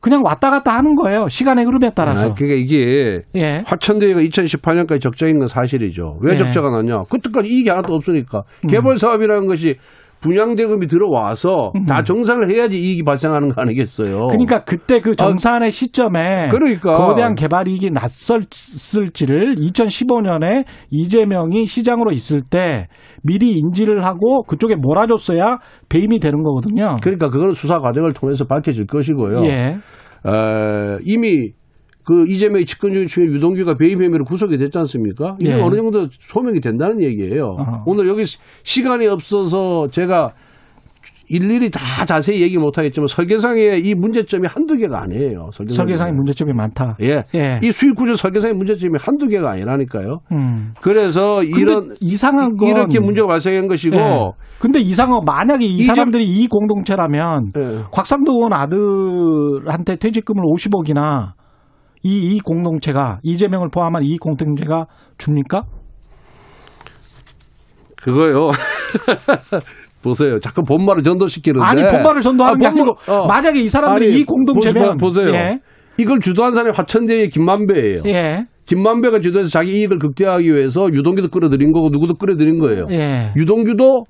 그냥 0.00 0.20
왔다 0.22 0.50
갔다 0.50 0.76
하는 0.76 0.94
거예요. 0.96 1.28
시간의 1.28 1.64
흐름에 1.64 1.90
따라서. 1.94 2.26
아, 2.26 2.32
그러니까 2.34 2.60
이게 2.60 3.22
예. 3.36 3.62
화천대유가 3.66 4.20
2018년까지 4.20 5.00
적자인 5.00 5.38
건 5.38 5.46
사실이죠. 5.46 6.18
왜 6.20 6.34
예. 6.34 6.36
적자가 6.36 6.68
났냐? 6.68 7.04
그때까지 7.10 7.48
이익이 7.48 7.70
하나도 7.70 7.94
없으니까. 7.94 8.42
개발 8.68 8.98
사업이라는 8.98 9.46
것이 9.48 9.76
분양대금이 10.24 10.86
들어와서 10.86 11.72
다 11.86 12.02
정산을 12.02 12.50
해야지 12.50 12.78
이익이 12.78 13.02
발생하는 13.04 13.50
거 13.50 13.60
아니겠어요? 13.60 14.28
그러니까 14.28 14.64
그때 14.64 15.00
그 15.00 15.14
정산의 15.14 15.70
시점에 15.70 16.48
그러니까. 16.50 16.96
거대한 16.96 17.34
개발 17.34 17.68
이익이 17.68 17.90
났었을지를 17.90 19.56
2015년에 19.56 20.64
이재명이 20.90 21.66
시장으로 21.66 22.10
있을 22.12 22.40
때 22.40 22.88
미리 23.22 23.58
인지를 23.58 24.02
하고 24.04 24.42
그쪽에 24.44 24.76
몰아줬어야 24.76 25.58
배임이 25.90 26.20
되는 26.20 26.42
거거든요. 26.42 26.96
그러니까 27.02 27.28
그거는 27.28 27.52
수사 27.52 27.78
과정을 27.78 28.14
통해서 28.14 28.46
밝혀질 28.46 28.86
것이고요. 28.86 29.44
예. 29.44 29.76
어, 30.26 30.96
이미 31.02 31.52
그 32.04 32.24
이재명의 32.28 32.66
측근중 32.66 33.06
중에 33.06 33.24
유동규가 33.24 33.74
배임 33.74 34.02
혐의로 34.02 34.24
구속이 34.24 34.58
됐지 34.58 34.78
않습니까? 34.78 35.36
이게 35.40 35.52
예. 35.52 35.60
어느 35.60 35.76
정도 35.76 36.06
소명이 36.28 36.60
된다는 36.60 37.02
얘기예요. 37.02 37.56
어허. 37.58 37.82
오늘 37.86 38.08
여기 38.08 38.24
시- 38.26 38.38
시간이 38.62 39.06
없어서 39.06 39.88
제가 39.90 40.32
일일이 41.26 41.70
다 41.70 42.04
자세히 42.04 42.42
얘기 42.42 42.58
못 42.58 42.76
하겠지만 42.76 43.06
설계상의 43.06 43.80
이 43.80 43.94
문제점이 43.94 44.46
한두 44.46 44.74
개가 44.76 45.00
아니에요. 45.02 45.48
설계상에. 45.54 45.74
설계상 45.74 46.08
의 46.08 46.12
문제점이 46.14 46.52
많다. 46.52 46.98
예. 47.00 47.22
예. 47.34 47.60
이 47.62 47.72
수익 47.72 47.96
구조 47.96 48.14
설계상의 48.14 48.54
문제점이 48.54 48.92
한두 49.00 49.26
개가 49.26 49.52
아니라니까요. 49.52 50.18
음. 50.32 50.74
그래서 50.82 51.42
이런 51.42 51.94
이상한 52.00 52.52
건 52.56 52.68
이렇게 52.68 53.00
문제가 53.00 53.26
발생한 53.26 53.68
것이고 53.68 53.96
예. 53.96 54.30
근데 54.58 54.80
이상한 54.80 55.20
건 55.20 55.22
만약에 55.24 55.64
이 55.64 55.82
사람들이 55.82 56.24
이 56.24 56.46
공동체라면 56.46 57.52
예. 57.56 57.82
곽상도 57.90 58.32
의원 58.34 58.52
아들한테 58.52 59.96
퇴직금을 59.96 60.42
50억이나 60.44 61.32
이, 62.04 62.34
이 62.36 62.38
공동체가 62.40 63.18
이재명을 63.22 63.68
포함한 63.72 64.02
이 64.04 64.16
공동체가 64.18 64.86
줍니까? 65.18 65.62
그거요. 67.96 68.50
보세요. 70.02 70.38
자꾸 70.38 70.62
본말을 70.62 71.02
전도시키는데. 71.02 71.64
아니 71.64 71.82
본말을 71.82 72.20
전도하는 72.20 72.58
게 72.58 72.66
아, 72.66 72.70
본말- 72.70 72.80
아니고 72.90 73.12
어. 73.12 73.26
만약에 73.26 73.60
이 73.60 73.68
사람들이 73.68 74.06
아니, 74.08 74.18
이 74.20 74.24
공동체면 74.24 74.96
보세- 74.98 75.22
보세요. 75.22 75.34
예. 75.34 75.60
이걸 75.96 76.20
주도한 76.20 76.52
사람이 76.52 76.72
화천대의 76.76 77.30
김만배예요. 77.30 78.02
예. 78.06 78.44
김만배가 78.66 79.20
주도해서 79.20 79.48
자기 79.48 79.72
이익을 79.78 79.98
극대화하기 79.98 80.46
위해서 80.46 80.86
유동규도 80.92 81.28
끌어들인 81.28 81.72
거고 81.72 81.88
누구도 81.90 82.14
끌어들인 82.14 82.58
거예요. 82.58 82.84
예. 82.90 83.32
유동규도 83.36 84.04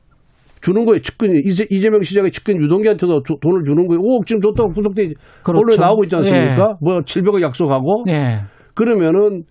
주는 0.64 0.82
거예요. 0.86 0.98
측근이 1.00 1.42
이재, 1.44 1.66
이재명 1.68 2.00
시장의 2.00 2.30
측근 2.30 2.56
유동규한테도 2.58 3.22
주- 3.22 3.36
돈을 3.40 3.64
주는 3.64 3.86
거예요. 3.86 4.00
5억 4.00 4.24
지금 4.26 4.40
줬다고 4.40 4.70
구속돼 4.72 5.12
그렇죠. 5.42 5.60
언론에 5.60 5.76
나오고 5.76 6.04
있지 6.04 6.16
않습니까? 6.16 6.76
뭐 6.80 7.00
700억 7.00 7.42
약속하고 7.42 8.04
예. 8.08 8.40
그러면은 8.72 9.42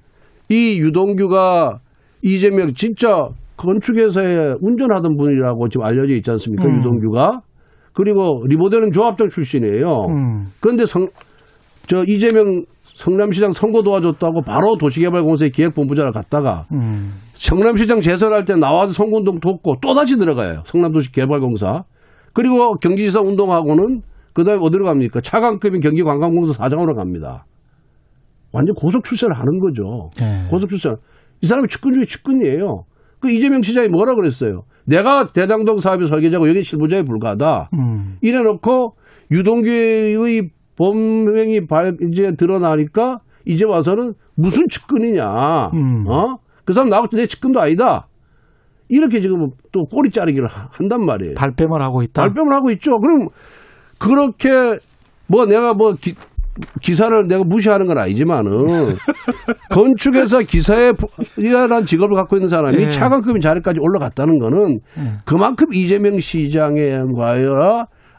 이 0.50 0.80
유동규가 0.82 1.78
이재명 2.24 2.72
진짜 2.74 3.10
건축회사에 3.58 4.56
운전하던 4.62 5.16
분이라고 5.16 5.70
지금 5.70 5.86
알려져 5.86 6.16
있지 6.16 6.32
않습니까? 6.32 6.66
음. 6.66 6.80
유동규가 6.80 7.42
그리고 7.94 8.44
리모델링 8.48 8.90
조합장 8.90 9.28
출신이에요. 9.30 9.86
음. 10.10 10.44
그런데 10.60 10.86
성, 10.88 11.08
저 11.86 12.04
이재명 12.08 12.64
성남시장 12.94 13.52
선거 13.52 13.82
도와줬다고 13.82 14.42
바로 14.42 14.78
도시개발공사의 14.78 15.52
기획본부장을 15.52 16.12
갔다가 16.12 16.66
음. 16.72 17.12
성남시장 17.34 18.00
재선할 18.00 18.46
때 18.46 18.56
나와서 18.56 18.94
선거운동 18.94 19.40
돕고 19.40 19.78
또다시 19.82 20.18
들어가요. 20.18 20.62
성남도시개발공사. 20.66 21.84
그리고 22.34 22.76
경기지사 22.78 23.22
운동하고는 23.22 24.02
그 24.34 24.44
다음에 24.44 24.60
어디로 24.62 24.86
갑니까? 24.86 25.22
차관급인 25.22 25.82
경기관광공사 25.82 26.54
사장으로 26.54 26.94
갑니다. 26.94 27.46
완전 28.52 28.76
고속 28.76 29.04
출세를 29.04 29.36
하는 29.36 29.60
거죠. 29.60 30.10
예. 30.22 30.48
고속 30.50 30.70
출세. 30.70 30.90
이 31.42 31.46
사람이 31.46 31.68
측근 31.68 31.94
중에 31.94 32.06
측근이에요. 32.06 32.86
그 33.20 33.32
이재명 33.32 33.62
시장이 33.62 33.88
뭐라 33.88 34.16
그랬어요? 34.16 34.64
내가 34.86 35.32
대장동 35.32 35.78
사업의 35.78 36.08
설계자고 36.08 36.50
여기 36.50 36.64
실무자에 36.64 37.04
불과하다. 37.04 37.70
음. 37.74 38.18
이래놓고 38.22 38.96
유동규의 39.32 40.50
범행이 40.78 41.68
발, 41.68 41.96
이제 42.12 42.32
드러나니까 42.38 43.20
이제 43.46 43.66
와서는 43.66 44.14
무슨 44.36 44.68
측근이냐. 44.68 45.70
음. 45.74 46.06
어? 46.08 46.38
그 46.66 46.74
사람 46.74 46.90
나올 46.90 47.08
때 47.10 47.18
내 47.18 47.28
측근도 47.28 47.60
아니다. 47.60 48.08
이렇게 48.90 49.20
지금 49.22 49.50
또 49.72 49.86
꼬리 49.86 50.10
자르기를 50.10 50.48
하- 50.48 50.68
한단 50.72 51.06
말이에요. 51.06 51.34
발뺌을 51.36 51.82
하고 51.82 52.02
있다. 52.04 52.22
발뺌을 52.22 52.54
하고 52.54 52.70
있죠. 52.72 52.92
그럼 53.00 53.28
그렇게 54.00 54.80
뭐 55.28 55.46
내가 55.46 55.74
뭐 55.74 55.94
기, 56.00 56.14
기사를 56.82 57.28
내가 57.28 57.44
무시하는 57.44 57.88
건 57.88 57.98
아니지만은 57.98 58.52
건축회사 59.72 60.42
기사에 60.42 60.92
이라는 61.38 61.86
직업을 61.86 62.16
갖고 62.16 62.36
있는 62.36 62.48
사람이 62.48 62.78
예. 62.80 62.90
차관급인 62.90 63.42
자리까지 63.42 63.80
올라갔다는 63.80 64.38
거는 64.40 64.80
그만큼 65.26 65.74
이재명 65.74 66.20
시장과의 66.20 67.46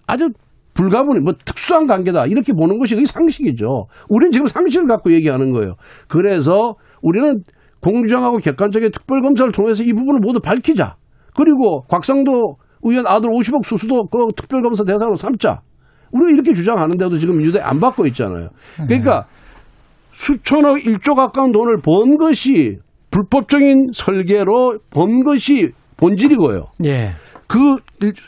아주 0.06 0.28
불가분이 0.74 1.20
뭐 1.24 1.32
특수한 1.44 1.86
관계다 1.86 2.26
이렇게 2.26 2.52
보는 2.52 2.78
것이 2.78 2.94
그게 2.94 3.06
상식이죠. 3.06 3.86
우리는 4.08 4.32
지금 4.32 4.46
상식을 4.46 4.86
갖고 4.86 5.12
얘기하는 5.14 5.52
거예요. 5.52 5.74
그래서 6.08 6.74
우리는 7.02 7.42
공정하고 7.80 8.38
객관적인 8.38 8.90
특별검사를 8.90 9.52
통해서 9.52 9.82
이 9.84 9.92
부분을 9.92 10.20
모두 10.20 10.40
밝히자. 10.40 10.96
그리고 11.36 11.82
곽상도 11.88 12.56
의원 12.82 13.06
아들 13.06 13.30
50억 13.30 13.64
수수도 13.64 14.06
그 14.06 14.18
특별검사 14.36 14.84
대상으로 14.84 15.16
삼자. 15.16 15.60
우리가 16.12 16.30
이렇게 16.30 16.52
주장하는데도 16.52 17.18
지금 17.18 17.36
민주당이 17.38 17.64
안 17.64 17.80
받고 17.80 18.06
있잖아요. 18.06 18.48
그러니까 18.86 19.26
수천억 20.12 20.76
1조 20.76 21.16
가까운 21.16 21.50
돈을 21.50 21.78
번 21.82 22.16
것이 22.16 22.78
불법적인 23.10 23.88
설계로 23.92 24.78
번 24.90 25.24
것이 25.24 25.70
본질이고요. 25.96 26.64
예. 26.84 27.10
그 27.46 27.76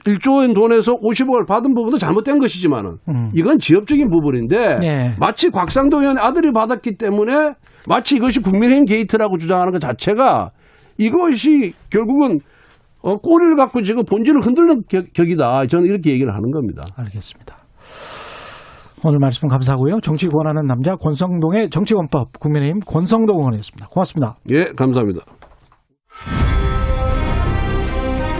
1, 0.06 0.18
조 0.18 0.34
원 0.36 0.54
돈에서 0.54 0.92
50억을 0.94 1.46
받은 1.46 1.74
부분도 1.74 1.98
잘못된 1.98 2.38
것이지만은 2.38 2.96
음. 3.08 3.30
이건 3.34 3.58
지엽적인 3.58 4.10
부분인데 4.10 4.76
예. 4.82 5.14
마치 5.18 5.50
곽상도 5.50 6.00
의원 6.00 6.18
아들이 6.18 6.52
받았기 6.52 6.96
때문에 6.96 7.54
마치 7.88 8.16
이것이 8.16 8.40
국민의힘 8.40 8.84
게이트라고 8.84 9.38
주장하는 9.38 9.72
것 9.72 9.80
자체가 9.80 10.50
이것이 10.98 11.74
결국은 11.90 12.38
어, 13.02 13.16
꼬리를 13.16 13.54
갖고 13.56 13.82
지금 13.82 14.02
본질을 14.04 14.40
흔들는 14.40 14.82
격, 14.88 15.12
격이다. 15.14 15.66
저는 15.66 15.86
이렇게 15.86 16.10
얘기를 16.10 16.34
하는 16.34 16.50
겁니다. 16.50 16.82
알겠습니다. 16.96 17.56
오늘 19.04 19.18
말씀 19.20 19.46
감사하고요. 19.46 20.00
정치 20.00 20.26
권하는 20.26 20.66
남자 20.66 20.96
권성동의 20.96 21.70
정치권법 21.70 22.40
국민의힘 22.40 22.80
권성동 22.80 23.38
의원이었습니다. 23.38 23.86
고맙습니다. 23.88 24.36
예, 24.50 24.64
감사합니다. 24.76 25.20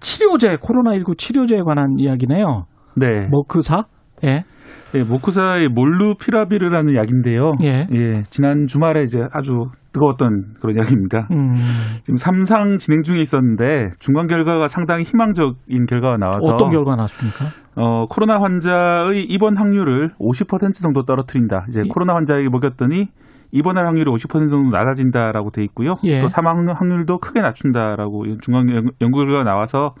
치료제, 0.00 0.56
코로나19 0.56 1.16
치료제에 1.18 1.62
관한 1.62 1.96
이야기네요. 1.98 2.66
네. 2.96 3.28
머크사? 3.30 3.84
예. 4.24 4.44
네, 4.92 5.04
모크사의 5.04 5.68
몰루피라비르라는 5.68 6.96
약인데요. 6.96 7.52
예. 7.62 8.22
지난 8.30 8.66
주말에 8.66 9.02
이제 9.02 9.20
아주 9.32 9.66
뜨거웠던 9.92 10.54
그런 10.60 10.78
약입니다. 10.78 11.28
음, 11.30 11.54
지금 12.02 12.16
삼상 12.16 12.78
진행 12.78 13.02
중에 13.02 13.20
있었는데 13.20 13.90
중간 13.98 14.26
결과가 14.26 14.68
상당히 14.68 15.04
희망적인 15.04 15.86
결과가 15.88 16.16
나와서 16.16 16.54
어떤 16.54 16.70
결과 16.70 16.96
나왔습니까? 16.96 17.44
어, 17.76 18.06
코로나 18.06 18.38
환자의 18.40 19.24
입원 19.24 19.56
확률을 19.58 20.10
50% 20.18 20.82
정도 20.82 21.02
떨어뜨린다. 21.02 21.66
이제 21.68 21.80
예. 21.84 21.88
코로나 21.88 22.14
환자에게 22.14 22.48
먹였더니 22.50 23.08
입원할 23.50 23.86
확률이 23.86 24.10
50% 24.10 24.50
정도 24.50 24.70
낮아진다라고 24.70 25.50
돼 25.50 25.62
있고요. 25.64 25.96
예. 26.04 26.20
또 26.20 26.28
사망 26.28 26.66
확률도 26.68 27.18
크게 27.18 27.40
낮춘다라고 27.40 28.28
연- 28.28 28.90
연구 29.00 29.18
결과가 29.24 29.44
나와서 29.44 29.94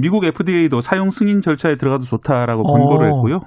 미국 0.00 0.24
FDA도 0.24 0.80
사용 0.80 1.10
승인 1.10 1.40
절차에 1.40 1.76
들어가도 1.76 2.04
좋다라고 2.04 2.62
권고를 2.62 3.10
어. 3.10 3.14
했고요. 3.14 3.40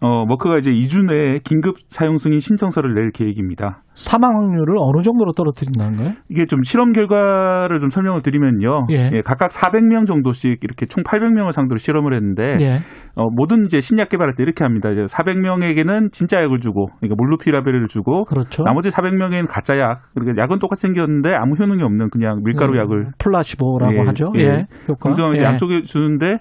어, 0.00 0.24
머크가 0.26 0.58
이제 0.58 0.70
2주 0.70 1.06
내에 1.06 1.40
긴급 1.42 1.76
사용 1.88 2.18
승인 2.18 2.38
신청서를 2.38 2.94
낼 2.94 3.10
계획입니다. 3.10 3.82
사망 3.94 4.36
확률을 4.36 4.76
어느 4.78 5.02
정도로 5.02 5.32
떨어뜨린다는 5.32 5.96
거예요? 5.96 6.12
이게 6.28 6.46
좀 6.46 6.62
실험 6.62 6.92
결과를 6.92 7.80
좀 7.80 7.90
설명을 7.90 8.20
드리면요. 8.22 8.86
예. 8.90 9.22
각각 9.24 9.50
400명 9.50 10.06
정도씩 10.06 10.60
이렇게 10.62 10.86
총 10.86 11.02
800명을 11.02 11.50
상대로 11.50 11.78
실험을 11.78 12.14
했는데 12.14 12.56
예. 12.60 12.78
어, 13.16 13.26
모든 13.34 13.64
이제 13.64 13.80
신약 13.80 14.08
개발할 14.10 14.34
때 14.36 14.44
이렇게 14.44 14.62
합니다. 14.62 14.90
이제 14.90 15.02
400명에게는 15.06 16.12
진짜 16.12 16.40
약을 16.42 16.60
주고, 16.60 16.86
그러니까 17.00 17.16
몰루피라벨을 17.18 17.88
주고, 17.88 18.24
그렇죠. 18.26 18.62
나머지 18.62 18.90
400명에는 18.90 19.46
가짜 19.50 19.76
약. 19.80 20.02
그러니까 20.14 20.40
약은 20.40 20.60
똑같이 20.60 20.82
생겼는데 20.82 21.30
아무 21.34 21.56
효능이 21.58 21.82
없는 21.82 22.10
그냥 22.10 22.40
밀가루 22.44 22.74
음, 22.74 22.78
약을 22.78 23.06
플라시보라고 23.18 23.94
예, 23.94 24.00
하죠. 24.06 24.32
예. 24.36 24.40
예. 24.42 24.66
효과. 24.88 24.98
검정을 25.00 25.34
이제 25.34 25.42
예. 25.42 25.46
양쪽에 25.46 25.82
주는데 25.82 26.36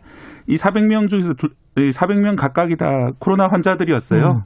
이 0.47 0.55
400명 0.55 1.09
중에서 1.09 1.33
두, 1.33 1.47
이 1.47 1.66
400명 1.91 2.35
각각이 2.35 2.75
다 2.75 2.85
코로나 3.19 3.47
환자들이었어요. 3.47 4.21
음. 4.21 4.41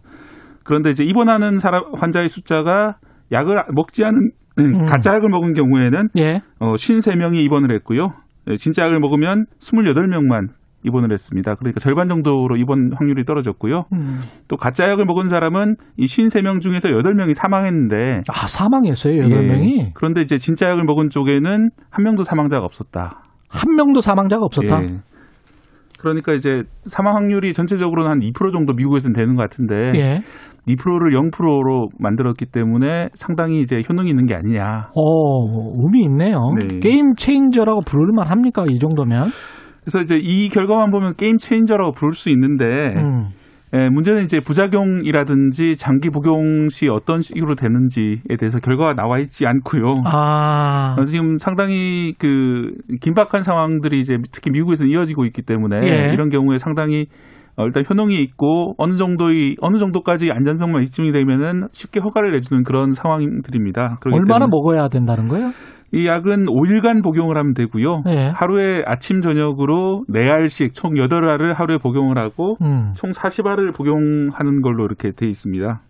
그런데 0.63 0.91
이제 0.91 1.03
입원하는 1.03 1.59
사람 1.59 1.84
환자의 1.95 2.29
숫자가 2.29 2.97
약을 3.32 3.63
먹지 3.73 4.03
않은 4.03 4.32
음. 4.59 4.86
가짜 4.86 5.13
약을 5.15 5.29
먹은 5.29 5.53
경우에는 5.53 6.09
예. 6.17 6.41
어, 6.59 6.73
53명이 6.73 7.39
입원을 7.45 7.73
했고요. 7.75 8.09
예, 8.49 8.57
진짜 8.57 8.84
약을 8.84 8.99
먹으면 8.99 9.45
28명만 9.59 10.49
입원을 10.84 11.11
했습니다. 11.13 11.55
그러니까 11.55 11.79
절반 11.79 12.09
정도로 12.09 12.57
입원 12.57 12.91
확률이 12.95 13.23
떨어졌고요. 13.23 13.86
음. 13.93 14.19
또 14.47 14.57
가짜 14.57 14.89
약을 14.89 15.05
먹은 15.05 15.29
사람은 15.29 15.75
이 15.97 16.05
53명 16.05 16.59
중에서 16.59 16.89
8명이 16.89 17.36
사망했는데 17.36 18.21
아, 18.27 18.47
사망했어요. 18.47 19.23
여덟 19.23 19.43
예, 19.43 19.47
명이 19.47 19.91
그런데 19.93 20.21
이제 20.21 20.38
진짜 20.38 20.67
약을 20.67 20.84
먹은 20.86 21.09
쪽에는 21.09 21.69
한 21.89 22.03
명도 22.03 22.23
사망자가 22.23 22.65
없었다. 22.65 23.21
한 23.47 23.75
명도 23.75 24.01
사망자가 24.01 24.43
없었다. 24.43 24.82
예. 24.84 24.88
그러니까 26.02 26.34
이제 26.34 26.64
사망 26.88 27.16
확률이 27.16 27.54
전체적으로는 27.54 28.10
한 28.10 28.20
2% 28.20 28.52
정도 28.52 28.74
미국에서는 28.74 29.14
되는 29.14 29.36
것 29.36 29.43
같은데 29.43 29.91
예. 29.95 30.22
2%를 30.68 31.12
0%로 31.12 31.89
만들었기 31.99 32.45
때문에 32.47 33.10
상당히 33.14 33.62
이제 33.62 33.82
효능이 33.88 34.10
있는 34.10 34.26
게 34.26 34.36
아니냐. 34.36 34.89
어, 34.95 35.74
의미 35.78 36.04
있네요. 36.06 36.39
네. 36.60 36.80
game 36.80 37.14
changer라고 37.16 37.82
부를 37.82 38.14
만 38.14 38.28
합니까? 38.28 38.66
이 38.68 38.80
정도면? 38.80 39.30
그래서 39.82 40.02
이제 40.02 40.18
이 40.22 40.49
결과만 40.49 40.91
보면 40.91 41.16
game 41.18 41.38
changer라고 41.38 41.91
부를 41.93 42.14
수 42.14 42.30
있는데 42.30 42.66
음. 42.97 43.30
예, 43.74 43.88
문제는 43.89 44.26
이제 44.26 44.41
부작용이라든지 44.41 45.78
장기 45.78 46.09
복용 46.09 46.67
시 46.69 46.89
어떤 46.89 47.22
식으로 47.22 47.55
되는지에 47.55 48.36
대해서 48.38 48.59
결과가 48.59 48.95
나와 48.95 49.19
있지 49.19 49.45
않고요. 49.47 50.03
아. 50.05 50.97
지금 51.05 51.38
상당히 51.38 52.13
그 52.17 52.74
긴박한 52.99 53.43
상황들이 53.43 53.99
이제 53.99 54.17
특히 54.32 54.51
미국에서는 54.51 54.91
이어지고 54.91 55.24
있기 55.26 55.43
때문에 55.43 55.78
예. 55.84 56.13
이런 56.13 56.30
경우에 56.30 56.57
상당히 56.57 57.05
어, 57.55 57.65
일단 57.65 57.84
효능이 57.89 58.22
있고 58.24 58.76
어느 58.78 58.95
정도의 58.95 59.55
어느 59.61 59.78
정도까지 59.78 60.32
안전성만 60.32 60.84
입증이 60.84 61.11
되면은 61.11 61.67
쉽게 61.72 61.99
허가를 61.99 62.32
내주는 62.32 62.63
그런 62.63 62.93
상황들입니다. 62.93 63.99
얼마나 64.11 64.47
먹어야 64.47 64.88
된다는 64.88 65.28
거예요? 65.28 65.51
이 65.94 66.08
약은 66.08 66.46
5일간 66.46 67.04
복용을 67.04 67.38
하면 67.38 67.54
되고요. 67.54 68.04
예. 68.08 68.32
하루에 68.34 68.82
아침 68.86 69.22
저녁으로 69.22 70.06
4알씩 70.10 70.74
총 70.74 70.92
8알을 70.94 71.54
하루에 71.54 71.78
복용을 71.78 72.18
하고 72.18 72.56
음. 72.62 72.94
총 72.96 73.12
40알을 73.12 73.76
복용하는 73.76 74.62
걸로 74.62 74.86
이렇게 74.86 75.12
돼 75.12 75.28
있습니다. 75.28 75.82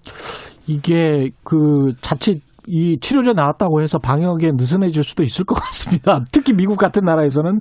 이게 0.67 1.29
그 1.43 1.93
자칫 2.01 2.41
이 2.67 2.97
치료제 2.99 3.33
나왔다고 3.33 3.81
해서 3.81 3.97
방역에 3.99 4.51
느슨해질 4.53 5.03
수도 5.03 5.23
있을 5.23 5.45
것 5.45 5.55
같습니다. 5.61 6.23
특히 6.31 6.53
미국 6.53 6.77
같은 6.77 7.03
나라에서는 7.03 7.59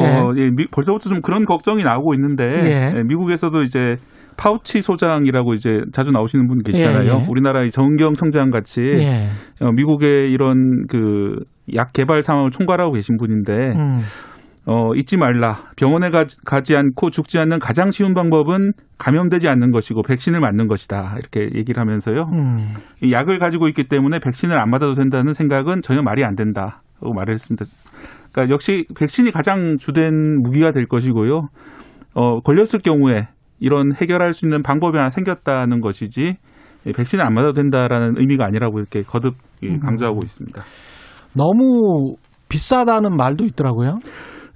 예. 0.00 0.04
어, 0.04 0.32
예, 0.36 0.50
미- 0.50 0.66
벌써부터 0.70 1.08
좀 1.08 1.20
그런 1.22 1.44
걱정이 1.44 1.82
나오고 1.84 2.14
있는데 2.14 2.44
예. 2.44 2.96
예, 2.98 3.02
미국에서도 3.04 3.62
이제 3.62 3.96
파우치 4.36 4.82
소장이라고 4.82 5.54
이제 5.54 5.80
자주 5.92 6.10
나오시는 6.10 6.46
분 6.48 6.58
계시잖아요. 6.58 7.10
예, 7.10 7.22
예. 7.22 7.26
우리나라의 7.28 7.70
정경 7.70 8.12
청장 8.14 8.50
같이 8.50 8.80
예. 8.82 9.28
어, 9.60 9.70
미국의 9.72 10.30
이런 10.32 10.86
그 10.88 11.44
약 11.72 11.92
개발 11.92 12.22
상황을 12.22 12.50
총괄하고 12.50 12.92
계신 12.92 13.16
분인데 13.16 13.52
음. 13.52 14.00
어, 14.66 14.94
잊지 14.94 15.16
말라. 15.16 15.62
병원에 15.76 16.10
가, 16.10 16.24
가지 16.44 16.74
않고 16.74 17.10
죽지 17.10 17.38
않는 17.38 17.58
가장 17.58 17.90
쉬운 17.90 18.14
방법은 18.14 18.72
감염되지 18.96 19.48
않는 19.48 19.70
것이고 19.70 20.02
백신을 20.02 20.40
맞는 20.40 20.68
것이다. 20.68 21.16
이렇게 21.18 21.54
얘기를 21.54 21.80
하면서요. 21.80 22.22
음. 22.32 22.74
이 23.02 23.12
약을 23.12 23.38
가지고 23.38 23.68
있기 23.68 23.84
때문에 23.84 24.20
백신을 24.20 24.58
안 24.58 24.70
맞아도 24.70 24.94
된다는 24.94 25.34
생각은 25.34 25.82
전혀 25.82 26.00
말이 26.02 26.24
안 26.24 26.34
된다고 26.34 27.12
말을 27.14 27.34
했습니다. 27.34 27.66
그러니까 28.32 28.54
역시 28.54 28.86
백신이 28.98 29.32
가장 29.32 29.76
주된 29.78 30.42
무기가 30.42 30.72
될 30.72 30.86
것이고요. 30.86 31.48
어, 32.14 32.38
걸렸을 32.40 32.80
경우에 32.82 33.28
이런 33.64 33.94
해결할 33.94 34.34
수 34.34 34.44
있는 34.44 34.62
방법이 34.62 34.98
하나 34.98 35.08
생겼다는 35.08 35.80
것이지 35.80 36.36
이 36.86 36.92
백신을 36.92 37.26
안 37.26 37.32
맞아도 37.32 37.54
된다라는 37.54 38.16
의미가 38.18 38.44
아니라고 38.44 38.78
이렇게 38.78 39.00
거듭 39.00 39.36
예, 39.62 39.78
강조하고 39.78 40.20
있습니다. 40.22 40.62
너무 41.32 42.16
비싸다는 42.50 43.16
말도 43.16 43.44
있더라고요. 43.46 44.00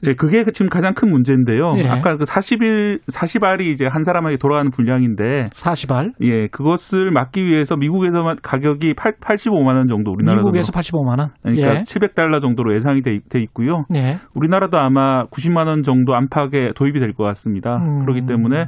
네, 0.01 0.14
그게 0.14 0.44
지금 0.53 0.68
가장 0.68 0.94
큰 0.94 1.11
문제인데요. 1.11 1.74
예. 1.78 1.88
아까 1.88 2.16
그 2.16 2.24
40일, 2.24 3.01
40알이 3.11 3.62
이제 3.62 3.86
한 3.90 4.05
사람에게 4.05 4.36
돌아가는 4.36 4.70
분량인데, 4.70 5.46
40알. 5.53 6.12
예, 6.22 6.46
그것을 6.46 7.11
막기 7.11 7.44
위해서 7.44 7.76
미국에서만 7.76 8.36
가격이 8.42 8.94
8, 8.94 9.16
85만 9.20 9.74
원 9.74 9.88
정도, 9.88 10.12
우리나라도. 10.12 10.42
미국에서 10.44 10.70
85만 10.72 11.18
원. 11.18 11.30
그러니까 11.42 11.80
예. 11.80 11.82
700달러 11.82 12.40
정도로 12.40 12.74
예상이 12.74 13.03
돼, 13.03 13.18
돼 13.28 13.40
있고요. 13.40 13.84
예. 13.94 14.18
우리나라도 14.34 14.78
아마 14.78 15.24
90만 15.26 15.66
원 15.66 15.82
정도 15.82 16.14
안팎에 16.14 16.72
도입이 16.76 17.01
될 17.01 17.12
것 17.12 17.24
같습니다. 17.24 17.76
음. 17.76 18.01
그렇기 18.01 18.26
때문에 18.26 18.66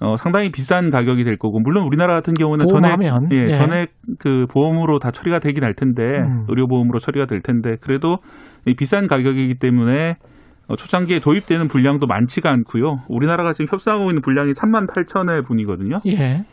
어, 0.00 0.16
상당히 0.16 0.50
비싼 0.52 0.90
가격이 0.90 1.24
될 1.24 1.36
거고 1.36 1.58
물론 1.60 1.84
우리나라 1.84 2.14
같은 2.14 2.32
경우는 2.34 2.66
전액 2.66 2.96
보험하면, 2.96 3.28
예, 3.32 3.48
예. 3.48 3.52
전액 3.52 3.90
그 4.20 4.46
보험으로 4.48 5.00
다 5.00 5.10
처리가 5.10 5.40
되긴 5.40 5.64
할 5.64 5.74
텐데 5.74 6.02
음. 6.04 6.44
의료 6.48 6.68
보험으로 6.68 7.00
처리가 7.00 7.26
될 7.26 7.42
텐데 7.42 7.76
그래도 7.80 8.18
이 8.64 8.74
비싼 8.76 9.08
가격이기 9.08 9.56
때문에 9.58 10.10
어, 10.10 10.14
초창기에 10.76 11.20
도입되는 11.20 11.68
분량도 11.68 12.06
많지가 12.06 12.50
않고요. 12.50 13.00
우리나라가 13.08 13.52
지금 13.52 13.66
협상하고 13.70 14.10
있는 14.10 14.22
분량이 14.22 14.52
3만 14.52 14.86
8천의 14.88 15.44
분이거든요. 15.46 16.00
예. 16.06 16.44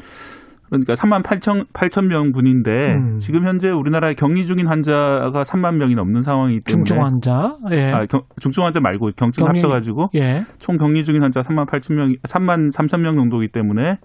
그러니까 0.67 0.95
3만 0.95 1.21
8천 1.23 1.67
8천 1.73 2.05
명 2.07 2.31
분인데 2.31 2.93
음. 2.95 3.19
지금 3.19 3.45
현재 3.45 3.69
우리나라에 3.69 4.15
격리 4.15 4.45
중인 4.47 4.67
환자가 4.67 5.43
3만 5.43 5.75
명이 5.75 5.93
넘는 5.95 6.23
상황이기 6.23 6.61
때문에 6.61 6.83
중증 6.85 7.05
환자. 7.05 7.55
예. 7.71 7.91
아, 7.91 8.05
경- 8.07 8.23
중증 8.41 8.63
환자 8.63 8.79
말고 8.79 9.11
경증 9.15 9.43
격리- 9.45 9.59
합쳐가지고 9.59 10.09
예. 10.15 10.43
총 10.57 10.77
격리 10.77 11.03
중인 11.03 11.21
환자 11.21 11.41
3만 11.41 11.67
8천 11.67 11.93
명, 11.93 12.13
3만 12.23 12.71
3천 12.75 12.99
명 13.01 13.15
정도이기 13.15 13.51
때문에 13.51 13.99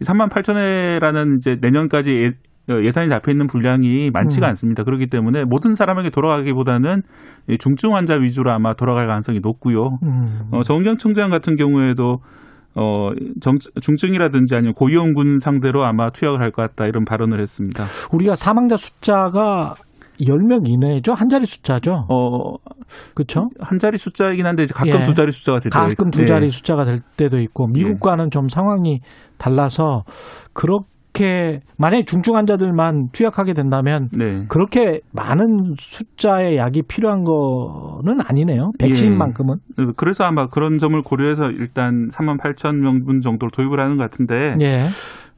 이 0.00 0.04
3만 0.04 0.28
8천회라는 0.30 1.36
이제 1.38 1.56
내년까지 1.62 2.32
예, 2.70 2.84
예산이 2.84 3.08
잡혀 3.08 3.30
있는 3.32 3.46
분량이 3.46 4.10
많지가 4.10 4.46
음. 4.46 4.50
않습니다. 4.50 4.82
그렇기 4.84 5.06
때문에 5.06 5.44
모든 5.44 5.74
사람에게 5.74 6.10
돌아가기보다는 6.10 7.02
이 7.48 7.58
중증 7.58 7.94
환자 7.94 8.14
위주로 8.14 8.50
아마 8.52 8.74
돌아갈 8.74 9.06
가능성이 9.06 9.40
높고요. 9.40 9.98
음. 10.02 10.48
어, 10.52 10.62
정은경 10.62 10.96
총장 10.98 11.30
같은 11.30 11.56
경우에도 11.56 12.18
어, 12.74 13.10
정, 13.40 13.54
중증이라든지 13.80 14.54
아니면 14.54 14.74
고위험군 14.74 15.38
상대로 15.40 15.84
아마 15.84 16.10
투약을 16.10 16.40
할 16.42 16.50
것 16.50 16.62
같다 16.62 16.86
이런 16.86 17.04
발언을 17.04 17.40
했습니다. 17.40 17.84
우리가 18.12 18.34
사망자 18.34 18.76
숫자가 18.76 19.74
10명 20.20 20.66
이내죠? 20.68 21.12
한 21.12 21.28
자리 21.28 21.46
숫자죠? 21.46 21.92
어, 22.08 22.56
그렇죠? 23.14 23.48
한 23.60 23.78
자리 23.78 23.96
숫자이긴 23.98 24.46
한데 24.46 24.64
가끔 24.66 25.00
예. 25.00 25.04
두 25.04 25.14
자리 25.14 25.30
숫자가 25.30 25.60
될 25.60 25.70
때가 25.70 25.84
가끔 25.84 26.08
있- 26.08 26.10
두 26.10 26.20
네. 26.20 26.26
자리 26.26 26.48
숫자가 26.48 26.84
될 26.84 26.98
때도 27.16 27.38
있고 27.38 27.66
미국과는 27.68 28.30
좀 28.30 28.48
상황이 28.48 29.00
달라서 29.38 30.04
그렇게 30.54 30.86
만약에 31.78 32.04
중증 32.04 32.36
환자들만 32.36 33.10
투약하게 33.12 33.54
된다면 33.54 34.08
네. 34.12 34.44
그렇게 34.48 35.00
많은 35.12 35.74
숫자의 35.78 36.56
약이 36.56 36.82
필요한 36.88 37.24
거는 37.24 38.20
아니네요. 38.26 38.72
백신만큼은. 38.78 39.56
예. 39.78 39.84
그래서 39.96 40.24
아마 40.24 40.48
그런 40.48 40.78
점을 40.78 41.00
고려해서 41.02 41.50
일단 41.50 42.08
3만 42.10 42.38
8천 42.38 42.76
명분 42.76 43.20
정도로 43.20 43.50
도입을 43.50 43.80
하는 43.80 43.96
것 43.96 44.10
같은데 44.10 44.56
예. 44.60 44.86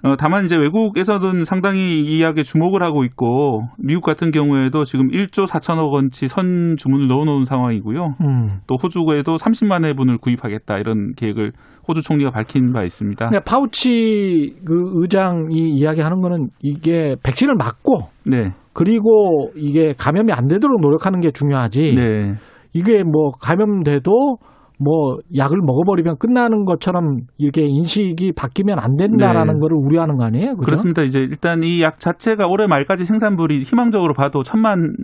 어, 0.05 0.15
다만 0.17 0.45
이제 0.45 0.57
외국에서는 0.57 1.45
상당히 1.45 2.01
이 2.01 2.19
이야기에 2.19 2.45
주목을 2.45 2.83
하고 2.83 3.05
있고 3.05 3.63
미국 3.79 4.03
같은 4.05 4.31
경우에도 4.31 4.85
지금 4.85 5.09
1조 5.09 5.47
4천억 5.47 5.93
원치 5.93 6.29
선 6.29 6.77
주문을 6.77 7.09
넣어놓은 7.09 7.47
상황이고요. 7.47 8.15
음. 8.21 8.61
또 8.69 8.77
호주에도 8.81 9.35
30만 9.35 9.85
회분을 9.85 10.19
구입하겠다 10.19 10.79
이런 10.79 11.15
계획을 11.17 11.53
호주 11.89 12.03
총리가 12.03 12.31
밝힌 12.31 12.73
바 12.73 12.85
있습니다. 12.85 13.27
근데 13.27 13.41
파우치 13.45 14.59
그 14.65 14.93
의장이 14.95 15.71
이야기하는 15.71 16.21
거는 16.21 16.49
이게 16.61 17.17
백신을 17.25 17.55
맞고 17.59 18.03
네. 18.27 18.53
그리고 18.73 19.51
이게 19.57 19.95
감염이 19.99 20.31
안 20.33 20.47
되도록 20.47 20.81
노력하는 20.81 21.21
게 21.21 21.33
중요하지. 21.33 21.95
네. 21.97 22.35
이게 22.73 23.03
뭐 23.03 23.33
감염돼도 23.33 24.37
뭐 24.81 25.19
약을 25.37 25.59
먹어버리면 25.61 26.19
끝나는 26.19 26.65
것처럼 26.65 27.23
이렇게 27.37 27.63
인식이 27.67 28.33
바뀌면 28.33 28.79
안 28.79 28.97
된다라는 28.97 29.55
네. 29.55 29.61
거를 29.61 29.77
우려하는 29.77 30.17
거 30.17 30.25
아니에요? 30.25 30.55
그죠? 30.55 30.65
그렇습니다. 30.65 31.03
이제 31.03 31.19
일단 31.19 31.63
이 31.65 31.81
약 31.83 31.99
자체가 31.99 32.47
올해 32.47 32.67
말까지 32.67 33.05
생산물이 33.05 33.63
희망적으로 33.63 34.15
봐도 34.15 34.43
천만 34.43 34.95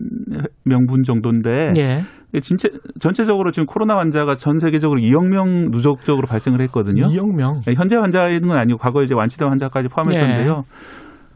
명분 0.64 1.02
정도인데 1.02 1.72
예. 1.76 2.00
진짜 2.40 2.68
전체적으로 3.00 3.52
지금 3.52 3.66
코로나 3.66 3.96
환자가 3.98 4.36
전 4.36 4.58
세계적으로 4.58 4.98
2억 5.00 5.28
명 5.28 5.70
누적적으로 5.70 6.26
발생을 6.26 6.60
했거든요. 6.62 7.04
2억 7.06 7.34
명. 7.36 7.52
네, 7.66 7.74
현재 7.76 7.94
환자는 7.96 8.42
건 8.42 8.56
아니고 8.56 8.78
과거에 8.78 9.04
이제 9.04 9.14
완치된 9.14 9.48
환자까지 9.48 9.88
포함했던데요. 9.88 10.64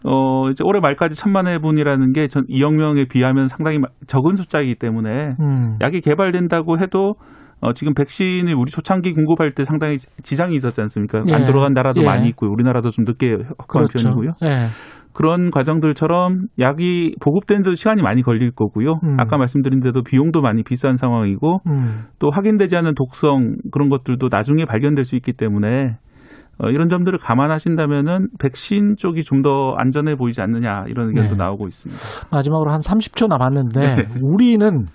어, 0.05 0.49
이제 0.51 0.63
올해 0.65 0.81
말까지 0.81 1.15
천만 1.17 1.47
회분이라는 1.47 2.13
게 2.13 2.29
전 2.29 2.45
2억 2.47 2.73
명에 2.75 3.05
비하면 3.09 3.49
상당히 3.49 3.79
마- 3.79 3.89
적은 4.07 4.37
숫자이기 4.37 4.75
때문에 4.77 5.37
음. 5.41 5.77
약이 5.81 6.01
개발된다고 6.01 6.79
해도 6.79 7.15
어, 7.61 7.73
지금 7.73 7.95
백신을 7.95 8.55
우리 8.55 8.71
초창기 8.71 9.13
공급할 9.15 9.53
때 9.53 9.65
상당히 9.65 9.97
지장이 10.23 10.55
있었지 10.57 10.81
않습니까? 10.83 11.23
예. 11.29 11.33
안 11.35 11.45
들어간 11.45 11.73
나라도 11.73 12.03
예. 12.03 12.05
많이 12.07 12.29
있고요. 12.29 12.51
우리나라도 12.51 12.91
좀 12.91 13.05
늦게 13.05 13.33
확보한 13.59 13.89
그렇죠. 13.89 14.09
편이고요. 14.09 14.31
예. 14.45 14.67
그런 15.13 15.51
과정들처럼 15.51 16.47
약이 16.61 17.17
보급되는 17.21 17.65
데도 17.65 17.75
시간이 17.75 18.03
많이 18.03 18.23
걸릴 18.23 18.53
거고요. 18.53 19.01
음. 19.03 19.17
아까 19.19 19.37
말씀드린 19.37 19.81
대로 19.81 20.03
비용도 20.05 20.41
많이 20.43 20.63
비싼 20.63 20.97
상황이고 20.97 21.61
음. 21.67 22.05
또 22.21 22.31
확인되지 22.33 22.77
않은 22.77 22.95
독성 22.95 23.57
그런 23.73 23.89
것들도 23.89 24.29
나중에 24.31 24.65
발견될 24.65 25.05
수 25.05 25.17
있기 25.17 25.33
때문에 25.33 25.97
어, 26.61 26.71
이런 26.71 26.89
점들을 26.89 27.19
감안하신다면은 27.21 28.29
백신 28.39 28.97
쪽이 28.97 29.23
좀 29.25 29.43
더 29.43 29.75
안전해 29.77 30.17
보이지 30.17 30.41
않느냐 30.41 30.85
이런 30.89 31.09
의견도 31.09 31.37
네. 31.37 31.37
나오고 31.37 31.69
있습니다. 31.69 32.01
마지막으로 32.33 32.73
한 32.73 32.81
30초 32.81 33.29
남았는데 33.29 33.81
네. 33.81 34.09
우리는 34.21 34.87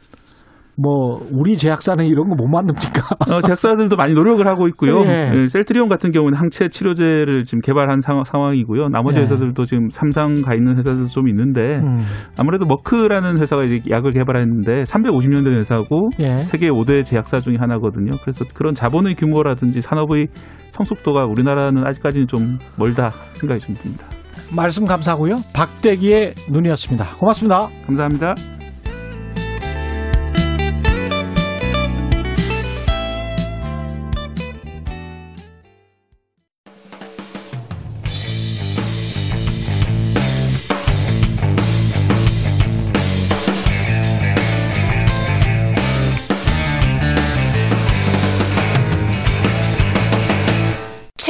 뭐 0.76 1.20
우리 1.32 1.58
제약사는 1.58 2.06
이런 2.06 2.28
거 2.30 2.36
못 2.36 2.48
만듭니까? 2.48 3.16
어, 3.32 3.42
제약사들도 3.42 3.96
많이 3.96 4.14
노력을 4.14 4.46
하고 4.48 4.68
있고요. 4.70 5.02
예. 5.06 5.32
예, 5.34 5.48
셀트리온 5.48 5.88
같은 5.88 6.12
경우는 6.12 6.38
항체 6.38 6.70
치료제를 6.70 7.46
지금 7.46 7.62
개발한 7.62 8.02
상, 8.02 8.22
황 8.26 8.56
이고요 8.56 8.90
나머지 8.90 9.18
예. 9.18 9.22
회사들도 9.22 9.66
지금 9.66 9.90
삼상 9.90 10.42
가 10.42 10.54
있는 10.56 10.78
회사들도 10.78 11.08
좀 11.08 11.28
있는데 11.30 11.78
음. 11.78 12.04
아무래도 12.38 12.66
머크라는 12.66 13.40
회사가 13.40 13.64
이제 13.64 13.82
약을 13.90 14.12
개발했는데 14.12 14.84
350년 14.84 15.44
된 15.44 15.54
회사고 15.60 16.10
예. 16.20 16.38
세계 16.38 16.70
5대 16.70 17.06
제약사 17.06 17.40
중에 17.40 17.56
하나거든요. 17.60 18.12
그래서 18.22 18.46
그런 18.54 18.74
자본의 18.74 19.16
규모라든지 19.16 19.82
산업의 19.82 20.28
성숙도가 20.72 21.26
우리나라는 21.26 21.86
아직까지는 21.86 22.28
좀 22.28 22.58
멀다 22.78 23.12
생각이 23.36 23.62
좀 23.62 23.76
듭니다. 23.76 24.08
말씀 24.56 24.86
감사하고요. 24.86 25.38
박대기의 25.54 26.34
눈이었습니다. 26.52 27.06
고맙습니다. 27.18 27.70
감사합니다. 27.86 28.63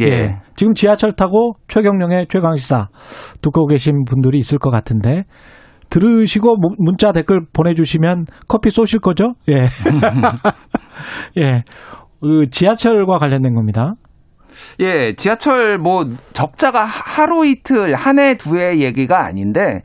예. 0.00 0.36
지금 0.56 0.74
지하철 0.74 1.12
타고 1.12 1.54
최경령의 1.68 2.26
최강시사 2.28 2.88
듣고 3.42 3.66
계신 3.66 4.04
분들이 4.04 4.38
있을 4.38 4.58
것 4.58 4.70
같은데 4.70 5.24
들으시고 5.90 6.56
문- 6.56 6.74
문자 6.78 7.12
댓글 7.12 7.40
보내주시면 7.52 8.26
커피 8.48 8.70
쏘실 8.70 9.00
거죠? 9.00 9.28
예. 9.48 9.68
예. 11.38 11.62
그 12.20 12.46
지하철과 12.50 13.18
관련된 13.18 13.54
겁니다. 13.54 13.94
예, 14.80 15.14
지하철 15.14 15.78
뭐 15.78 16.04
적자가 16.32 16.84
하루 16.84 17.44
이틀 17.46 17.94
한 17.94 18.18
해 18.18 18.36
두 18.36 18.56
해 18.56 18.78
얘기가 18.80 19.24
아닌데 19.26 19.82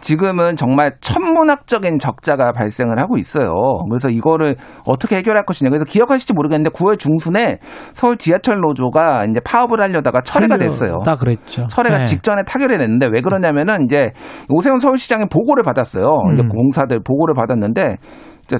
지금은 0.00 0.56
정말 0.56 0.94
천문학적인 1.00 1.98
적자가 1.98 2.52
발생을 2.52 2.98
하고 2.98 3.16
있어요. 3.16 3.48
그래서 3.88 4.08
이거를 4.08 4.56
어떻게 4.86 5.16
해결할 5.16 5.44
것이냐. 5.44 5.70
그래서 5.70 5.84
기억하실지 5.84 6.32
모르겠는데 6.34 6.70
9월 6.70 6.98
중순에 6.98 7.58
서울 7.94 8.16
지하철 8.16 8.60
노조가 8.60 9.24
이제 9.30 9.40
파업을 9.40 9.80
하려다가 9.80 10.20
철회가 10.22 10.56
됐어요. 10.58 10.98
다 11.04 11.16
그랬죠. 11.16 11.66
철회가 11.66 11.98
네. 11.98 12.04
직전에 12.04 12.42
타결이 12.44 12.78
됐는데 12.78 13.08
왜 13.12 13.20
그러냐면은 13.20 13.82
이제 13.82 14.10
오세훈 14.48 14.78
서울시장이 14.78 15.24
보고를 15.32 15.62
받았어요. 15.62 16.04
이제 16.34 16.42
음. 16.42 16.48
공사들 16.48 17.00
보고를 17.00 17.34
받았는데 17.34 17.96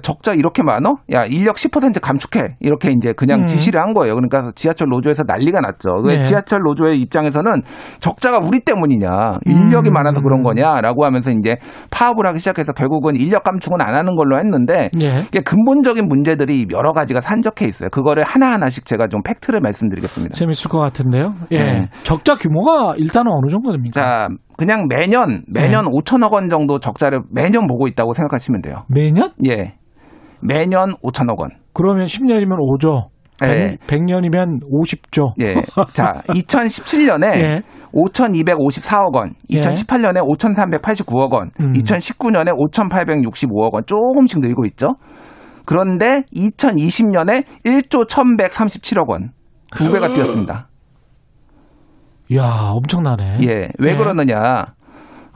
적자 0.02 0.34
이렇게 0.34 0.62
많어? 0.62 0.96
야 1.12 1.24
인력 1.24 1.56
10% 1.56 2.00
감축해 2.00 2.56
이렇게 2.60 2.90
이제 2.90 3.12
그냥 3.12 3.40
음. 3.40 3.46
지시를 3.46 3.80
한 3.80 3.94
거예요. 3.94 4.14
그러니까 4.14 4.52
지하철 4.54 4.88
노조에서 4.88 5.24
난리가 5.26 5.60
났죠. 5.60 5.90
왜 6.04 6.18
네. 6.18 6.22
지하철 6.22 6.60
노조의 6.64 7.00
입장에서는 7.00 7.62
적자가 8.00 8.38
우리 8.44 8.60
때문이냐, 8.60 9.08
인력이 9.46 9.90
음. 9.90 9.92
많아서 9.92 10.20
그런 10.20 10.42
거냐라고 10.42 11.04
하면서 11.04 11.30
이제 11.30 11.56
파업을 11.90 12.26
하기 12.26 12.38
시작해서 12.38 12.72
결국은 12.72 13.14
인력 13.16 13.44
감축은 13.44 13.80
안 13.80 13.94
하는 13.94 14.16
걸로 14.16 14.38
했는데 14.38 14.90
예. 15.00 15.20
이게 15.28 15.40
근본적인 15.40 16.06
문제들이 16.06 16.66
여러 16.72 16.92
가지가 16.92 17.20
산적해 17.20 17.66
있어요. 17.66 17.88
그거를 17.90 18.24
하나 18.24 18.52
하나씩 18.52 18.84
제가 18.84 19.08
좀 19.08 19.22
팩트를 19.22 19.60
말씀드리겠습니다. 19.60 20.34
재밌을 20.34 20.70
것 20.70 20.78
같은데요. 20.78 21.34
예. 21.52 21.58
네. 21.58 21.88
적자 22.02 22.34
규모가 22.34 22.94
일단은 22.96 23.32
어느 23.32 23.50
정도 23.50 23.72
됩니까? 23.72 24.00
자, 24.00 24.28
그냥 24.58 24.88
매년 24.88 25.44
매년 25.46 25.84
5천억 25.84 26.32
원 26.32 26.48
정도 26.48 26.80
적자를 26.80 27.20
매년 27.30 27.68
보고 27.68 27.86
있다고 27.86 28.12
생각하시면 28.12 28.60
돼요. 28.60 28.84
매년? 28.88 29.30
예. 29.46 29.76
매년 30.40 30.90
5천억 31.02 31.38
원. 31.38 31.50
그러면 31.72 32.06
10년이면 32.06 32.58
5조. 32.58 33.08
네. 33.40 33.76
100, 33.86 34.02
년이면 34.02 34.60
50조. 34.60 35.34
예. 35.40 35.54
자, 35.92 36.22
2017년에 36.26 37.34
예. 37.38 37.62
5,254억 37.94 39.14
원, 39.14 39.34
예. 39.52 39.60
2018년에 39.60 40.20
5,389억 40.20 41.32
원, 41.32 41.50
음. 41.60 41.72
2019년에 41.74 42.50
5,865억 42.52 43.74
원 43.74 43.82
조금씩 43.86 44.40
늘고 44.40 44.66
있죠. 44.66 44.96
그런데 45.64 46.22
2020년에 46.34 47.44
1조 47.64 48.08
1,137억 48.08 49.08
원. 49.08 49.30
두 49.76 49.92
배가 49.92 50.08
뛰었습니다. 50.12 50.68
이야, 52.30 52.70
엄청나네. 52.74 53.38
예. 53.44 53.68
왜 53.78 53.92
예. 53.92 53.96
그러느냐. 53.96 54.66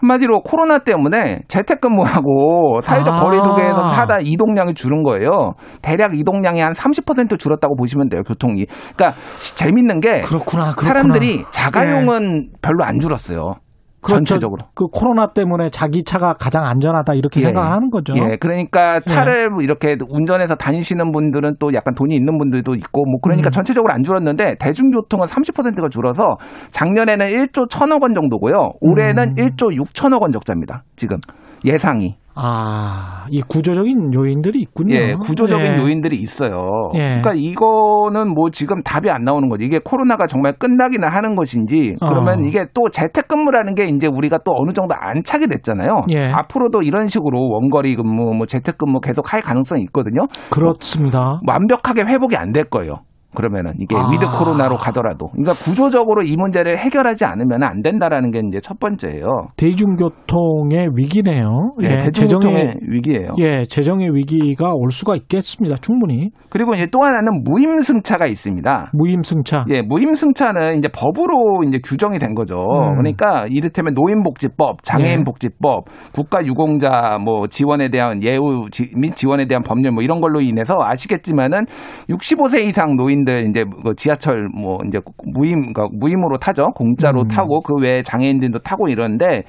한마디로 0.03 0.43
코로나 0.43 0.81
때문에 0.81 1.43
재택근무하고 1.47 2.81
사회적 2.81 3.15
아. 3.15 3.21
거리두기에서 3.21 3.89
사다 3.89 4.19
이동량이 4.21 4.75
줄은 4.75 5.05
거예요. 5.05 5.55
대략 5.81 6.19
이동량이 6.19 6.61
한 6.61 6.73
30% 6.73 7.39
줄었다고 7.39 7.77
보시면 7.77 8.09
돼요, 8.09 8.23
교통이. 8.25 8.67
그러니까 8.97 9.17
재밌는 9.57 10.01
게 10.01 10.21
그렇구나, 10.23 10.73
그렇구나. 10.73 10.89
사람들이 10.89 11.45
자가용은 11.53 12.49
별로 12.61 12.85
안 12.85 12.99
줄었어요. 12.99 13.55
그렇죠. 14.03 14.25
전체적으로. 14.25 14.65
그 14.75 14.87
코로나 14.87 15.33
때문에 15.33 15.71
자기 15.71 16.05
차가 16.05 16.35
가장 16.35 16.65
안전하다 16.67 17.15
이렇게 17.15 17.41
예. 17.41 17.45
생각하는 17.47 17.91
거죠. 17.91 18.15
예, 18.17 18.37
그러니까 18.37 19.01
차를 19.01 19.51
이렇게 19.61 19.97
운전해서 20.09 20.57
다니시는 20.57 21.13
분들은 21.13 21.57
또 21.59 21.73
약간 21.75 21.95
돈이 21.95 22.15
있는 22.15 22.37
분들도 22.39 22.75
있고 22.75 23.05
뭐 23.07 23.21
그러니까 23.23 23.49
음. 23.49 23.53
전체적으로 23.53 23.93
안 23.93 24.03
줄었는데 24.03 24.57
대중교통은 24.59 25.27
30%가 25.27 25.89
줄어서 25.89 26.37
작년에는 26.71 27.27
1조 27.27 27.63
1천억 27.73 28.03
원 28.03 28.15
정도고요. 28.15 28.73
올해는 28.81 29.31
음. 29.31 29.35
1조 29.35 29.77
6천억 29.79 30.23
원 30.23 30.33
적자입니다. 30.33 30.83
지금 30.97 31.17
예상이. 31.65 32.17
아, 32.35 33.27
이 33.31 33.43
구조적인 33.43 34.15
요인들이 34.15 34.59
있군요. 34.63 34.95
예, 34.95 35.15
구조적인 35.21 35.67
예. 35.67 35.77
요인들이 35.77 36.17
있어요. 36.17 36.67
예. 36.95 37.21
그러니까 37.21 37.33
이거는 37.35 38.33
뭐 38.35 38.49
지금 38.49 38.83
답이 38.83 39.11
안 39.11 39.25
나오는 39.25 39.51
거죠. 39.51 39.65
이게 39.65 39.79
코로나가 39.85 40.27
정말 40.27 40.55
끝나기는 40.59 41.07
하는 41.07 41.35
것인지 41.35 41.95
그러면 42.01 42.39
어. 42.39 42.49
이게 42.49 42.65
또 42.73 42.89
재택근무라는 42.91 43.75
게 43.75 43.85
이제 43.85 44.07
우리가 44.07 44.39
또 44.47 44.55
어느 44.57 44.73
정도 44.73 44.95
안착이 44.99 45.47
됐잖아요. 45.49 46.05
예. 46.11 46.33
앞으로도 46.33 46.81
이런 46.83 47.07
식으로 47.07 47.39
원거리 47.51 47.97
근무, 47.97 48.35
뭐 48.35 48.47
재택근무 48.47 49.01
계속 49.01 49.31
할 49.35 49.43
가능성이 49.43 49.83
있거든요. 49.83 50.23
그렇습니다. 50.51 51.39
완벽하게 51.47 52.03
회복이 52.05 52.35
안 52.37 52.53
될 52.53 52.65
거예요. 52.65 52.95
그러면은 53.35 53.73
이게 53.79 53.95
아. 53.97 54.11
with 54.11 54.27
코로나로 54.39 54.77
가더라도 54.77 55.29
그러니까 55.29 55.53
구조적으로 55.53 56.23
이 56.23 56.37
문제를 56.37 56.79
해결하지 56.79 57.25
않으면 57.25 57.63
안 57.63 57.83
된다라는 57.83 58.31
게 58.31 58.41
이제 58.49 58.61
첫 58.61 58.79
번째예요. 58.79 59.27
대중교통의 59.57 60.91
위기네요. 60.95 61.75
예, 61.83 61.87
예, 61.87 61.97
대중교통의 62.05 62.57
재정의 62.57 62.77
위기예요. 62.89 63.29
예, 63.39 63.67
재정의 63.67 64.15
위기가 64.15 64.73
올 64.75 64.91
수가 64.91 65.17
있겠습니다. 65.17 65.77
충분히 65.77 66.31
그리고 66.49 66.75
이제 66.75 66.87
또 66.91 67.03
하나는 67.03 67.43
무임승차가 67.45 68.27
있습니다. 68.27 68.91
무임승차. 68.93 69.65
예, 69.71 69.83
무임승차는 69.83 70.77
이제 70.79 70.89
법으로 70.89 71.63
이제 71.67 71.79
규정이 71.85 72.19
된 72.19 72.35
거죠. 72.35 72.57
음. 72.63 72.97
그러니까 72.99 73.47
이를테면 73.49 73.95
노인복지법, 73.95 74.83
장애인복지법, 74.83 75.85
국가유공자 76.15 77.19
뭐 77.25 77.47
지원에 77.49 77.89
대한 77.89 78.23
예우 78.23 78.69
지- 78.71 78.91
및 78.97 79.17
지원에 79.17 79.47
대한 79.47 79.63
법률 79.63 79.93
뭐 79.93 80.03
이런 80.03 80.21
걸로 80.21 80.41
인해서 80.41 80.77
아시겠지만은 80.81 81.65
65세 82.09 82.65
이상 82.65 82.97
노인 82.97 83.22
들 83.25 83.49
이제 83.49 83.65
그 83.85 83.95
지하철 83.95 84.49
뭐 84.55 84.79
이제 84.87 85.01
무임 85.35 85.73
그러니까 85.73 85.89
무임으로 85.93 86.39
타죠. 86.39 86.67
공짜로 86.75 87.23
음. 87.23 87.29
타고 87.29 87.61
그 87.61 87.75
외에 87.81 88.03
장애인들도 88.03 88.61
타고 88.61 88.89
이러는데 88.89 89.45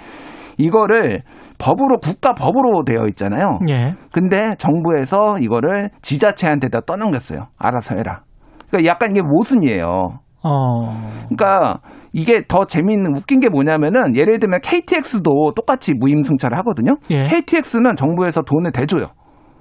이거를 0.58 1.22
법으로 1.58 1.98
국가 2.00 2.34
법으로 2.34 2.84
되어 2.86 3.08
있잖아요. 3.08 3.60
예. 3.70 3.96
근데 4.12 4.56
정부에서 4.58 5.38
이거를 5.40 5.90
지자체한테다 6.02 6.82
떠넘겼어요. 6.82 7.48
알아서 7.58 7.96
해라. 7.96 8.22
그러니까 8.70 8.90
약간 8.90 9.12
이게 9.12 9.22
모순이에요. 9.22 10.20
어. 10.44 11.10
그러니까 11.30 11.80
이게 12.12 12.44
더 12.48 12.66
재미있는 12.66 13.16
웃긴 13.16 13.40
게 13.40 13.50
뭐냐면은 13.50 14.16
예를 14.16 14.40
들면 14.40 14.60
KTX도 14.62 15.54
똑같이 15.56 15.94
무임 15.94 16.22
승차를 16.22 16.58
하거든요. 16.60 16.98
예. 17.10 17.24
KTX는 17.24 17.96
정부에서 17.96 18.42
돈을 18.42 18.72
대줘요. 18.72 19.08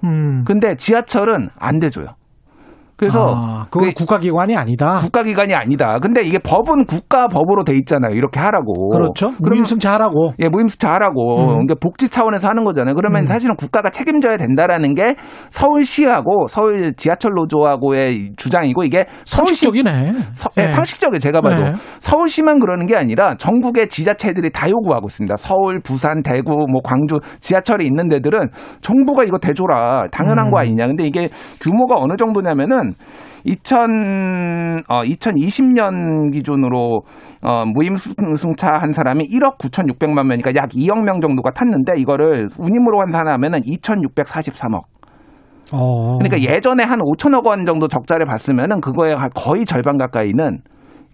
음. 0.05 0.43
근데 0.45 0.75
지하철은 0.75 1.49
안 1.59 1.79
대줘요. 1.79 2.09
그래서 3.03 3.35
아, 3.37 3.67
그건 3.69 3.89
그게 3.89 3.95
국가기관이 3.95 4.57
아니다. 4.57 4.99
국가기관이 4.99 5.55
아니다. 5.55 5.99
근데 5.99 6.23
이게 6.23 6.39
법은 6.39 6.85
국가 6.87 7.27
법으로 7.27 7.65
돼 7.65 7.75
있잖아요. 7.79 8.15
이렇게 8.15 8.39
하라고. 8.39 8.91
그렇죠. 8.91 9.33
무임승차 9.41 9.95
하라고. 9.95 10.35
예, 10.39 10.49
무임승차 10.49 10.89
하라고. 10.95 11.41
음. 11.41 11.47
그러니까 11.49 11.75
복지 11.81 12.09
차원에서 12.09 12.47
하는 12.49 12.63
거잖아요. 12.63 12.95
그러면 12.95 13.25
음. 13.25 13.27
사실은 13.27 13.57
국가가 13.57 13.91
책임져야 13.91 14.37
된다라는 14.37 14.95
게 14.95 15.17
서울시하고 15.51 16.47
서울 16.49 16.95
지하철 16.95 17.33
노조하고의 17.35 18.33
주장이고 18.37 18.85
이게 18.85 19.07
서울시 19.25 19.63
상식적이네. 19.65 20.13
서- 20.35 20.51
예, 20.59 20.65
예. 20.65 20.69
상식적이에요. 20.69 21.19
제가 21.19 21.41
봐도 21.41 21.63
네. 21.63 21.73
서울시만 21.99 22.61
그러는 22.61 22.87
게 22.87 22.95
아니라 22.97 23.37
전국의 23.37 23.89
지자체들이 23.89 24.53
다 24.53 24.71
요구하고 24.71 25.09
있습니다. 25.09 25.35
서울, 25.39 25.81
부산, 25.81 26.23
대구, 26.23 26.67
뭐 26.71 26.81
광주 26.85 27.19
지하철이 27.41 27.85
있는 27.85 28.09
데들은 28.09 28.51
정부가 28.81 29.25
이거 29.25 29.39
대줘라 29.39 30.05
당연한 30.13 30.47
음. 30.47 30.51
거 30.53 30.59
아니냐. 30.61 30.87
근데 30.87 31.05
이게 31.05 31.29
규모가 31.61 31.97
어느 31.99 32.15
정도냐면은 32.17 32.91
2000, 33.45 34.84
어, 34.88 35.03
2020년 35.03 36.32
기준으로 36.32 37.01
어, 37.43 37.64
무임승차 37.66 38.68
한 38.80 38.93
사람이 38.93 39.24
1억 39.24 39.59
9,600만 39.59 40.24
명이니까 40.26 40.53
약 40.57 40.70
2억 40.70 41.03
명 41.05 41.20
정도가 41.20 41.51
탔는데 41.51 41.95
이거를 41.99 42.49
운임으로 42.59 43.01
환산하면 43.01 43.55
은 43.55 43.61
2,643억. 43.61 44.80
어. 45.72 46.18
그러니까 46.18 46.40
예전에 46.40 46.84
한 46.84 46.99
5천억 47.01 47.47
원 47.47 47.64
정도 47.64 47.88
적자를 47.88 48.26
봤으면은 48.26 48.80
그거의 48.80 49.16
거의 49.34 49.64
절반 49.64 49.97
가까이는 49.97 50.59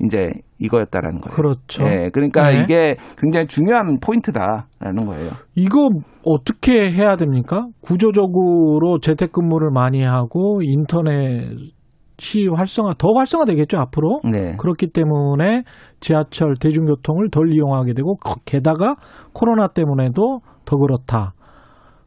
이제 0.05 0.29
이거였다라는 0.59 1.21
거예요. 1.21 1.35
그렇죠. 1.35 1.85
예, 1.87 2.11
그러니까 2.13 2.51
네. 2.51 2.63
이게 2.63 2.97
굉장히 3.19 3.47
중요한 3.47 3.99
포인트다라는 4.01 5.07
거예요. 5.07 5.31
이거 5.55 5.89
어떻게 6.25 6.91
해야 6.93 7.17
됩니까? 7.17 7.67
구조적으로 7.81 8.99
재택근무를 9.01 9.71
많이 9.73 10.03
하고 10.03 10.61
인터넷이 10.63 12.49
활성화 12.55 12.95
더 12.99 13.09
활성화 13.17 13.45
되겠죠 13.47 13.79
앞으로. 13.79 14.21
네. 14.31 14.55
그렇기 14.59 14.89
때문에 14.93 15.63
지하철 16.01 16.55
대중교통을 16.61 17.31
덜 17.31 17.53
이용하게 17.53 17.95
되고 17.95 18.17
거- 18.17 18.37
게다가 18.45 18.97
코로나 19.33 19.69
때문에도 19.69 20.41
더 20.65 20.77
그렇다. 20.77 21.35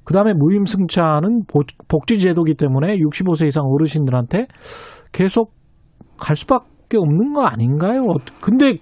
그 0.04 0.14
다음에 0.14 0.34
무임승차는 0.34 1.44
복- 1.48 1.68
복지제도기 1.88 2.56
때문에 2.56 2.98
65세 2.98 3.48
이상 3.48 3.66
어르신들한테 3.66 4.48
계속 5.12 5.54
갈 6.18 6.36
수밖에 6.36 6.71
없는 6.98 7.34
거 7.34 7.44
아닌가요? 7.44 8.02
어, 8.02 8.16
근데 8.42 8.76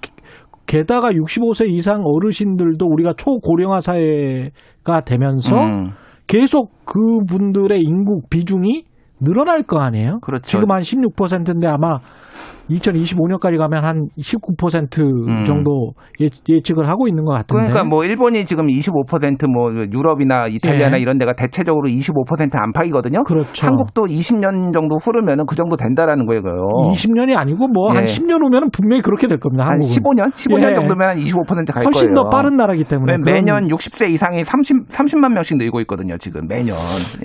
게다가 0.65 1.11
65세 1.11 1.67
이상 1.69 2.01
어르신들도 2.03 2.85
우리가 2.85 3.13
초고령화 3.17 3.81
사회가 3.81 5.01
되면서 5.05 5.55
음. 5.55 5.89
계속 6.27 6.85
그분들의 6.85 7.81
인구 7.81 8.21
비중이 8.29 8.83
늘어날 9.21 9.63
거 9.63 9.79
아니에요? 9.79 10.19
그렇죠. 10.21 10.43
지금 10.43 10.71
한 10.71 10.81
16%인데 10.81 11.67
아마 11.67 11.99
2025년까지 12.69 13.57
가면 13.57 13.85
한 13.85 14.07
19% 14.17 14.99
음. 15.27 15.43
정도 15.43 15.91
예, 16.21 16.29
예측을 16.47 16.87
하고 16.87 17.07
있는 17.07 17.25
것 17.25 17.33
같은데. 17.33 17.65
그러니까 17.65 17.83
뭐 17.83 18.03
일본이 18.03 18.45
지금 18.45 18.67
25%뭐 18.67 19.71
유럽이나 19.91 20.47
이탈리아나 20.47 20.97
예. 20.97 21.01
이런 21.01 21.17
데가 21.17 21.33
대체적으로 21.33 21.89
25% 21.89 22.51
안팎이거든요. 22.53 23.23
그렇죠. 23.23 23.65
한국도 23.65 24.05
20년 24.05 24.71
정도 24.73 24.97
흐르면은 24.97 25.45
그 25.47 25.55
정도 25.55 25.75
된다라는 25.75 26.25
거예요. 26.25 26.41
20년이 26.43 27.35
아니고 27.35 27.67
뭐한 27.69 28.01
예. 28.01 28.05
10년 28.05 28.43
후면 28.43 28.69
분명히 28.71 29.01
그렇게 29.01 29.27
될 29.27 29.39
겁니다. 29.39 29.65
한 29.65 29.73
한국은. 29.73 29.95
15년? 29.95 30.33
15년 30.33 30.71
예. 30.71 30.75
정도면 30.75 31.09
한 31.09 31.17
25%갈 31.17 31.85
훨씬 31.85 32.13
거예요. 32.13 32.13
더 32.13 32.29
빠른 32.29 32.55
나라기 32.55 32.83
때문에. 32.83 33.17
매년 33.25 33.67
60세 33.67 34.09
이상이 34.11 34.43
30, 34.43 34.89
30만 34.89 35.33
명씩 35.33 35.57
늘고 35.57 35.81
있거든요, 35.81 36.17
지금 36.17 36.47
매년. 36.47 36.75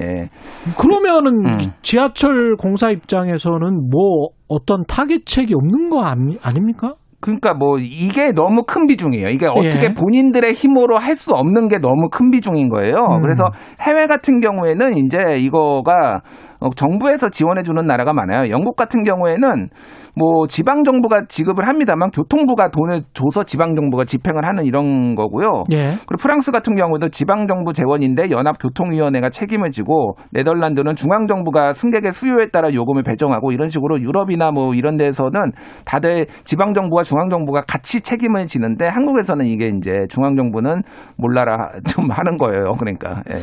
예. 0.00 0.30
그러면은 0.78 1.32
음. 1.44 1.58
지하철 1.84 2.56
공사 2.56 2.90
입장에서는 2.90 3.90
뭐 3.90 4.30
어떤 4.48 4.84
타겟책이 4.86 5.54
없는 5.54 5.90
거 5.90 6.02
아니, 6.02 6.38
아닙니까? 6.42 6.94
그러니까 7.20 7.54
뭐 7.54 7.78
이게 7.78 8.32
너무 8.32 8.64
큰 8.64 8.86
비중이에요. 8.86 9.28
이게 9.28 9.46
어떻게 9.46 9.84
예. 9.84 9.94
본인들의 9.94 10.52
힘으로 10.52 10.98
할 10.98 11.16
수 11.16 11.32
없는 11.32 11.68
게 11.68 11.78
너무 11.78 12.08
큰 12.10 12.30
비중인 12.30 12.68
거예요. 12.68 12.96
음. 12.96 13.22
그래서 13.22 13.44
해외 13.80 14.06
같은 14.06 14.40
경우에는 14.40 14.94
이제 14.98 15.18
이거가 15.38 16.20
어, 16.53 16.53
정부에서 16.74 17.28
지원해 17.28 17.62
주는 17.62 17.86
나라가 17.86 18.12
많아요. 18.12 18.50
영국 18.50 18.76
같은 18.76 19.02
경우에는 19.02 19.68
뭐 20.16 20.46
지방 20.46 20.84
정부가 20.84 21.22
지급을 21.28 21.66
합니다만 21.66 22.10
교통부가 22.10 22.68
돈을 22.68 23.02
줘서 23.14 23.44
지방 23.44 23.74
정부가 23.74 24.04
집행을 24.04 24.44
하는 24.46 24.64
이런 24.64 25.14
거고요. 25.14 25.64
예. 25.72 25.94
그리고 26.06 26.16
프랑스 26.20 26.52
같은 26.52 26.74
경우도 26.76 27.08
지방 27.08 27.46
정부 27.48 27.72
재원인데 27.72 28.30
연합 28.30 28.56
교통위원회가 28.60 29.30
책임을 29.30 29.70
지고 29.70 30.16
네덜란드는 30.30 30.94
중앙 30.94 31.26
정부가 31.26 31.72
승객의 31.72 32.12
수요에 32.12 32.48
따라 32.52 32.72
요금을 32.72 33.02
배정하고 33.02 33.50
이런 33.50 33.66
식으로 33.66 34.00
유럽이나 34.00 34.52
뭐 34.52 34.74
이런 34.74 34.96
데서는 34.96 35.52
다들 35.84 36.26
지방 36.44 36.74
정부와 36.74 37.02
중앙 37.02 37.28
정부가 37.28 37.62
같이 37.66 38.00
책임을 38.00 38.46
지는데 38.46 38.86
한국에서는 38.86 39.46
이게 39.46 39.72
이제 39.76 40.06
중앙 40.08 40.36
정부는 40.36 40.82
몰라라 41.16 41.70
좀 41.88 42.10
하는 42.10 42.36
거예요. 42.36 42.74
그러니까 42.78 43.22
예. 43.30 43.34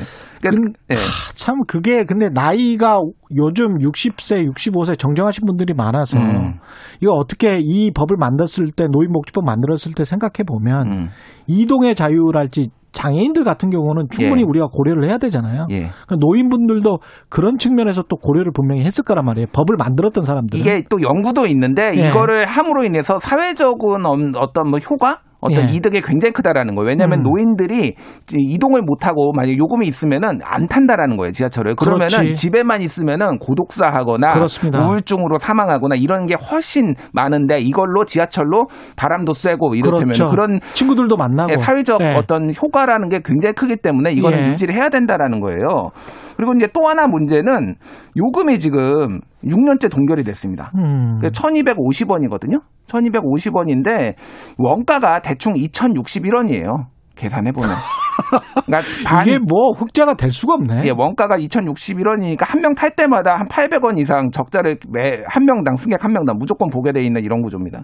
그러니까, 0.42 0.80
예. 0.92 0.96
참 1.36 1.64
그게 1.68 2.04
근데 2.06 2.30
나이가 2.30 3.00
요즘 3.38 3.78
60세, 3.80 4.48
65세 4.54 4.98
정정하신 4.98 5.46
분들이 5.46 5.74
많아서 5.74 6.18
음. 6.18 6.60
이거 7.02 7.14
어떻게 7.14 7.60
이 7.62 7.92
법을 7.92 8.18
만들었을 8.18 8.72
때 8.76 8.88
노인복지법 8.92 9.44
만들었을 9.46 9.94
때 9.96 10.04
생각해 10.06 10.44
보면 10.48 10.88
음. 10.92 11.08
이동의 11.48 11.96
자유랄지 11.96 12.70
장애인들 12.94 13.46
같은 13.46 13.70
경우는 13.70 14.08
충분히 14.12 14.42
예. 14.42 14.46
우리가 14.46 14.68
고려를 14.68 15.06
해야 15.08 15.18
되잖아요. 15.18 15.66
예. 15.72 15.76
그러니까 16.06 16.16
노인분들도 16.20 17.00
그런 17.30 17.58
측면에서 17.58 18.04
또 18.10 18.18
고려를 18.18 18.52
분명히 18.54 18.84
했을 18.84 19.06
거란 19.06 19.24
말이에요. 19.24 19.48
법을 19.54 19.78
만들었던 19.78 20.26
사람들은. 20.26 20.60
이게 20.60 20.84
또 20.90 20.98
연구도 21.02 21.46
있는데 21.48 21.84
예. 21.96 22.10
이거를 22.10 22.46
함으로 22.48 22.84
인해서 22.84 23.18
사회적인 23.18 24.06
엄- 24.06 24.34
어떤 24.36 24.70
뭐 24.70 24.80
효과 24.80 25.22
어떤 25.42 25.70
예. 25.70 25.74
이득이 25.74 26.02
굉장히 26.02 26.34
크다라는 26.34 26.76
거예요. 26.76 26.88
왜냐하면 26.90 27.20
음. 27.20 27.24
노인들이 27.24 27.96
이동을 28.32 28.84
못하고 28.84 29.34
만약 29.34 29.58
요금이 29.58 29.88
있으면은 29.88 30.40
안 30.44 30.68
탄다라는 30.68 31.18
거예요 31.18 31.32
지하철을. 31.32 31.76
그러면은 31.76 32.08
그렇지. 32.08 32.36
집에만 32.36 32.82
있으면은 32.82 33.40
고독사하거나 33.40 34.30
그렇습니다. 34.30 34.86
우울증으로 34.86 35.40
사망하거나 35.40 35.96
이런 35.96 36.28
게 36.28 36.36
훨씬 36.36 36.94
많은데 37.14 37.60
이걸로 37.60 38.06
지하철로 38.06 38.68
바람도 38.96 39.34
쐬고 39.34 39.76
이렇다면 39.76 40.04
그렇죠. 40.04 40.30
그런 40.30 40.60
친구들도 40.74 41.18
만나고 41.18 41.52
예, 41.54 41.58
사회적 41.58 42.02
예. 42.02 42.14
어떤 42.16 42.52
효과라는 42.54 43.10
게 43.10 43.22
굉장히 43.26 43.54
크기 43.54 43.76
때문에 43.76 44.12
이거는 44.12 44.46
예. 44.46 44.48
유지를 44.50 44.76
해야 44.76 44.90
된다라는 44.90 45.40
거예요. 45.40 45.90
그리고 46.38 46.54
이제 46.56 46.68
또 46.74 46.88
하나 46.88 47.08
문제는 47.08 47.76
요금이 48.16 48.60
지금 48.60 49.20
6년째 49.46 49.92
동결이 49.92 50.24
됐습니다. 50.24 50.72
음. 50.78 51.20
1250원이거든요. 51.22 52.62
1250원인데 52.88 54.14
원가가 54.58 55.20
대충 55.22 55.54
2061원이에요. 55.54 56.86
계산해 57.16 57.52
보면. 57.52 57.70
그러니까 58.66 58.88
반- 59.06 59.28
이게 59.28 59.38
뭐 59.40 59.72
흑자가 59.76 60.14
될 60.16 60.32
수가 60.32 60.54
없네. 60.56 60.84
예, 60.86 60.92
원가가 60.96 61.38
2,061원이니까 61.38 62.46
한 62.46 62.62
명 62.62 62.74
탈 62.76 62.92
때마다 62.96 63.36
한 63.36 63.48
800원 63.48 64.00
이상 64.00 64.30
적자를 64.32 64.78
매 64.90 65.24
한 65.28 65.46
명당 65.46 65.76
승객 65.76 66.04
한 66.04 66.14
명당 66.14 66.38
무조건 66.38 66.70
보게 66.70 66.92
돼 66.92 67.04
있는 67.04 67.24
이런 67.24 67.42
구조입니다. 67.42 67.84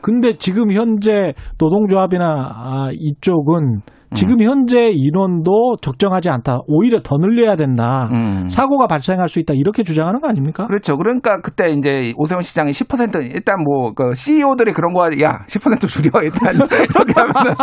근데 0.00 0.36
지금 0.36 0.70
현재 0.72 1.32
노동조합이나 1.58 2.24
아, 2.26 2.88
이쪽은 2.92 3.62
음. 3.64 3.80
지금 4.14 4.40
현재 4.42 4.90
인원도 4.92 5.76
적정하지 5.80 6.28
않다. 6.28 6.60
오히려 6.66 7.00
더 7.00 7.16
늘려야 7.18 7.56
된다. 7.56 8.08
음. 8.12 8.48
사고가 8.48 8.86
발생할 8.86 9.28
수 9.28 9.38
있다. 9.40 9.54
이렇게 9.54 9.82
주장하는 9.82 10.20
거 10.20 10.28
아닙니까? 10.28 10.66
그렇죠. 10.66 10.96
그러니까 10.96 11.40
그때 11.40 11.70
이제 11.70 12.12
오세훈 12.16 12.42
시장이 12.42 12.70
10% 12.70 13.34
일단 13.34 13.56
뭐그 13.64 14.14
CEO들이 14.14 14.72
그런 14.72 14.94
거 14.94 15.06
야, 15.22 15.44
10% 15.48 15.88
줄여 15.88 16.22
일단 16.22 16.54
이렇게 16.54 17.12
하면 17.16 17.54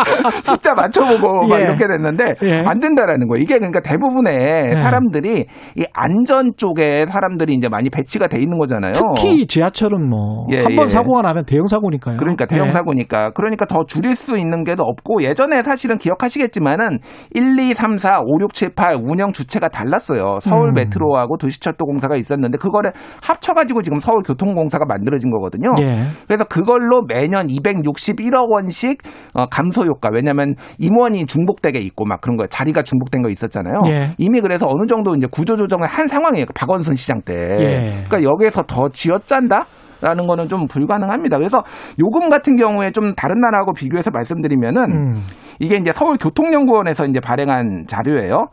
숫자 0.44 0.74
맞춰보고 0.74 1.48
막 1.48 1.60
예. 1.60 1.64
이렇게 1.64 1.88
됐는데 1.88 2.26
예. 2.44 2.64
안 2.66 2.80
된다라는 2.80 3.28
거예요. 3.28 3.42
이게 3.42 3.58
그러니까 3.58 3.80
대부분의 3.82 4.72
예. 4.72 4.76
사람들이 4.76 5.46
이 5.78 5.86
안전 5.94 6.52
쪽에 6.58 7.06
사람들이 7.08 7.54
이제 7.56 7.70
많이 7.70 7.90
배치가 7.90 8.28
돼 8.28 8.40
있는 8.40 8.58
거잖아요. 8.58 8.94
특히 8.94 9.48
지하철은 9.48 10.10
뭐 10.10 10.48
예, 10.52 10.64
한번 10.64 10.86
예. 10.86 10.90
사고가 10.90 11.22
나면 11.22 11.46
대형 11.46 11.66
사고니까요. 11.68 12.18
그러니까 12.18 12.46
대형 12.46 12.68
예. 12.68 12.72
사고니까 12.72 13.32
그러니까 13.32 13.66
더 13.66 13.86
줄일 13.86 14.16
수 14.16 14.38
있는 14.38 14.64
게도 14.64 14.84
없고 14.84 15.24
예전에 15.24 15.64
사실은 15.64 15.98
기억하시 15.98 16.41
겠지만은 16.42 17.00
1, 17.32 17.60
2, 17.60 17.74
3, 17.74 17.98
4, 17.98 18.20
5, 18.22 18.42
6, 18.42 18.54
7, 18.54 18.76
8 18.76 18.96
운영 18.96 19.32
주체가 19.32 19.70
달랐어요. 19.70 20.40
서울 20.42 20.70
음. 20.70 20.74
메트로하고 20.76 21.38
도시철도공사가 21.38 22.16
있었는데 22.16 22.58
그거를 22.58 22.92
합쳐가지고 23.22 23.82
지금 23.82 24.00
서울교통공사가 24.00 24.86
만들어진 24.86 25.32
거거든요. 25.32 25.70
예. 25.80 26.04
그래서 26.28 26.44
그걸로 26.46 27.04
매년 27.08 27.48
261억 27.48 28.50
원씩 28.50 29.02
어, 29.34 29.46
감소 29.48 29.84
효과. 29.84 30.10
왜냐하면 30.12 30.56
임원이 30.80 31.26
중복되게 31.26 31.80
있고 31.80 32.06
막 32.06 32.22
그런 32.22 32.38
거 32.38 32.48
자리가 32.48 32.84
중복된 32.84 33.22
거 33.22 33.30
있었잖아요. 33.30 33.82
예. 33.88 34.10
이미 34.18 34.42
그래서 34.42 34.68
어느 34.68 34.86
정도 34.88 35.16
이제 35.16 35.28
구조 35.32 35.56
조정을 35.56 35.88
한 35.88 36.08
상황이에요. 36.08 36.46
그 36.46 36.54
박원순 36.54 36.96
시장 36.96 37.22
때. 37.22 37.34
예. 37.60 38.04
그러니까 38.08 38.30
여기에서 38.30 38.64
더 38.64 38.90
쥐어짠다. 38.90 39.66
라는 40.02 40.28
거는 40.28 40.48
좀 40.48 40.68
불가능합니다. 40.68 41.38
그래서 41.38 41.64
요금 42.00 42.30
같은 42.30 42.56
경우에 42.56 42.92
좀 42.92 43.14
다른 43.16 43.40
나라하고 43.42 43.74
비교해서 43.74 44.12
말씀드리면은 44.12 44.82
음. 44.84 45.14
이게 45.60 45.78
이제 45.78 45.92
서울 45.92 46.18
교통연구원에서 46.18 47.06
이제 47.06 47.20
발행한 47.20 47.86
자료예요. 47.88 48.48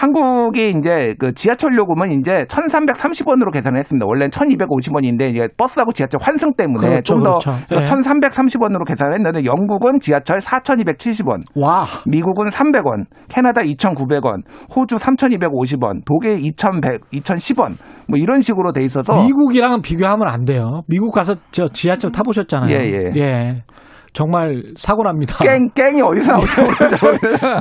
한국이 0.00 0.70
이제 0.70 1.14
그 1.18 1.34
지하철 1.34 1.76
요금은 1.76 2.10
이제 2.18 2.32
1,330원으로 2.48 3.52
계산을 3.52 3.78
했습니다. 3.78 4.06
원래는 4.06 4.30
1,250원인데 4.30 5.28
이제 5.28 5.46
버스하고 5.58 5.92
지하철 5.92 6.18
환승 6.22 6.54
때문에 6.54 6.88
그렇죠, 6.88 7.02
좀더 7.02 7.32
그렇죠. 7.32 7.50
예. 7.72 7.76
1,330원으로 7.84 8.86
계산을 8.86 9.12
했는데 9.12 9.44
영국은 9.44 10.00
지하철 10.00 10.38
4,270원, 10.38 11.40
와. 11.54 11.84
미국은 12.06 12.46
300원, 12.46 13.04
캐나다 13.28 13.60
2,900원, 13.60 14.40
호주 14.74 14.96
3,250원, 14.96 16.00
독일 16.06 16.38
2,100, 16.46 17.10
2,010원 17.12 17.76
뭐 18.08 18.18
이런 18.18 18.40
식으로 18.40 18.72
돼 18.72 18.82
있어서 18.84 19.22
미국이랑은 19.22 19.82
비교하면 19.82 20.28
안 20.28 20.46
돼요. 20.46 20.80
미국 20.88 21.12
가서 21.12 21.34
저 21.50 21.68
지하철 21.68 22.10
타보셨잖아요. 22.10 22.74
예, 22.74 23.12
예. 23.16 23.64
정말 24.12 24.62
사고 24.76 25.02
납니다. 25.04 25.36
깽 25.40 25.68
깽이 25.74 26.02
어디서 26.02 26.32
나오죠? 26.32 26.62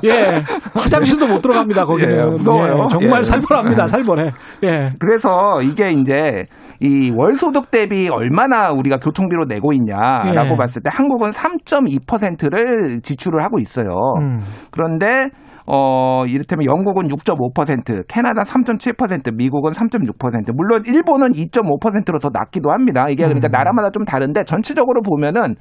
예. 0.05 0.43
화장실도 0.73 1.27
못 1.27 1.41
들어갑니다, 1.41 1.85
거기는. 1.85 2.17
예, 2.17 2.25
무서워요. 2.25 2.83
예, 2.85 2.87
정말 2.89 3.19
예. 3.19 3.23
살벌합니다, 3.23 3.87
살벌해. 3.87 4.31
예. 4.63 4.93
그래서 4.99 5.29
이게 5.61 5.91
이제 5.91 6.45
이 6.79 7.11
월소득 7.15 7.69
대비 7.71 8.09
얼마나 8.09 8.71
우리가 8.71 8.97
교통비로 8.97 9.45
내고 9.45 9.73
있냐라고 9.73 10.51
예. 10.53 10.57
봤을 10.57 10.81
때 10.81 10.89
한국은 10.91 11.29
3.2%를 11.29 13.01
지출을 13.01 13.43
하고 13.43 13.59
있어요. 13.59 13.93
음. 14.21 14.39
그런데 14.71 15.29
어, 15.71 16.25
이를테면 16.25 16.65
영국은 16.65 17.09
6.5%, 17.09 18.07
캐나다 18.07 18.41
3.7%, 18.41 19.35
미국은 19.35 19.71
3.6%. 19.71 20.51
물론 20.55 20.81
일본은 20.87 21.31
2.5%로 21.33 22.17
더 22.17 22.29
낮기도 22.33 22.71
합니다. 22.71 23.05
이게 23.07 23.23
그러니까 23.23 23.49
음. 23.49 23.51
나라마다 23.51 23.91
좀 23.91 24.03
다른데 24.03 24.45
전체적으로 24.45 25.01
보면은 25.03 25.55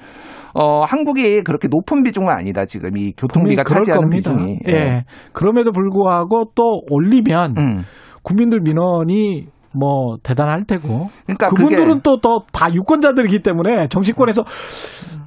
어, 0.54 0.84
한국이 0.84 1.42
그렇게 1.42 1.68
높은 1.68 2.02
비중은 2.02 2.30
아니다. 2.30 2.64
지금 2.64 2.96
이 2.96 3.12
교통비가 3.18 3.64
차지하는 3.64 4.08
겁니다. 4.08 4.32
비중이. 4.32 4.58
예. 4.68 5.04
그럼에도 5.32 5.72
불구하고 5.72 6.52
또 6.54 6.80
올리면 6.90 7.54
음. 7.58 7.82
국민들 8.22 8.60
민원이 8.60 9.48
뭐 9.78 10.16
대단할 10.22 10.64
테고 10.64 11.08
그러니까 11.26 11.48
그분들은 11.48 12.00
또 12.00 12.18
또 12.20 12.44
다 12.52 12.72
유권자들이기 12.72 13.42
때문에 13.42 13.88
정치권에서 13.88 14.44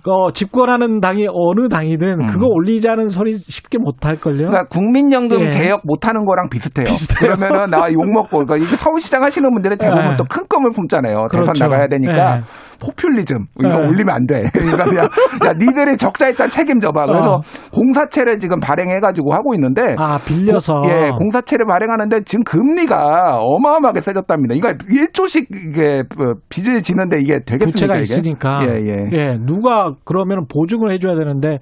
어, 0.07 0.31
집권하는 0.31 0.99
당이 0.99 1.27
어느 1.31 1.67
당이든 1.69 2.25
그거 2.27 2.47
올리자는 2.47 3.09
소리 3.09 3.35
쉽게 3.35 3.77
못 3.77 4.03
할 4.03 4.15
걸요. 4.15 4.47
음. 4.47 4.49
그러니까 4.49 4.63
국민연금 4.65 5.41
예. 5.41 5.49
개혁 5.51 5.81
못 5.83 6.07
하는 6.07 6.25
거랑 6.25 6.49
비슷해요. 6.49 6.85
그러면은 7.19 7.69
나 7.69 7.87
욕 7.91 8.11
먹고 8.11 8.43
그러니까 8.43 8.57
이게 8.57 8.75
서울시장 8.77 9.21
하시는 9.23 9.47
분들은 9.51 9.77
대부분 9.77 10.11
예. 10.11 10.15
또큰 10.15 10.47
껌을 10.49 10.71
품잖아요. 10.71 11.27
대선 11.31 11.53
그렇죠. 11.53 11.63
나가야 11.65 11.87
되니까 11.87 12.37
예. 12.37 12.41
포퓰리즘 12.81 13.45
이거 13.59 13.69
예. 13.69 13.73
올리면 13.87 14.09
안 14.09 14.25
돼. 14.25 14.43
그러니까 14.53 14.85
그냥 14.85 15.05
야 15.05 15.53
니들이 15.57 15.97
적자 15.97 16.27
일단 16.27 16.49
책임져봐. 16.49 17.05
그래서 17.05 17.33
어. 17.35 17.41
공사채를 17.71 18.39
지금 18.39 18.59
발행해가지고 18.59 19.33
하고 19.33 19.53
있는데 19.53 19.95
아 19.97 20.17
빌려서 20.25 20.81
고- 20.81 20.89
예, 20.89 21.11
공사채를 21.17 21.65
발행하는데 21.67 22.21
지금 22.25 22.43
금리가 22.43 23.37
어마어마하게 23.39 24.01
세졌답니다. 24.01 24.55
이거 24.55 24.69
1조씩 24.69 25.45
이게 25.69 25.99
어, 26.19 26.33
빚을 26.49 26.81
지는데 26.81 27.19
이게 27.21 27.39
되겠습니까? 27.45 27.65
부채가 27.71 27.93
이게? 27.95 28.01
있으니까 28.01 28.59
예, 28.67 28.81
예. 28.85 29.09
예, 29.13 29.37
누가 29.45 29.91
그러면 30.05 30.45
보증을 30.47 30.91
해줘야 30.91 31.15
되는데 31.15 31.59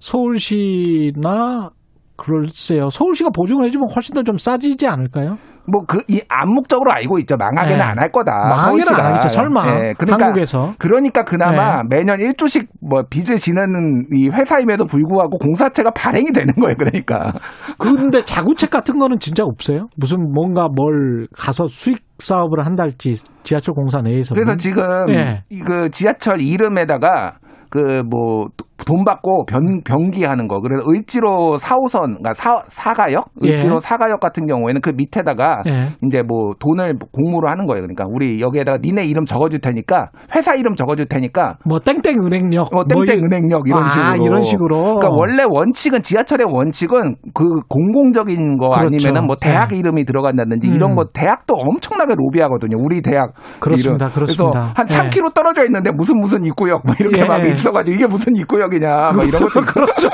서울시나 0.00 1.70
글쎄요 2.16 2.88
서울시가 2.90 3.30
보증을 3.30 3.66
해주면 3.66 3.88
훨씬 3.94 4.14
더 4.14 4.22
좀 4.22 4.38
싸지지 4.38 4.86
않을까요? 4.86 5.36
뭐 5.66 5.82
그 5.86 6.02
이 6.08 6.20
암묵적으로 6.28 6.92
알고 6.92 7.18
있죠. 7.20 7.36
망하게는 7.38 7.78
네. 7.78 7.82
안할 7.82 8.10
거다. 8.12 8.30
망하게는. 8.32 8.94
안 8.94 9.06
하겠죠. 9.06 9.28
설마. 9.30 9.64
그러니까 9.96 10.26
한국에서. 10.26 10.74
그러니까 10.78 11.24
그나마 11.24 11.80
네. 11.82 11.96
매년 11.96 12.18
1조씩 12.18 12.66
뭐 12.82 13.02
빚을 13.08 13.38
지는 13.38 14.04
이 14.14 14.28
회사임에도 14.28 14.84
불구하고 14.84 15.38
공사채가 15.38 15.90
발행이 15.92 16.32
되는 16.32 16.52
거예요. 16.54 16.76
그러니까. 16.76 17.32
근데 17.78 18.22
자구책 18.22 18.68
같은 18.70 18.98
거는 18.98 19.18
진짜 19.20 19.42
없어요? 19.44 19.86
무슨 19.96 20.18
뭔가 20.34 20.68
뭘 20.68 21.26
가서 21.34 21.66
수익 21.66 22.04
사업을 22.18 22.64
한달지 22.66 23.14
지하철 23.42 23.74
공사 23.74 24.02
내에서 24.02 24.34
그래서 24.34 24.56
지금 24.56 24.84
예. 25.08 25.42
이그 25.50 25.88
지하철 25.90 26.42
이름에다가 26.42 27.38
그뭐 27.70 28.48
돈 28.86 29.04
받고 29.04 29.46
변 29.46 29.80
변기하는 29.84 30.48
거. 30.48 30.60
그래서 30.60 30.84
을지로 30.88 31.56
4호선 31.58 32.18
그러니까 32.18 32.34
사, 32.34 32.62
사가역, 32.68 33.24
을지로 33.42 33.76
예. 33.76 33.80
사가역 33.80 34.20
같은 34.20 34.46
경우에는 34.46 34.80
그 34.80 34.90
밑에다가 34.90 35.62
예. 35.66 35.86
이제 36.04 36.22
뭐 36.22 36.50
돈을 36.58 36.98
공모로 37.12 37.48
하는 37.48 37.66
거예요. 37.66 37.82
그러니까 37.82 38.04
우리 38.08 38.40
여기에다가 38.40 38.78
니네 38.82 39.06
이름 39.06 39.24
적어줄 39.24 39.60
테니까 39.60 40.10
회사 40.34 40.54
이름 40.54 40.74
적어줄 40.74 41.06
테니까 41.06 41.56
뭐 41.64 41.78
땡땡 41.78 42.16
은행역, 42.24 42.68
뭐 42.72 42.84
땡땡 42.84 43.24
은행역 43.24 43.62
이런 43.66 43.84
아, 43.84 43.88
식으로. 43.88 44.24
이런 44.24 44.42
식으로. 44.42 44.76
그러니까 44.96 45.08
원래 45.10 45.44
원칙은 45.48 46.02
지하철의 46.02 46.46
원칙은 46.50 47.14
그 47.32 47.44
공공적인 47.68 48.58
거 48.58 48.70
그렇죠. 48.70 48.86
아니면은 48.86 49.26
뭐 49.26 49.36
대학 49.36 49.68
네. 49.68 49.76
이름이 49.78 50.04
들어간다든지 50.04 50.68
음. 50.68 50.74
이런 50.74 50.94
거 50.94 51.06
대학도 51.12 51.54
엄청나게 51.54 52.14
로비하거든요. 52.16 52.76
우리 52.80 53.00
대학 53.00 53.32
그렇습니다. 53.60 54.06
이름. 54.06 54.14
그렇습니다. 54.14 54.72
그래서 54.74 54.74
한 54.74 54.86
예. 54.90 55.10
3km 55.10 55.32
떨어져 55.32 55.64
있는데 55.64 55.90
무슨 55.90 56.18
무슨 56.18 56.44
입구역 56.44 56.84
막 56.84 57.00
이렇게 57.00 57.22
예. 57.22 57.24
막 57.24 57.44
있어가지고 57.44 57.94
이게 57.94 58.06
무슨 58.06 58.36
입구역이냐 58.36 58.63
입구역이냐 58.64 59.12
막 59.12 59.26
이런 59.26 59.42
것도 59.42 59.60
그렇죠. 59.66 60.08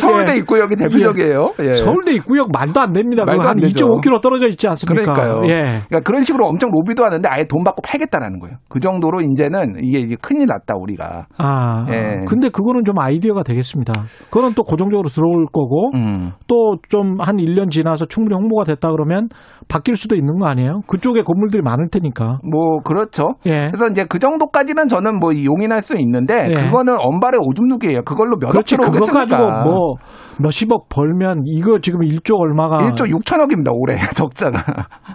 서울대 0.00 0.32
예. 0.32 0.36
입구역이 0.38 0.76
대표적이에요. 0.76 1.52
예. 1.60 1.72
서울대 1.72 2.12
입구역 2.12 2.50
말도 2.52 2.80
안 2.80 2.92
됩니다. 2.92 3.24
말도 3.24 3.42
한안 3.42 3.56
되죠. 3.58 3.86
2.5km 3.86 4.20
떨어져 4.20 4.48
있지 4.48 4.68
않습니까? 4.68 5.14
그러니까요. 5.14 5.42
예. 5.48 5.60
그러니까 5.88 6.00
그런 6.04 6.22
식으로 6.22 6.46
엄청 6.46 6.70
로비도 6.70 7.04
하는데 7.04 7.28
아예 7.28 7.44
돈 7.44 7.64
받고 7.64 7.82
팔겠다라는 7.82 8.38
거예요. 8.40 8.56
그 8.68 8.80
정도로 8.80 9.20
이제는 9.20 9.76
이게, 9.82 9.98
이게 9.98 10.16
큰일 10.20 10.46
났다 10.46 10.74
우리가. 10.76 11.26
아, 11.38 11.86
예. 11.90 12.24
근데 12.26 12.48
그거는 12.48 12.84
좀 12.84 12.98
아이디어가 12.98 13.42
되겠습니다. 13.42 13.92
그거는 14.30 14.54
또 14.54 14.62
고정적으로 14.62 15.08
들어올 15.08 15.46
거고, 15.46 15.90
음. 15.94 16.32
또좀 16.46 17.16
한 17.20 17.36
1년 17.36 17.70
지나서 17.70 18.06
충분히 18.06 18.34
홍보가 18.34 18.64
됐다 18.64 18.90
그러면 18.90 19.28
바뀔 19.68 19.96
수도 19.96 20.16
있는 20.16 20.38
거 20.38 20.46
아니에요? 20.46 20.80
그쪽에 20.86 21.22
건물들이 21.22 21.62
많을 21.62 21.88
테니까. 21.90 22.40
뭐 22.50 22.80
그렇죠. 22.82 23.34
예. 23.46 23.70
그래서 23.72 23.86
이제 23.90 24.04
그 24.08 24.18
정도까지는 24.18 24.88
저는 24.88 25.18
뭐 25.18 25.30
용인할 25.32 25.82
수 25.82 25.96
있는데 25.96 26.48
예. 26.50 26.54
그거는 26.54 26.96
언발의 26.98 27.40
오줌 27.42 27.68
누기 27.68 27.89
예요. 27.90 28.02
그걸로 28.04 28.36
몇억 28.38 28.52
그렇지, 28.52 28.76
그거 28.76 28.88
오겠습니까? 28.88 29.18
가지고 29.20 29.50
뭐 29.64 29.94
몇십억 30.38 30.88
벌면 30.88 31.42
이거 31.46 31.78
지금 31.80 32.00
1조 32.00 32.38
얼마가. 32.40 32.78
1조 32.90 33.10
6천억입니다 33.10 33.70
올해 33.74 33.96
적자가. 34.16 34.62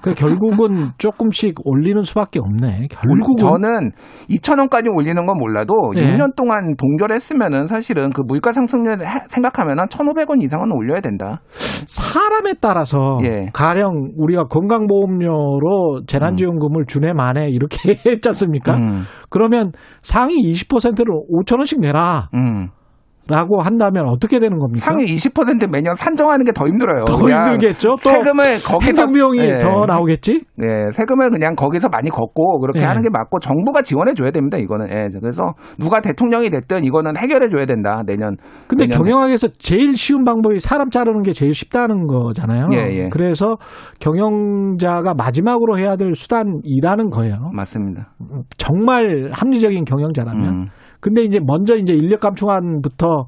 그 0.03 0.13
결국은 0.13 0.91
조금씩 0.97 1.55
올리는 1.63 1.99
수밖에 2.01 2.39
없네. 2.39 2.87
결국은. 2.91 3.35
저는 3.37 3.91
2천 4.29 4.59
원까지 4.59 4.89
올리는 4.93 5.25
건 5.25 5.37
몰라도 5.39 5.73
예. 5.95 6.01
6년 6.15 6.35
동안 6.35 6.75
동결했으면은 6.77 7.67
사실은 7.67 8.11
그 8.11 8.21
물가 8.25 8.51
상승률 8.51 9.01
해- 9.01 9.07
생각하면은 9.29 9.85
1,500원 9.87 10.43
이상은 10.43 10.71
올려야 10.71 11.01
된다. 11.01 11.41
사람에 11.87 12.53
따라서 12.61 13.17
예. 13.23 13.47
가령 13.53 14.11
우리가 14.17 14.45
건강보험료로 14.45 16.01
재난지원금을 16.07 16.85
주네 16.87 17.13
마네 17.13 17.49
이렇게 17.49 17.99
했지 18.05 18.29
않습니까? 18.29 18.75
음. 18.75 19.03
그러면 19.29 19.71
상위 20.01 20.35
20%를 20.53 21.05
5천 21.31 21.57
원씩 21.57 21.81
내라. 21.81 22.29
음. 22.33 22.64
라고 23.27 23.59
한다면 23.61 24.07
어떻게 24.07 24.39
되는 24.39 24.59
겁니까? 24.59 24.85
상위 24.85 25.05
20% 25.05 25.69
매년 25.71 25.95
산정하는 25.95 26.45
게 26.45 26.51
더 26.51 26.67
힘들어요. 26.67 27.03
더 27.05 27.15
힘들겠죠. 27.17 27.97
또 28.03 28.09
세금을 28.11 28.43
거기서 28.63 28.79
행정비용이 28.87 29.39
예. 29.39 29.57
더 29.57 29.85
나오겠지. 29.85 30.45
네, 30.57 30.67
세금을 30.93 31.31
그냥 31.31 31.55
거기서 31.55 31.89
많이 31.89 32.09
걷고 32.09 32.59
그렇게 32.61 32.81
예. 32.81 32.83
하는 32.85 33.01
게 33.01 33.09
맞고 33.09 33.39
정부가 33.39 33.81
지원해 33.81 34.13
줘야 34.13 34.31
됩니다. 34.31 34.57
이거는. 34.57 34.87
예. 34.89 35.09
그래서 35.19 35.53
누가 35.79 36.01
대통령이 36.01 36.49
됐든 36.51 36.83
이거는 36.85 37.17
해결해 37.17 37.49
줘야 37.49 37.65
된다. 37.65 38.03
내년. 38.05 38.37
근데 38.67 38.85
내년에. 38.85 38.97
경영학에서 38.97 39.47
제일 39.57 39.97
쉬운 39.97 40.23
방법이 40.23 40.59
사람 40.59 40.89
자르는 40.89 41.23
게 41.23 41.31
제일 41.31 41.53
쉽다는 41.53 42.07
거잖아요. 42.07 42.67
예, 42.73 42.95
예. 42.95 43.09
그래서 43.09 43.55
경영자가 43.99 45.13
마지막으로 45.15 45.77
해야 45.77 45.95
될 45.95 46.13
수단이라는 46.13 47.09
거예요. 47.09 47.49
맞습니다. 47.53 48.13
정말 48.57 49.29
합리적인 49.31 49.83
경영자라면. 49.85 50.45
음. 50.45 50.67
근데 51.05 51.21
이제 51.21 51.39
먼저 51.39 51.75
이제 51.75 51.93
인력 51.93 52.19
감축안부터 52.19 53.27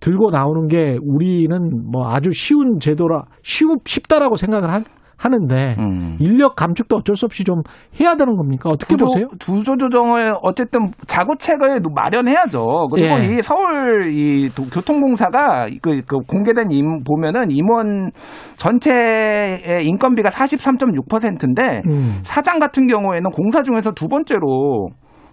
들고 0.00 0.30
나오는 0.30 0.68
게 0.68 0.96
우리는 1.04 1.54
뭐 1.92 2.08
아주 2.08 2.30
쉬운 2.30 2.78
제도라 2.80 3.24
쉬우 3.42 3.76
쉽다라고 3.84 4.36
생각을 4.36 4.72
하, 4.72 4.80
하는데 5.18 5.76
음. 5.78 6.16
인력 6.18 6.56
감축도 6.56 6.96
어쩔 6.96 7.16
수 7.16 7.26
없이 7.26 7.44
좀 7.44 7.56
해야 8.00 8.14
되는 8.14 8.34
겁니까? 8.36 8.70
어떻게 8.72 8.94
구조, 8.94 9.04
보세요? 9.04 9.26
구조 9.38 9.76
조정을 9.76 10.32
어쨌든 10.42 10.92
자구책을 11.06 11.80
마련해야죠. 11.94 12.64
그리고 12.90 13.16
예. 13.18 13.24
이 13.24 13.42
서울 13.42 14.10
이 14.14 14.48
도- 14.48 14.64
교통공사가 14.72 15.66
그, 15.82 16.00
그 16.06 16.16
공개된 16.26 16.70
임 16.70 17.02
보면은 17.04 17.50
임원 17.50 18.12
전체의 18.56 19.84
인건비가 19.84 20.30
43.6%인데 20.30 21.82
음. 21.86 22.20
사장 22.22 22.58
같은 22.58 22.86
경우에는 22.86 23.28
공사 23.30 23.62
중에서 23.62 23.90
두 23.90 24.08
번째로 24.08 24.88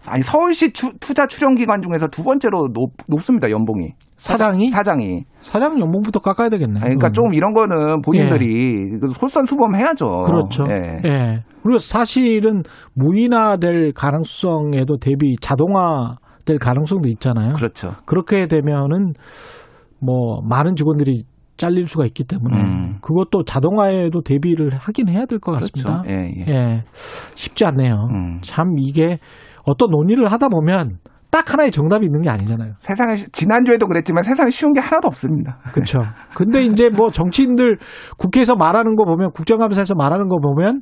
아니 0.07 0.21
서울시 0.23 0.71
추- 0.73 0.93
투자 0.99 1.27
출연 1.27 1.53
기관 1.55 1.81
중에서 1.81 2.07
두 2.07 2.23
번째로 2.23 2.69
높, 2.73 2.91
높습니다 3.07 3.49
연봉이 3.51 3.89
사장이 4.17 4.69
사장이 4.71 5.23
사장 5.41 5.79
연봉부터 5.79 6.19
깎아야 6.19 6.49
되겠네. 6.49 6.79
아니, 6.79 6.95
그러니까 6.95 7.11
좀 7.11 7.33
이런 7.33 7.53
거는 7.53 8.01
본인들이 8.01 8.99
그 9.01 9.07
솔선수범해야죠. 9.13 10.05
예. 10.05 10.25
그렇죠. 10.25 10.65
예. 10.69 11.01
예. 11.05 11.43
그리고 11.61 11.77
사실은 11.79 12.63
무인화될 12.93 13.91
가능성에도 13.93 14.97
대비 14.97 15.35
자동화될 15.41 16.57
가능성도 16.59 17.09
있잖아요. 17.09 17.53
그렇죠. 17.53 17.91
그렇게 18.05 18.47
되면은 18.47 19.13
뭐 19.99 20.41
많은 20.47 20.75
직원들이 20.75 21.23
잘릴 21.57 21.87
수가 21.87 22.05
있기 22.05 22.23
때문에 22.25 22.61
음. 22.61 22.97
그것도 23.01 23.43
자동화에도 23.43 24.21
대비를 24.21 24.69
하긴 24.73 25.09
해야 25.09 25.25
될 25.25 25.39
것 25.39 25.51
같습니다. 25.53 26.03
그렇죠. 26.03 26.13
예, 26.13 26.45
예. 26.47 26.83
쉽지 27.35 27.65
않네요. 27.65 27.95
음. 28.13 28.39
참 28.41 28.75
이게 28.79 29.17
어떤 29.67 29.89
논의를 29.91 30.31
하다 30.31 30.49
보면 30.49 30.97
딱 31.29 31.51
하나의 31.53 31.71
정답이 31.71 32.05
있는 32.05 32.21
게 32.21 32.29
아니잖아요. 32.29 32.73
세상에 32.79 33.15
쉬- 33.15 33.29
지난주에도 33.31 33.85
그랬지만 33.85 34.23
세상에 34.23 34.49
쉬운 34.49 34.71
게 34.73 34.79
하나도 34.79 35.07
없습니다. 35.09 35.59
그렇죠. 35.73 35.99
근데 36.33 36.63
이제 36.63 36.89
뭐 36.89 37.11
정치인들 37.11 37.77
국회에서 38.17 38.55
말하는 38.55 38.95
거 38.95 39.03
보면 39.03 39.31
국정감사에서 39.33 39.93
말하는 39.95 40.29
거 40.29 40.37
보면 40.39 40.79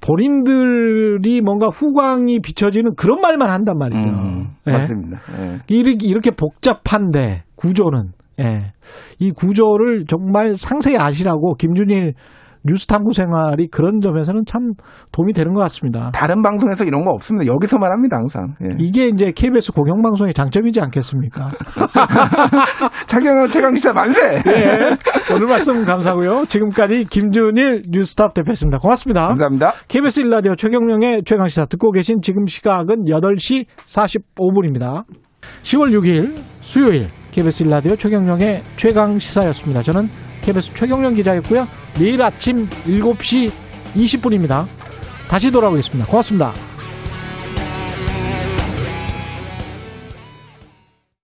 본인들이 0.00 1.40
뭔가 1.40 1.68
후광이 1.68 2.40
비춰지는 2.40 2.94
그런 2.96 3.20
말만 3.20 3.50
한단 3.50 3.78
말이죠. 3.78 4.08
음, 4.08 4.48
예. 4.66 4.72
맞습니다. 4.72 5.18
예. 5.40 5.58
이렇게, 5.68 6.06
이렇게 6.06 6.30
복잡한데 6.30 7.44
구조는 7.56 8.12
예. 8.40 8.72
이 9.18 9.30
구조를 9.30 10.04
정말 10.06 10.56
상세히 10.56 10.98
아시라고 10.98 11.54
김준일 11.54 12.12
뉴스 12.66 12.86
탐구 12.86 13.12
생활이 13.12 13.68
그런 13.68 14.00
점에서는 14.00 14.42
참 14.46 14.72
도움이 15.12 15.32
되는 15.32 15.54
것 15.54 15.60
같습니다. 15.62 16.10
다른 16.14 16.42
방송에서 16.42 16.84
이런 16.84 17.04
거 17.04 17.12
없습니다. 17.12 17.50
여기서만 17.52 17.90
합니다, 17.90 18.16
항상. 18.16 18.54
예. 18.62 18.76
이게 18.78 19.08
이제 19.08 19.32
KBS 19.32 19.72
공영방송의 19.72 20.34
장점이지 20.34 20.80
않겠습니까? 20.80 21.50
차경영 23.06 23.48
최강기사 23.48 23.92
만세! 23.92 24.20
예. 24.46 25.34
오늘 25.34 25.46
말씀 25.48 25.84
감사하고요. 25.84 26.44
지금까지 26.46 27.04
김준일 27.04 27.82
뉴스탑 27.90 28.34
대표였습니다. 28.34 28.78
고맙습니다. 28.78 29.28
감사합니다. 29.28 29.72
KBS 29.88 30.20
일라디오 30.20 30.54
최경영의 30.56 31.22
최강시사 31.24 31.66
듣고 31.66 31.92
계신 31.92 32.20
지금 32.22 32.46
시각은 32.46 33.04
8시 33.04 33.66
45분입니다. 33.86 35.04
10월 35.62 35.92
6일 35.92 36.34
수요일 36.60 37.08
KBS 37.30 37.64
일라디오 37.64 37.96
최경영의 37.96 38.62
최강시사였습니다. 38.76 39.82
저는 39.82 40.08
KBS 40.46 40.74
최경영 40.74 41.14
기자였고요. 41.14 41.66
내일 41.98 42.22
아침 42.22 42.68
7시 42.86 43.50
20분입니다. 43.96 44.66
다시 45.28 45.50
돌아오겠습니다. 45.50 46.08
고맙습니다. 46.08 46.52